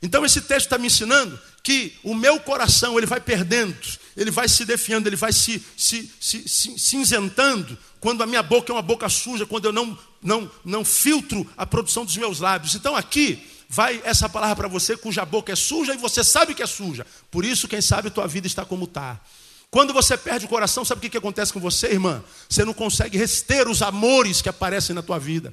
Então 0.06 0.24
esse 0.24 0.40
texto 0.42 0.68
está 0.68 0.78
me 0.78 0.86
ensinando 0.86 1.38
que 1.64 1.94
o 2.04 2.14
meu 2.14 2.40
coração 2.40 2.96
ele 2.96 3.08
vai 3.08 3.20
perdendo, 3.20 3.76
ele 4.16 4.30
vai 4.30 4.48
se 4.48 4.64
defiando, 4.64 5.10
ele 5.10 5.16
vai 5.16 5.34
se, 5.34 5.60
se, 5.76 6.12
se, 6.20 6.48
se, 6.48 6.78
cinzentando 6.78 7.76
quando 8.00 8.22
a 8.22 8.28
minha 8.28 8.44
boca 8.44 8.72
é 8.72 8.76
uma 8.76 8.84
boca 8.84 9.10
suja, 9.10 9.48
quando 9.48 9.66
eu 9.66 9.72
não, 9.72 9.98
não, 10.22 10.52
não 10.64 10.86
filtro 10.86 11.50
a 11.58 11.66
produção 11.66 12.06
dos 12.06 12.16
meus 12.18 12.40
lábios. 12.40 12.76
Então 12.76 12.96
aqui 12.96 13.44
vai 13.68 14.00
essa 14.06 14.30
palavra 14.30 14.56
para 14.56 14.68
você 14.68 14.96
cuja 14.96 15.26
boca 15.26 15.52
é 15.52 15.56
suja 15.56 15.96
e 15.96 15.98
você 15.98 16.24
sabe 16.24 16.54
que 16.54 16.62
é 16.62 16.68
suja. 16.68 17.04
Por 17.32 17.44
isso, 17.44 17.68
quem 17.68 17.82
sabe, 17.82 18.12
tua 18.12 18.28
vida 18.28 18.46
está 18.46 18.64
como 18.64 18.86
está. 18.86 19.20
Quando 19.72 19.92
você 19.92 20.16
perde 20.16 20.46
o 20.46 20.50
coração, 20.50 20.86
sabe 20.86 21.00
o 21.00 21.02
que, 21.02 21.10
que 21.10 21.18
acontece 21.18 21.52
com 21.52 21.60
você, 21.60 21.88
irmã? 21.88 22.24
Você 22.48 22.64
não 22.64 22.76
consegue 22.76 23.18
rester 23.18 23.68
os 23.68 23.82
amores 23.82 24.40
que 24.40 24.50
aparecem 24.50 24.94
na 24.94 25.02
tua 25.02 25.18
vida. 25.18 25.52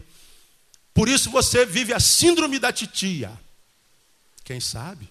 Por 0.92 1.08
isso 1.08 1.30
você 1.30 1.64
vive 1.64 1.94
a 1.94 1.98
síndrome 1.98 2.58
da 2.58 2.70
titia. 2.70 3.32
Quem 4.44 4.60
sabe? 4.60 5.10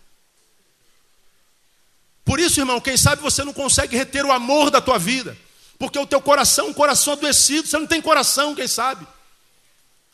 Por 2.23 2.39
isso, 2.39 2.59
irmão, 2.59 2.79
quem 2.79 2.95
sabe 2.95 3.21
você 3.21 3.43
não 3.43 3.53
consegue 3.53 3.95
reter 3.97 4.25
o 4.25 4.31
amor 4.31 4.69
da 4.69 4.79
tua 4.79 4.99
vida, 4.99 5.37
porque 5.79 5.97
o 5.97 6.05
teu 6.05 6.21
coração 6.21 6.67
é 6.67 6.69
um 6.69 6.73
coração 6.73 7.13
adoecido, 7.13 7.67
você 7.67 7.77
não 7.77 7.87
tem 7.87 8.01
coração, 8.01 8.55
quem 8.55 8.67
sabe? 8.67 9.05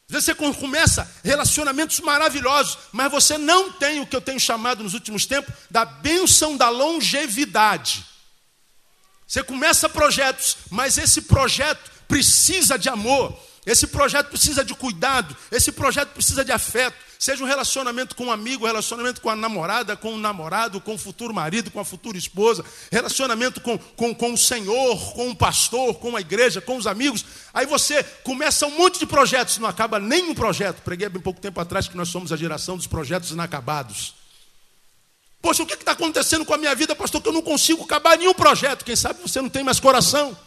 Às 0.09 0.13
vezes 0.13 0.25
você 0.25 0.35
começa 0.35 1.11
relacionamentos 1.21 1.99
maravilhosos, 1.99 2.77
mas 2.93 3.11
você 3.11 3.37
não 3.37 3.73
tem 3.73 3.99
o 3.99 4.07
que 4.07 4.15
eu 4.15 4.21
tenho 4.21 4.39
chamado 4.39 4.81
nos 4.81 4.93
últimos 4.93 5.25
tempos 5.25 5.53
da 5.69 5.83
bênção 5.83 6.55
da 6.55 6.69
longevidade. 6.69 8.05
Você 9.27 9.43
começa 9.43 9.89
projetos, 9.89 10.55
mas 10.71 10.97
esse 10.97 11.23
projeto 11.23 11.91
precisa 12.07 12.79
de 12.79 12.87
amor, 12.87 13.37
esse 13.67 13.85
projeto 13.85 14.29
precisa 14.29 14.63
de 14.63 14.73
cuidado, 14.73 15.35
esse 15.51 15.73
projeto 15.73 16.11
precisa 16.13 16.45
de 16.45 16.53
afeto. 16.53 16.95
Seja 17.19 17.43
um 17.43 17.47
relacionamento 17.47 18.15
com 18.15 18.27
um 18.27 18.31
amigo, 18.31 18.65
relacionamento 18.65 19.19
com 19.19 19.29
a 19.29 19.35
namorada, 19.35 19.97
com 19.97 20.13
o 20.13 20.17
namorado, 20.17 20.79
com 20.79 20.93
o 20.93 20.97
futuro 20.97 21.33
marido, 21.33 21.69
com 21.69 21.79
a 21.81 21.83
futura 21.83 22.17
esposa, 22.17 22.63
relacionamento 22.89 23.59
com, 23.59 23.77
com, 23.77 24.15
com 24.15 24.31
o 24.31 24.37
Senhor, 24.37 25.13
com 25.13 25.31
o 25.31 25.35
pastor, 25.35 25.95
com 25.95 26.15
a 26.15 26.21
igreja, 26.21 26.61
com 26.61 26.77
os 26.77 26.87
amigos. 26.87 27.25
Aí 27.53 27.65
você 27.65 28.01
começa 28.23 28.65
um 28.65 28.77
monte 28.77 28.99
de 28.99 29.05
projetos, 29.05 29.57
não 29.57 29.67
acaba 29.67 29.99
nenhum 29.99 30.33
projeto. 30.33 30.81
Preguei 30.81 31.09
bem 31.09 31.21
pouco 31.21 31.41
tempo 31.41 31.59
atrás 31.59 31.89
que 31.89 31.97
nós 31.97 32.07
somos 32.07 32.31
a 32.31 32.37
geração 32.37 32.77
dos 32.77 32.87
projetos 32.87 33.31
inacabados. 33.31 34.13
Poxa, 35.41 35.63
o 35.63 35.65
que 35.65 35.73
está 35.73 35.91
acontecendo 35.91 36.45
com 36.45 36.53
a 36.53 36.57
minha 36.57 36.73
vida, 36.73 36.95
pastor? 36.95 37.21
Que 37.21 37.27
eu 37.27 37.33
não 37.33 37.41
consigo 37.41 37.83
acabar 37.83 38.17
nenhum 38.17 38.33
projeto. 38.33 38.85
Quem 38.85 38.95
sabe 38.95 39.21
você 39.21 39.41
não 39.41 39.49
tem 39.49 39.61
mais 39.61 39.77
coração. 39.77 40.37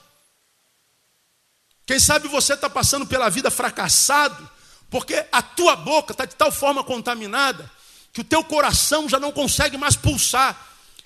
Quem 1.90 1.98
sabe 1.98 2.28
você 2.28 2.54
está 2.54 2.70
passando 2.70 3.04
pela 3.04 3.28
vida 3.28 3.50
fracassado, 3.50 4.48
porque 4.88 5.26
a 5.32 5.42
tua 5.42 5.74
boca 5.74 6.12
está 6.12 6.24
de 6.24 6.36
tal 6.36 6.52
forma 6.52 6.84
contaminada 6.84 7.68
que 8.12 8.20
o 8.20 8.24
teu 8.24 8.44
coração 8.44 9.08
já 9.08 9.18
não 9.18 9.32
consegue 9.32 9.76
mais 9.76 9.96
pulsar. 9.96 10.56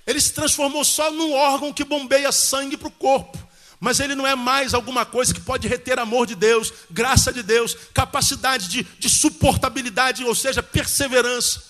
Ele 0.07 0.21
se 0.21 0.35
transformou 0.35 0.85
só 0.85 1.11
num 1.11 1.33
órgão 1.33 1.73
que 1.73 1.85
bombeia 1.85 2.31
sangue 2.31 2.77
para 2.77 2.89
o 2.89 2.91
corpo. 2.91 3.39
Mas 3.81 3.99
ele 3.99 4.15
não 4.15 4.27
é 4.27 4.35
mais 4.35 4.75
alguma 4.75 5.07
coisa 5.07 5.33
que 5.33 5.41
pode 5.41 5.67
reter 5.67 5.99
amor 5.99 6.27
de 6.27 6.35
Deus, 6.35 6.71
graça 6.91 7.33
de 7.33 7.43
Deus, 7.43 7.75
capacidade 7.95 8.69
de, 8.69 8.83
de 8.83 9.09
suportabilidade, 9.09 10.23
ou 10.23 10.35
seja, 10.35 10.63
perseverança. 10.63 11.63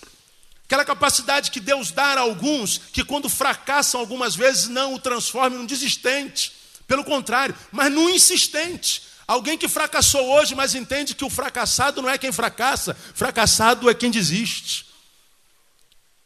Aquela 0.65 0.83
capacidade 0.83 1.51
que 1.51 1.61
Deus 1.61 1.89
dá 1.89 2.15
a 2.15 2.19
alguns, 2.19 2.81
que 2.91 3.01
quando 3.01 3.29
fracassam 3.29 3.97
algumas 3.97 4.35
vezes 4.35 4.67
não 4.67 4.93
o 4.93 4.99
transforma 4.99 5.57
num 5.57 5.65
desistente. 5.65 6.64
Pelo 6.87 7.03
contrário, 7.03 7.55
mas 7.71 7.91
num 7.91 8.09
insistente. 8.09 9.03
Alguém 9.27 9.57
que 9.57 9.67
fracassou 9.67 10.23
hoje, 10.33 10.53
mas 10.53 10.75
entende 10.75 11.15
que 11.15 11.25
o 11.25 11.29
fracassado 11.29 12.01
não 12.01 12.09
é 12.09 12.17
quem 12.17 12.31
fracassa, 12.31 12.93
fracassado 12.93 13.89
é 13.89 13.93
quem 13.93 14.11
desiste. 14.11 14.85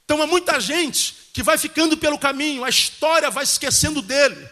Então 0.03 0.21
há 0.21 0.27
muita 0.27 0.59
gente 0.59 1.15
que 1.31 1.41
vai 1.41 1.57
ficando 1.57 1.95
pelo 1.95 2.19
caminho, 2.19 2.63
a 2.63 2.69
história 2.69 3.29
vai 3.29 3.43
esquecendo 3.43 4.01
dele. 4.01 4.49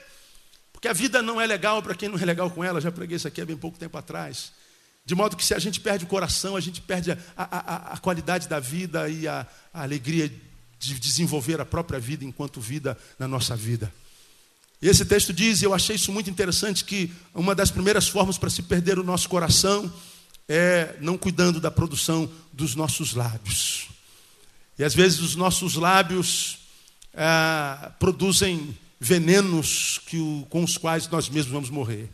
Porque 0.72 0.88
a 0.88 0.94
vida 0.94 1.22
não 1.22 1.42
é 1.42 1.48
legal 1.48 1.82
para 1.82 1.96
quem 1.96 2.08
não 2.08 2.18
é 2.18 2.24
legal 2.24 2.50
com 2.52 2.64
ela, 2.64 2.80
já 2.80 2.92
preguei 2.92 3.18
isso 3.18 3.28
aqui 3.28 3.42
há 3.42 3.46
bem 3.46 3.58
pouco 3.58 3.78
tempo 3.78 3.98
atrás. 3.98 4.54
De 5.04 5.16
modo 5.16 5.36
que 5.36 5.44
se 5.44 5.54
a 5.54 5.60
gente 5.60 5.80
perde 5.80 6.06
o 6.06 6.08
coração, 6.08 6.56
a 6.56 6.60
gente 6.62 6.80
perde 6.80 7.12
a, 7.12 7.18
a, 7.36 7.44
a, 7.46 7.94
a 7.94 7.98
qualidade 7.98 8.48
da 8.48 8.60
vida 8.60 9.10
e 9.10 9.28
a 9.28 9.48
alegria 9.74 10.32
de 10.80 11.00
desenvolver 11.00 11.60
a 11.60 11.66
própria 11.66 12.00
vida 12.00 12.24
enquanto 12.24 12.62
vida 12.62 12.98
na 13.18 13.28
nossa 13.28 13.56
vida. 13.56 13.92
E 14.82 14.88
esse 14.88 15.06
texto 15.06 15.34
diz, 15.34 15.62
e 15.62 15.66
eu 15.66 15.74
achei 15.74 15.96
isso 15.96 16.12
muito 16.12 16.30
interessante, 16.30 16.84
que 16.84 17.12
uma 17.34 17.56
das 17.56 17.72
primeiras 17.72 18.08
formas 18.08 18.38
para 18.38 18.50
se 18.50 18.62
perder 18.62 19.00
o 19.00 19.04
nosso 19.04 19.28
coração 19.28 19.92
é 20.48 20.96
não 21.02 21.18
cuidando 21.18 21.60
da 21.60 21.72
produção 21.72 22.30
dos 22.54 22.76
nossos 22.76 23.14
lábios. 23.14 23.88
E 24.78 24.84
às 24.84 24.94
vezes 24.94 25.20
os 25.20 25.36
nossos 25.36 25.76
lábios 25.76 26.60
ah, 27.14 27.92
produzem 28.00 28.78
venenos 29.00 30.00
que 30.06 30.18
o, 30.18 30.46
com 30.50 30.64
os 30.64 30.78
quais 30.78 31.08
nós 31.08 31.30
mesmos 31.30 31.52
vamos 31.52 31.70
morrer. 31.70 32.10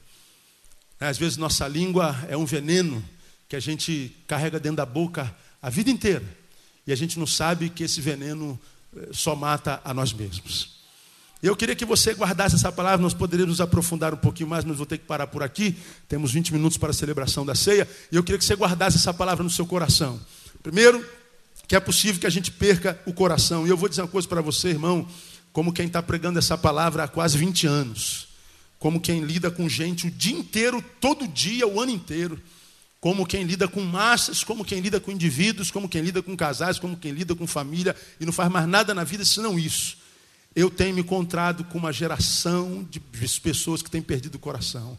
Às 0.99 1.18
vezes 1.18 1.38
nossa 1.38 1.68
língua 1.68 2.18
é 2.30 2.38
um 2.38 2.45
veneno 2.45 3.03
que 3.49 3.57
a 3.57 3.59
gente 3.59 4.16
carrega 4.26 4.59
dentro 4.59 4.78
da 4.78 4.86
boca 4.86 5.36
a 5.61 5.70
vida 5.70 5.91
inteira. 5.91 6.24
E 6.88 6.93
a 6.93 6.95
gente 6.95 7.20
não 7.20 7.28
sabe 7.28 7.70
que 7.70 7.84
esse 7.84 8.01
veneno 8.01 8.59
eh, 8.95 9.09
só 9.11 9.36
mata 9.36 9.82
a 9.84 9.93
nós 9.93 10.11
mesmos. 10.11 10.82
Eu 11.44 11.58
queria 11.58 11.76
que 11.76 11.84
você 11.84 12.14
guardasse 12.14 12.56
essa 12.56 12.72
palavra, 12.72 13.04
nós 13.04 13.14
poderíamos 13.14 13.60
aprofundar 13.60 14.14
um 14.14 14.18
pouquinho 14.18 14.48
mais, 14.48 14.64
mas 14.64 14.78
vou 14.78 14.86
ter 14.86 14.98
que 14.98 15.04
parar 15.04 15.28
por 15.28 15.44
aqui. 15.44 15.76
Temos 16.08 16.32
20 16.32 16.54
minutos 16.54 16.78
para 16.78 16.91
a 16.91 16.94
celebração 16.94 17.46
da 17.46 17.54
ceia. 17.54 17.86
E 18.10 18.16
eu 18.16 18.24
queria 18.24 18.39
que 18.39 18.46
você 18.46 18.56
guardasse 18.56 18.96
essa 18.96 19.14
palavra 19.14 19.44
no 19.44 19.50
seu 19.50 19.66
coração. 19.66 20.18
Primeiro, 20.64 21.06
que 21.68 21.76
é 21.76 21.82
possível 21.82 22.22
que 22.22 22.26
a 22.26 22.30
gente 22.30 22.50
perca 22.50 22.98
o 23.06 23.12
coração. 23.12 23.68
E 23.68 23.70
eu 23.70 23.76
vou 23.76 23.89
dizer 23.89 24.04
uma 24.04 24.08
coisa 24.08 24.26
para 24.26 24.39
você, 24.39 24.70
irmão, 24.70 25.06
como 25.52 25.74
quem 25.74 25.86
está 25.86 26.02
pregando 26.02 26.39
essa 26.39 26.58
palavra 26.58 27.04
há 27.04 27.08
quase 27.10 27.38
20 27.38 27.68
anos. 27.68 28.30
Como 28.80 29.02
quem 29.02 29.20
lida 29.20 29.52
com 29.52 29.68
gente 29.68 30.08
o 30.08 30.12
dia 30.12 30.38
inteiro, 30.38 30.82
todo 31.02 31.28
dia, 31.28 31.68
o 31.68 31.82
ano 31.82 31.91
inteiro. 31.91 32.41
Como 33.02 33.26
quem 33.26 33.44
lida 33.44 33.68
com 33.68 33.82
massas, 33.82 34.46
como 34.46 34.64
quem 34.64 34.80
lida 34.80 34.98
com 34.98 35.12
indivíduos, 35.12 35.70
como 35.70 35.89
quem 35.89 36.02
lida 36.02 36.24
com 36.24 36.38
casais, 36.38 36.80
como 36.80 36.96
quem 36.96 37.12
lida 37.12 37.36
com 37.36 37.46
família 37.46 37.94
e 38.18 38.26
não 38.26 38.32
faz 38.32 38.50
mais 38.50 38.66
nada 38.66 38.94
na 38.94 39.04
vida 39.04 39.26
senão 39.26 39.60
isso. 39.60 40.03
Eu 40.56 40.70
tenho 40.70 40.93
me 40.93 41.01
encontrado 41.01 41.64
com 41.64 41.78
uma 41.78 41.91
geração 41.91 42.88
de 42.89 42.99
pessoas 43.39 43.82
que 43.82 43.89
têm 43.89 44.01
perdido 44.01 44.36
o 44.36 44.39
coração, 44.39 44.97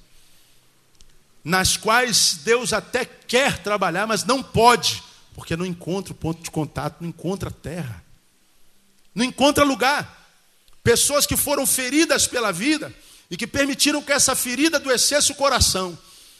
nas 1.44 1.76
quais 1.76 2.40
Deus 2.42 2.72
até 2.72 3.04
quer 3.04 3.58
trabalhar, 3.58 4.06
mas 4.06 4.24
não 4.24 4.42
pode, 4.42 5.02
porque 5.34 5.56
não 5.56 5.66
encontra 5.66 6.12
o 6.12 6.16
ponto 6.16 6.42
de 6.42 6.50
contato, 6.50 6.96
não 7.00 7.08
encontra 7.08 7.50
terra, 7.50 8.02
não 9.14 9.24
encontra 9.24 9.62
lugar. 9.62 10.22
Pessoas 10.82 11.26
que 11.26 11.36
foram 11.36 11.66
feridas 11.66 12.26
pela 12.26 12.52
vida 12.52 12.94
e 13.30 13.36
que 13.36 13.46
permitiram 13.46 14.02
que 14.02 14.12
essa 14.12 14.34
ferida 14.34 14.76
adoecesse 14.76 15.32
o 15.32 15.34
coração. 15.34 15.96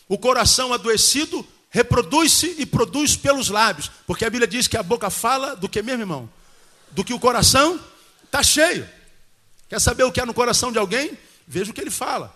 O 0.09 0.19
coração 0.19 0.73
adoecido 0.73 1.47
reproduz-se 1.71 2.55
e 2.59 2.67
produz 2.67 3.17
pelos 3.17 3.49
lábios, 3.49 3.91
porque 4.07 4.25
a 4.25 4.31
Bíblia 4.31 4.47
diz 4.47 4.69
que 4.69 4.77
a 4.77 4.83
boca 4.83 5.09
fala 5.09 5.57
do 5.57 5.69
que 5.69 5.83
mesmo, 5.83 6.03
irmão? 6.03 6.31
Do 6.91 7.03
que 7.03 7.15
o 7.15 7.19
coração 7.19 7.81
está 8.25 8.43
cheio. 8.43 8.89
Quer 9.75 9.81
saber 9.81 10.05
o 10.05 10.13
que 10.13 10.21
é 10.21 10.25
no 10.25 10.33
coração 10.33 10.71
de 10.71 10.79
alguém? 10.79 11.19
Veja 11.49 11.73
o 11.73 11.75
que 11.75 11.81
ele 11.81 11.91
fala. 11.91 12.33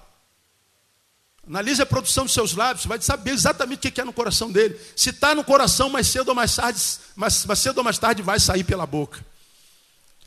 Analise 1.46 1.80
a 1.80 1.86
produção 1.86 2.24
dos 2.24 2.34
seus 2.34 2.52
lábios, 2.52 2.82
você 2.82 2.88
vai 2.88 3.00
saber 3.00 3.30
exatamente 3.30 3.86
o 3.86 3.92
que 3.92 4.00
é 4.00 4.04
no 4.04 4.12
coração 4.12 4.50
dele. 4.50 4.76
Se 4.96 5.10
está 5.10 5.36
no 5.36 5.44
coração, 5.44 5.88
mais 5.88 6.08
cedo 6.08 6.30
ou 6.30 6.34
mais 6.34 6.56
tarde, 6.56 6.82
mais, 7.14 7.44
mais 7.44 7.58
cedo 7.60 7.78
ou 7.78 7.84
mais 7.84 7.96
tarde 7.96 8.22
vai 8.22 8.40
sair 8.40 8.64
pela 8.64 8.84
boca. 8.86 9.24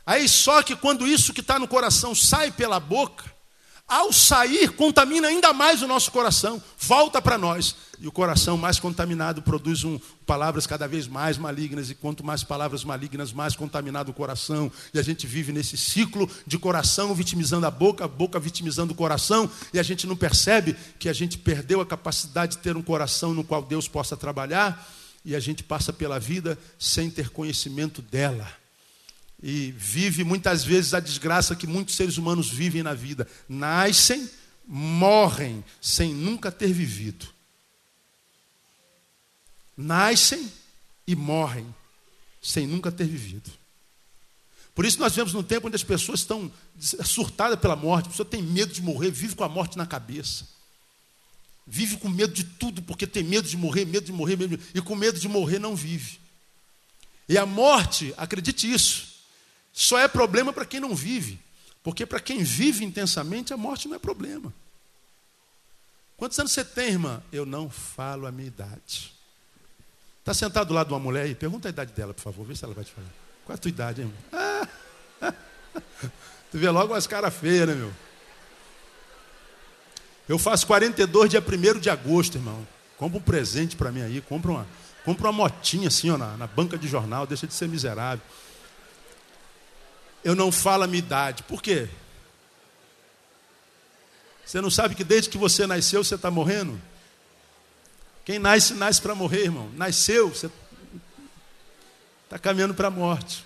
Aí 0.06 0.26
só 0.26 0.62
que 0.62 0.74
quando 0.74 1.06
isso 1.06 1.34
que 1.34 1.42
está 1.42 1.58
no 1.58 1.68
coração 1.68 2.14
sai 2.14 2.50
pela 2.50 2.80
boca, 2.80 3.30
ao 3.92 4.10
sair, 4.10 4.70
contamina 4.70 5.28
ainda 5.28 5.52
mais 5.52 5.82
o 5.82 5.86
nosso 5.86 6.10
coração, 6.10 6.62
volta 6.78 7.20
para 7.20 7.36
nós. 7.36 7.76
E 8.00 8.08
o 8.08 8.12
coração 8.12 8.56
mais 8.56 8.80
contaminado 8.80 9.42
produz 9.42 9.84
um, 9.84 10.00
palavras 10.24 10.66
cada 10.66 10.88
vez 10.88 11.06
mais 11.06 11.36
malignas, 11.36 11.90
e 11.90 11.94
quanto 11.94 12.24
mais 12.24 12.42
palavras 12.42 12.84
malignas, 12.84 13.34
mais 13.34 13.54
contaminado 13.54 14.10
o 14.10 14.14
coração. 14.14 14.72
E 14.94 14.98
a 14.98 15.02
gente 15.02 15.26
vive 15.26 15.52
nesse 15.52 15.76
ciclo 15.76 16.28
de 16.46 16.58
coração 16.58 17.14
vitimizando 17.14 17.66
a 17.66 17.70
boca, 17.70 18.06
a 18.06 18.08
boca 18.08 18.40
vitimizando 18.40 18.94
o 18.94 18.96
coração, 18.96 19.48
e 19.74 19.78
a 19.78 19.82
gente 19.82 20.06
não 20.06 20.16
percebe 20.16 20.74
que 20.98 21.10
a 21.10 21.12
gente 21.12 21.36
perdeu 21.36 21.82
a 21.82 21.86
capacidade 21.86 22.56
de 22.56 22.62
ter 22.62 22.74
um 22.74 22.82
coração 22.82 23.34
no 23.34 23.44
qual 23.44 23.62
Deus 23.62 23.86
possa 23.86 24.16
trabalhar, 24.16 24.90
e 25.22 25.36
a 25.36 25.40
gente 25.40 25.62
passa 25.62 25.92
pela 25.92 26.18
vida 26.18 26.58
sem 26.78 27.10
ter 27.10 27.28
conhecimento 27.28 28.00
dela 28.00 28.61
e 29.42 29.72
vive 29.72 30.22
muitas 30.22 30.64
vezes 30.64 30.94
a 30.94 31.00
desgraça 31.00 31.56
que 31.56 31.66
muitos 31.66 31.96
seres 31.96 32.16
humanos 32.16 32.48
vivem 32.48 32.82
na 32.82 32.94
vida. 32.94 33.26
Nascem, 33.48 34.30
morrem 34.66 35.64
sem 35.80 36.14
nunca 36.14 36.52
ter 36.52 36.72
vivido. 36.72 37.26
Nascem 39.76 40.50
e 41.06 41.16
morrem 41.16 41.74
sem 42.40 42.66
nunca 42.66 42.92
ter 42.92 43.06
vivido. 43.06 43.50
Por 44.74 44.84
isso 44.84 45.00
nós 45.00 45.14
vemos 45.14 45.32
num 45.32 45.42
tempo 45.42 45.66
onde 45.66 45.76
as 45.76 45.84
pessoas 45.84 46.20
estão 46.20 46.50
surtadas 47.04 47.58
pela 47.58 47.76
morte, 47.76 48.06
a 48.06 48.10
pessoa 48.10 48.28
tem 48.28 48.42
medo 48.42 48.72
de 48.72 48.80
morrer, 48.80 49.10
vive 49.10 49.34
com 49.34 49.44
a 49.44 49.48
morte 49.48 49.76
na 49.76 49.86
cabeça. 49.86 50.46
Vive 51.66 51.96
com 51.96 52.08
medo 52.08 52.32
de 52.32 52.44
tudo, 52.44 52.80
porque 52.82 53.06
tem 53.06 53.22
medo 53.22 53.48
de 53.48 53.56
morrer, 53.56 53.84
medo 53.84 54.06
de 54.06 54.12
morrer, 54.12 54.36
medo 54.36 54.56
de... 54.56 54.64
e 54.74 54.80
com 54.80 54.96
medo 54.96 55.18
de 55.18 55.28
morrer 55.28 55.58
não 55.58 55.76
vive. 55.76 56.18
E 57.28 57.36
a 57.36 57.44
morte, 57.44 58.14
acredite 58.16 58.70
isso, 58.70 59.11
só 59.72 59.98
é 59.98 60.06
problema 60.06 60.52
para 60.52 60.66
quem 60.66 60.80
não 60.80 60.94
vive. 60.94 61.40
Porque 61.82 62.06
para 62.06 62.20
quem 62.20 62.44
vive 62.44 62.84
intensamente, 62.84 63.52
a 63.52 63.56
morte 63.56 63.88
não 63.88 63.96
é 63.96 63.98
problema. 63.98 64.52
Quantos 66.16 66.38
anos 66.38 66.52
você 66.52 66.64
tem, 66.64 66.90
irmã? 66.90 67.20
Eu 67.32 67.44
não 67.44 67.68
falo 67.68 68.26
a 68.26 68.32
minha 68.32 68.46
idade. 68.46 69.12
Está 70.20 70.32
sentado 70.32 70.68
do 70.68 70.74
lado 70.74 70.88
de 70.88 70.92
uma 70.92 71.00
mulher 71.00 71.24
aí? 71.24 71.34
Pergunta 71.34 71.68
a 71.68 71.70
idade 71.70 71.92
dela, 71.92 72.14
por 72.14 72.20
favor, 72.20 72.46
vê 72.46 72.54
se 72.54 72.64
ela 72.64 72.74
vai 72.74 72.84
te 72.84 72.92
falar. 72.92 73.08
Qual 73.44 73.54
é 73.54 73.56
a 73.56 73.58
tua 73.58 73.68
idade, 73.68 74.02
irmão? 74.02 74.16
tu 76.52 76.58
vê 76.58 76.70
logo 76.70 76.92
umas 76.92 77.08
caras 77.08 77.34
feias, 77.34 77.66
né, 77.66 77.74
meu? 77.74 77.92
Eu 80.28 80.38
faço 80.38 80.64
42 80.68 81.30
dia 81.30 81.40
1 81.40 81.80
de 81.80 81.90
agosto, 81.90 82.36
irmão. 82.36 82.64
Compra 82.96 83.18
um 83.18 83.22
presente 83.22 83.74
para 83.74 83.90
mim 83.90 84.02
aí, 84.02 84.20
compra 84.20 84.52
uma, 84.52 84.66
compra 85.04 85.26
uma 85.28 85.32
motinha 85.32 85.88
assim, 85.88 86.10
ó, 86.10 86.16
na, 86.16 86.36
na 86.36 86.46
banca 86.46 86.78
de 86.78 86.86
jornal, 86.86 87.26
deixa 87.26 87.48
de 87.48 87.54
ser 87.54 87.68
miserável 87.68 88.24
eu 90.24 90.34
não 90.34 90.52
falo 90.52 90.84
a 90.84 90.86
minha 90.86 90.98
idade. 90.98 91.42
Por 91.42 91.62
quê? 91.62 91.88
Você 94.44 94.60
não 94.60 94.70
sabe 94.70 94.94
que 94.94 95.04
desde 95.04 95.30
que 95.30 95.38
você 95.38 95.66
nasceu 95.66 96.04
você 96.04 96.14
está 96.14 96.30
morrendo? 96.30 96.80
Quem 98.24 98.38
nasce, 98.38 98.74
nasce 98.74 99.00
para 99.00 99.14
morrer, 99.14 99.44
irmão. 99.44 99.70
Nasceu, 99.76 100.28
você 100.28 100.50
está 102.24 102.38
caminhando 102.38 102.74
para 102.74 102.88
a 102.88 102.90
morte. 102.90 103.44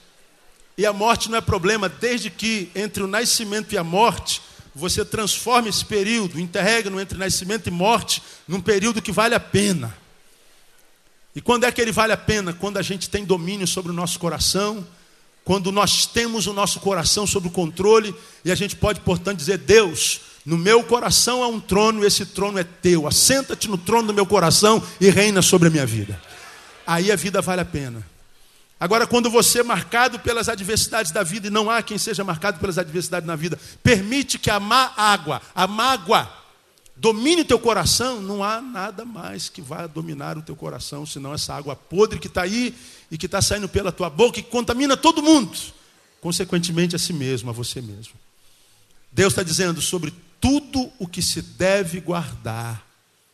E 0.77 0.85
a 0.85 0.93
morte 0.93 1.31
não 1.31 1.39
é 1.39 1.41
problema, 1.41 1.89
desde 1.89 2.29
que 2.29 2.71
entre 2.75 3.03
o 3.03 3.07
nascimento 3.07 3.73
e 3.73 3.79
a 3.79 3.85
morte, 3.85 4.43
você 4.75 5.05
transforma 5.05 5.71
esse 5.71 5.85
período, 5.85 6.39
interregno 6.39 7.01
entre 7.01 7.17
nascimento 7.17 7.67
e 7.69 7.71
morte, 7.71 8.23
num 8.47 8.61
período 8.61 9.01
que 9.01 9.11
vale 9.11 9.35
a 9.35 9.41
pena. 9.41 9.97
E 11.35 11.41
quando 11.41 11.65
é 11.65 11.73
que 11.73 11.81
ele 11.81 11.93
vale 11.93 12.13
a 12.13 12.17
pena? 12.17 12.53
Quando 12.53 12.77
a 12.77 12.83
gente 12.83 13.09
tem 13.09 13.25
domínio 13.25 13.67
sobre 13.67 13.91
o 13.91 13.95
nosso 13.95 14.19
coração, 14.19 14.87
quando 15.47 15.71
nós 15.71 16.07
temos 16.07 16.49
o 16.49 16.53
nosso 16.53 16.81
coração 16.81 17.25
sob 17.25 17.47
o 17.47 17.53
controle 17.53 18.13
e 18.45 18.51
a 18.51 18.55
gente 18.57 18.75
pode, 18.75 18.99
portanto, 18.99 19.39
dizer: 19.39 19.59
Deus, 19.59 20.21
no 20.45 20.59
meu 20.59 20.83
coração 20.83 21.41
há 21.41 21.47
um 21.47 21.61
trono, 21.61 22.05
esse 22.05 22.27
trono 22.27 22.59
é 22.59 22.65
teu. 22.65 23.07
Assenta-te 23.07 23.69
no 23.69 23.79
trono 23.79 24.09
do 24.09 24.13
meu 24.13 24.27
coração 24.27 24.83
e 25.01 25.09
reina 25.09 25.41
sobre 25.41 25.69
a 25.69 25.71
minha 25.71 25.87
vida. 25.87 26.21
Aí 26.85 27.13
a 27.13 27.17
vida 27.17 27.41
vale 27.41 27.61
a 27.61 27.65
pena. 27.65 28.05
Agora, 28.81 29.07
quando 29.07 29.31
você 29.31 29.61
é 29.61 29.63
marcado 29.63 30.19
pelas 30.19 30.49
adversidades 30.49 31.13
da 31.13 31.23
vida, 31.23 31.47
e 31.47 31.51
não 31.51 31.71
há 31.71 31.81
quem 31.81 31.97
seja 31.97 32.25
marcado 32.25 32.59
pelas 32.59 32.77
adversidades 32.77 33.25
na 33.25 33.37
vida, 33.37 33.57
permite 33.85 34.41
que 34.41 34.51
a 34.51 34.59
má 34.59 34.95
água, 34.97 35.41
a 35.55 35.69
mágoa, 35.69 36.29
domine 36.97 37.43
o 37.43 37.45
teu 37.45 37.59
coração, 37.59 38.21
não 38.21 38.43
há 38.43 38.61
nada 38.61 39.05
mais 39.05 39.49
que 39.49 39.61
vá 39.61 39.87
dominar 39.87 40.39
o 40.39 40.43
teu 40.43 40.57
coração, 40.57 41.05
senão 41.05 41.35
essa 41.35 41.55
água 41.55 41.77
podre 41.77 42.19
que 42.19 42.27
está 42.27 42.43
aí 42.43 42.75
e 43.11 43.19
que 43.19 43.27
está 43.27 43.43
saindo 43.43 43.69
pela 43.69 43.93
tua 43.93 44.09
boca 44.09 44.39
e 44.39 44.43
que 44.43 44.51
contamina 44.51 44.97
todo 44.97 45.23
mundo, 45.23 45.57
consequentemente 46.21 46.97
a 46.97 46.99
si 46.99 47.13
mesmo, 47.13 47.51
a 47.51 47.53
você 47.53 47.83
mesmo. 47.83 48.15
Deus 49.13 49.33
está 49.33 49.43
dizendo 49.43 49.81
sobre 49.81 50.13
tudo 50.41 50.91
o 50.99 51.07
que 51.07 51.21
se 51.21 51.43
deve 51.43 52.01
guardar, 52.01 52.85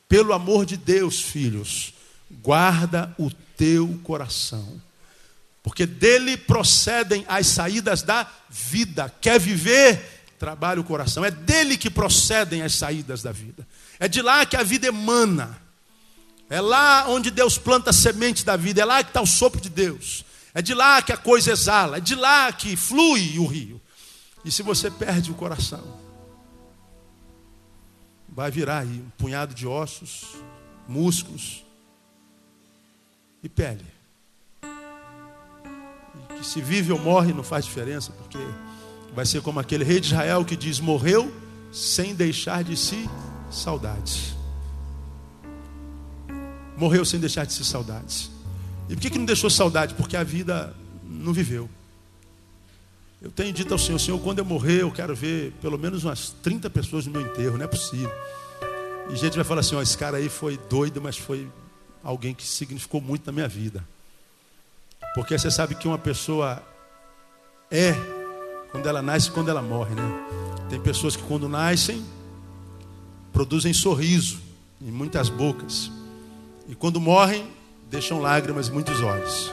pelo 0.09 0.33
amor 0.33 0.67
de 0.67 0.77
Deus, 0.77 1.21
filhos, 1.21 1.95
guarda 2.43 3.15
o 3.19 3.31
teu 3.57 3.99
coração, 4.03 4.81
porque 5.63 5.87
dele 5.87 6.37
procedem 6.37 7.25
as 7.29 7.47
saídas 7.47 8.03
da 8.03 8.27
vida. 8.51 9.13
Quer 9.21 9.39
viver? 9.39 10.22
Trabalha 10.43 10.81
o 10.81 10.85
coração. 10.85 11.25
É 11.25 11.31
dele 11.31 11.79
que 11.79 11.89
procedem 11.89 12.63
as 12.63 12.75
saídas 12.75 13.23
da 13.23 13.31
vida. 13.31 13.65
É 14.01 14.09
de 14.09 14.21
lá 14.21 14.45
que 14.45 14.57
a 14.57 14.65
vida 14.65 14.89
emana. 14.89 15.57
É 16.51 16.61
lá 16.61 17.07
onde 17.07 17.31
Deus 17.31 17.59
planta 17.59 17.91
a 17.91 17.93
semente 17.93 18.45
da 18.45 18.57
vida, 18.57 18.83
é 18.83 18.85
lá 18.85 19.05
que 19.05 19.11
está 19.11 19.21
o 19.21 19.27
sopro 19.27 19.61
de 19.61 19.69
Deus. 19.69 20.25
É 20.53 20.61
de 20.61 20.75
lá 20.75 21.01
que 21.01 21.13
a 21.13 21.17
coisa 21.17 21.53
exala, 21.53 21.99
é 21.99 22.01
de 22.01 22.17
lá 22.17 22.53
que 22.53 22.75
flui 22.75 23.39
o 23.39 23.47
rio. 23.47 23.81
E 24.45 24.51
se 24.51 24.65
você 24.65 24.91
perde 24.91 25.31
o 25.31 25.35
coração, 25.35 25.97
vai 28.29 28.51
virar 28.51 28.81
aí 28.81 29.01
um 29.01 29.11
punhado 29.11 29.55
de 29.55 29.65
ossos, 29.65 30.25
músculos 30.89 31.65
e 33.45 33.49
pele. 33.49 33.87
E 34.65 36.35
que 36.41 36.45
se 36.45 36.61
vive 36.61 36.91
ou 36.91 36.99
morre 36.99 37.33
não 37.33 37.45
faz 37.45 37.65
diferença, 37.65 38.11
porque 38.11 38.39
vai 39.15 39.27
ser 39.27 39.43
como 39.43 39.61
aquele 39.61 39.85
rei 39.85 40.01
de 40.01 40.07
Israel 40.09 40.45
que 40.45 40.57
diz: 40.57 40.81
morreu 40.81 41.33
sem 41.73 42.15
deixar 42.15 42.63
de 42.65 42.77
si 42.77 43.09
saudades 43.51 44.33
morreu 46.83 47.05
sem 47.05 47.21
deixar 47.21 47.45
de 47.45 47.53
ser 47.53 47.65
saudades. 47.65 48.31
E 48.89 48.95
por 48.95 49.01
que, 49.01 49.11
que 49.11 49.19
não 49.19 49.25
deixou 49.25 49.49
saudade? 49.49 49.95
Porque 49.95 50.17
a 50.17 50.25
vida 50.25 50.75
não 51.05 51.33
viveu. 51.33 51.71
Eu 53.21 53.31
tenho 53.31 53.53
dito 53.53 53.73
ao 53.73 53.79
Senhor, 53.79 54.01
Senhor, 54.01 54.19
quando 54.19 54.41
eu 54.41 54.45
morrer, 54.45 54.83
eu 54.83 54.91
quero 54.91 55.15
ver 55.15 55.53
pelo 55.63 55.79
menos 55.79 56.03
umas 56.03 56.31
30 56.43 56.69
pessoas 56.71 57.07
no 57.07 57.13
meu 57.13 57.21
enterro, 57.21 57.57
não 57.57 57.65
é 57.65 57.69
possível. 57.69 58.11
E 59.11 59.17
gente 59.17 59.37
vai 59.37 59.45
falar 59.45 59.61
assim, 59.61 59.77
ó, 59.77 59.83
esse 59.83 59.97
cara 59.97 60.17
aí 60.17 60.29
foi 60.29 60.59
doido, 60.69 61.01
mas 61.01 61.17
foi 61.17 61.49
alguém 62.03 62.35
que 62.35 62.45
significou 62.45 63.01
muito 63.01 63.25
na 63.27 63.33
minha 63.33 63.47
vida. 63.47 63.87
Porque 65.15 65.39
você 65.39 65.51
sabe 65.51 65.77
que 65.77 65.87
uma 65.87 65.99
pessoa 65.99 66.61
é 67.71 67.95
quando 68.73 68.87
ela 68.87 69.03
nasce 69.03 69.29
e 69.29 69.31
quando 69.31 69.51
ela 69.51 69.63
morre, 69.63 69.95
né? 69.95 70.27
Tem 70.69 70.81
pessoas 70.81 71.15
que 71.15 71.23
quando 71.23 71.49
nascem 71.49 72.03
produzem 73.33 73.73
sorriso 73.73 74.41
em 74.81 74.91
muitas 74.91 75.29
bocas. 75.29 75.91
E 76.67 76.75
quando 76.75 77.01
morrem, 77.01 77.47
deixam 77.91 78.21
lágrimas 78.21 78.69
em 78.69 78.73
muitos 78.73 79.01
olhos. 79.01 79.53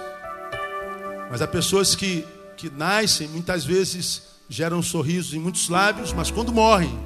Mas 1.29 1.41
há 1.41 1.47
pessoas 1.47 1.95
que, 1.95 2.25
que 2.55 2.69
nascem, 2.69 3.27
muitas 3.27 3.65
vezes 3.65 4.23
geram 4.47 4.81
sorrisos 4.81 5.33
em 5.33 5.39
muitos 5.39 5.69
lábios, 5.69 6.13
mas 6.13 6.31
quando 6.31 6.51
morrem, 6.51 6.97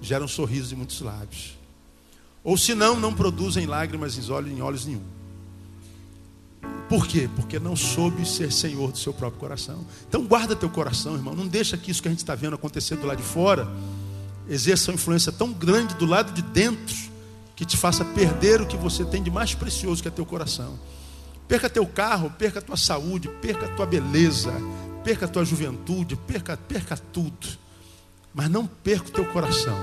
geram 0.00 0.26
sorrisos 0.26 0.72
em 0.72 0.76
muitos 0.76 1.00
lábios. 1.00 1.56
Ou 2.42 2.56
se 2.56 2.74
não, 2.74 2.98
não 2.98 3.14
produzem 3.14 3.66
lágrimas 3.66 4.18
em 4.18 4.32
olhos, 4.32 4.50
em 4.50 4.60
olhos 4.60 4.86
nenhum. 4.86 5.13
Por 6.88 7.06
quê? 7.06 7.28
Porque 7.34 7.58
não 7.58 7.74
soube 7.74 8.26
ser 8.26 8.52
senhor 8.52 8.92
do 8.92 8.98
seu 8.98 9.12
próprio 9.12 9.40
coração. 9.40 9.84
Então 10.08 10.24
guarda 10.24 10.54
teu 10.54 10.68
coração, 10.68 11.14
irmão. 11.14 11.34
Não 11.34 11.46
deixa 11.46 11.76
que 11.76 11.90
isso 11.90 12.02
que 12.02 12.08
a 12.08 12.10
gente 12.10 12.20
está 12.20 12.34
vendo 12.34 12.54
acontecer 12.54 12.96
do 12.96 13.06
lado 13.06 13.18
de 13.18 13.22
fora 13.22 13.68
exerça 14.48 14.90
uma 14.90 14.94
influência 14.94 15.32
tão 15.32 15.52
grande 15.52 15.94
do 15.94 16.04
lado 16.04 16.32
de 16.32 16.42
dentro 16.42 16.94
que 17.56 17.64
te 17.64 17.76
faça 17.76 18.04
perder 18.04 18.60
o 18.60 18.66
que 18.66 18.76
você 18.76 19.04
tem 19.04 19.22
de 19.22 19.30
mais 19.30 19.54
precioso 19.54 20.02
que 20.02 20.08
é 20.08 20.10
teu 20.10 20.26
coração. 20.26 20.78
Perca 21.46 21.70
teu 21.70 21.86
carro, 21.86 22.30
perca 22.30 22.60
tua 22.60 22.76
saúde, 22.76 23.28
perca 23.40 23.68
tua 23.68 23.86
beleza, 23.86 24.52
perca 25.02 25.28
tua 25.28 25.44
juventude, 25.44 26.16
perca, 26.16 26.56
perca 26.56 26.96
tudo. 26.96 27.46
Mas 28.34 28.50
não 28.50 28.66
perca 28.66 29.08
o 29.08 29.12
teu 29.12 29.24
coração. 29.26 29.76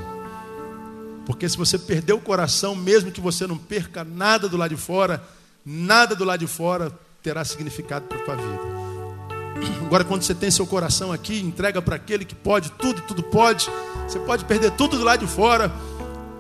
Porque 1.26 1.48
se 1.48 1.56
você 1.56 1.78
perder 1.78 2.14
o 2.14 2.20
coração, 2.20 2.76
mesmo 2.76 3.12
que 3.12 3.22
você 3.22 3.48
não 3.48 3.58
perca 3.58 4.04
nada 4.04 4.50
do 4.50 4.58
lado 4.58 4.76
de 4.76 4.82
fora, 4.82 5.24
nada 5.66 6.16
do 6.16 6.24
lado 6.24 6.40
de 6.40 6.48
fora 6.48 6.92
terá 7.22 7.46
significado 7.46 8.06
para 8.06 8.18
a 8.18 8.26
tua 8.26 8.36
vida. 8.36 8.82
Agora, 9.86 10.06
quando 10.06 10.22
você 10.22 10.34
tem 10.34 10.50
seu 10.50 10.66
coração 10.66 11.12
aqui, 11.12 11.42
entrega 11.42 11.82
para 11.82 11.98
aquele 11.98 12.24
que 12.24 12.34
pode 12.34 12.72
tudo 12.72 13.00
e 13.00 13.02
tudo 13.02 13.22
pode. 13.22 13.70
Você 14.08 14.20
pode 14.20 14.46
perder 14.46 14.72
tudo 14.72 14.98
do 14.98 15.04
lado 15.04 15.26
de 15.26 15.32
fora, 15.32 15.70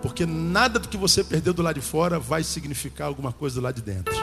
porque 0.01 0.25
nada 0.25 0.79
do 0.79 0.87
que 0.87 0.95
você 0.95 1.21
perdeu 1.21 1.53
do 1.53 1.61
lado 1.61 1.75
de 1.75 1.85
fora 1.85 2.17
vai 2.17 2.43
significar 2.43 3.07
alguma 3.07 3.33
coisa 3.33 3.55
do 3.55 3.61
lado 3.61 3.75
de 3.75 3.81
dentro. 3.81 4.15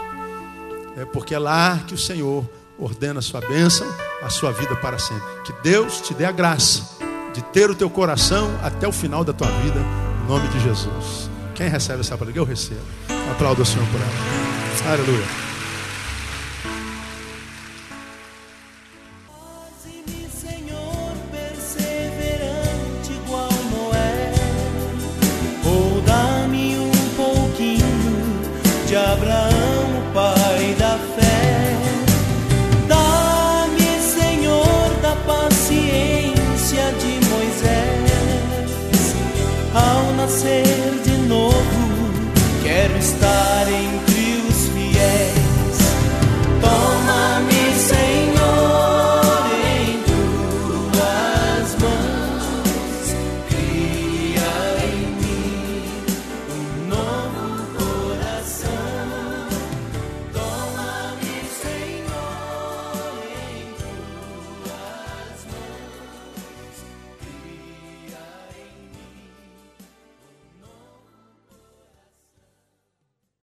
É 0.97 1.05
porque 1.05 1.35
é 1.35 1.39
lá 1.39 1.79
que 1.87 1.93
o 1.95 1.99
Senhor 1.99 2.49
ordena 2.79 3.19
a 3.19 3.23
sua 3.23 3.41
bênção, 3.43 3.87
a 4.23 4.31
sua 4.31 4.51
vida 4.51 4.75
para 4.77 4.99
sempre. 4.99 5.27
Que 5.45 5.53
Deus 5.63 6.01
te 6.01 6.15
dê 6.15 6.25
a 6.25 6.33
graça 6.33 6.97
de 7.35 7.43
ter 7.43 7.71
o 7.71 7.75
teu 7.75 7.91
coração 7.91 8.51
até 8.63 8.89
o 8.89 8.93
final 8.93 9.23
da 9.23 9.35
tua 9.35 9.49
vida, 9.49 9.79
em 10.25 10.27
nome 10.27 10.49
de 10.49 10.59
Jesus. 10.61 11.31
Quem 11.55 11.69
recebe 11.69 12.01
essa 12.01 12.17
palavra? 12.17 12.41
Eu 12.41 12.45
recebo. 12.45 12.81
Aplauda 13.33 13.61
o 13.61 13.67
Senhor 13.67 13.87
por 13.89 14.01
ela. 14.01 14.48
Aleluia. 14.87 15.48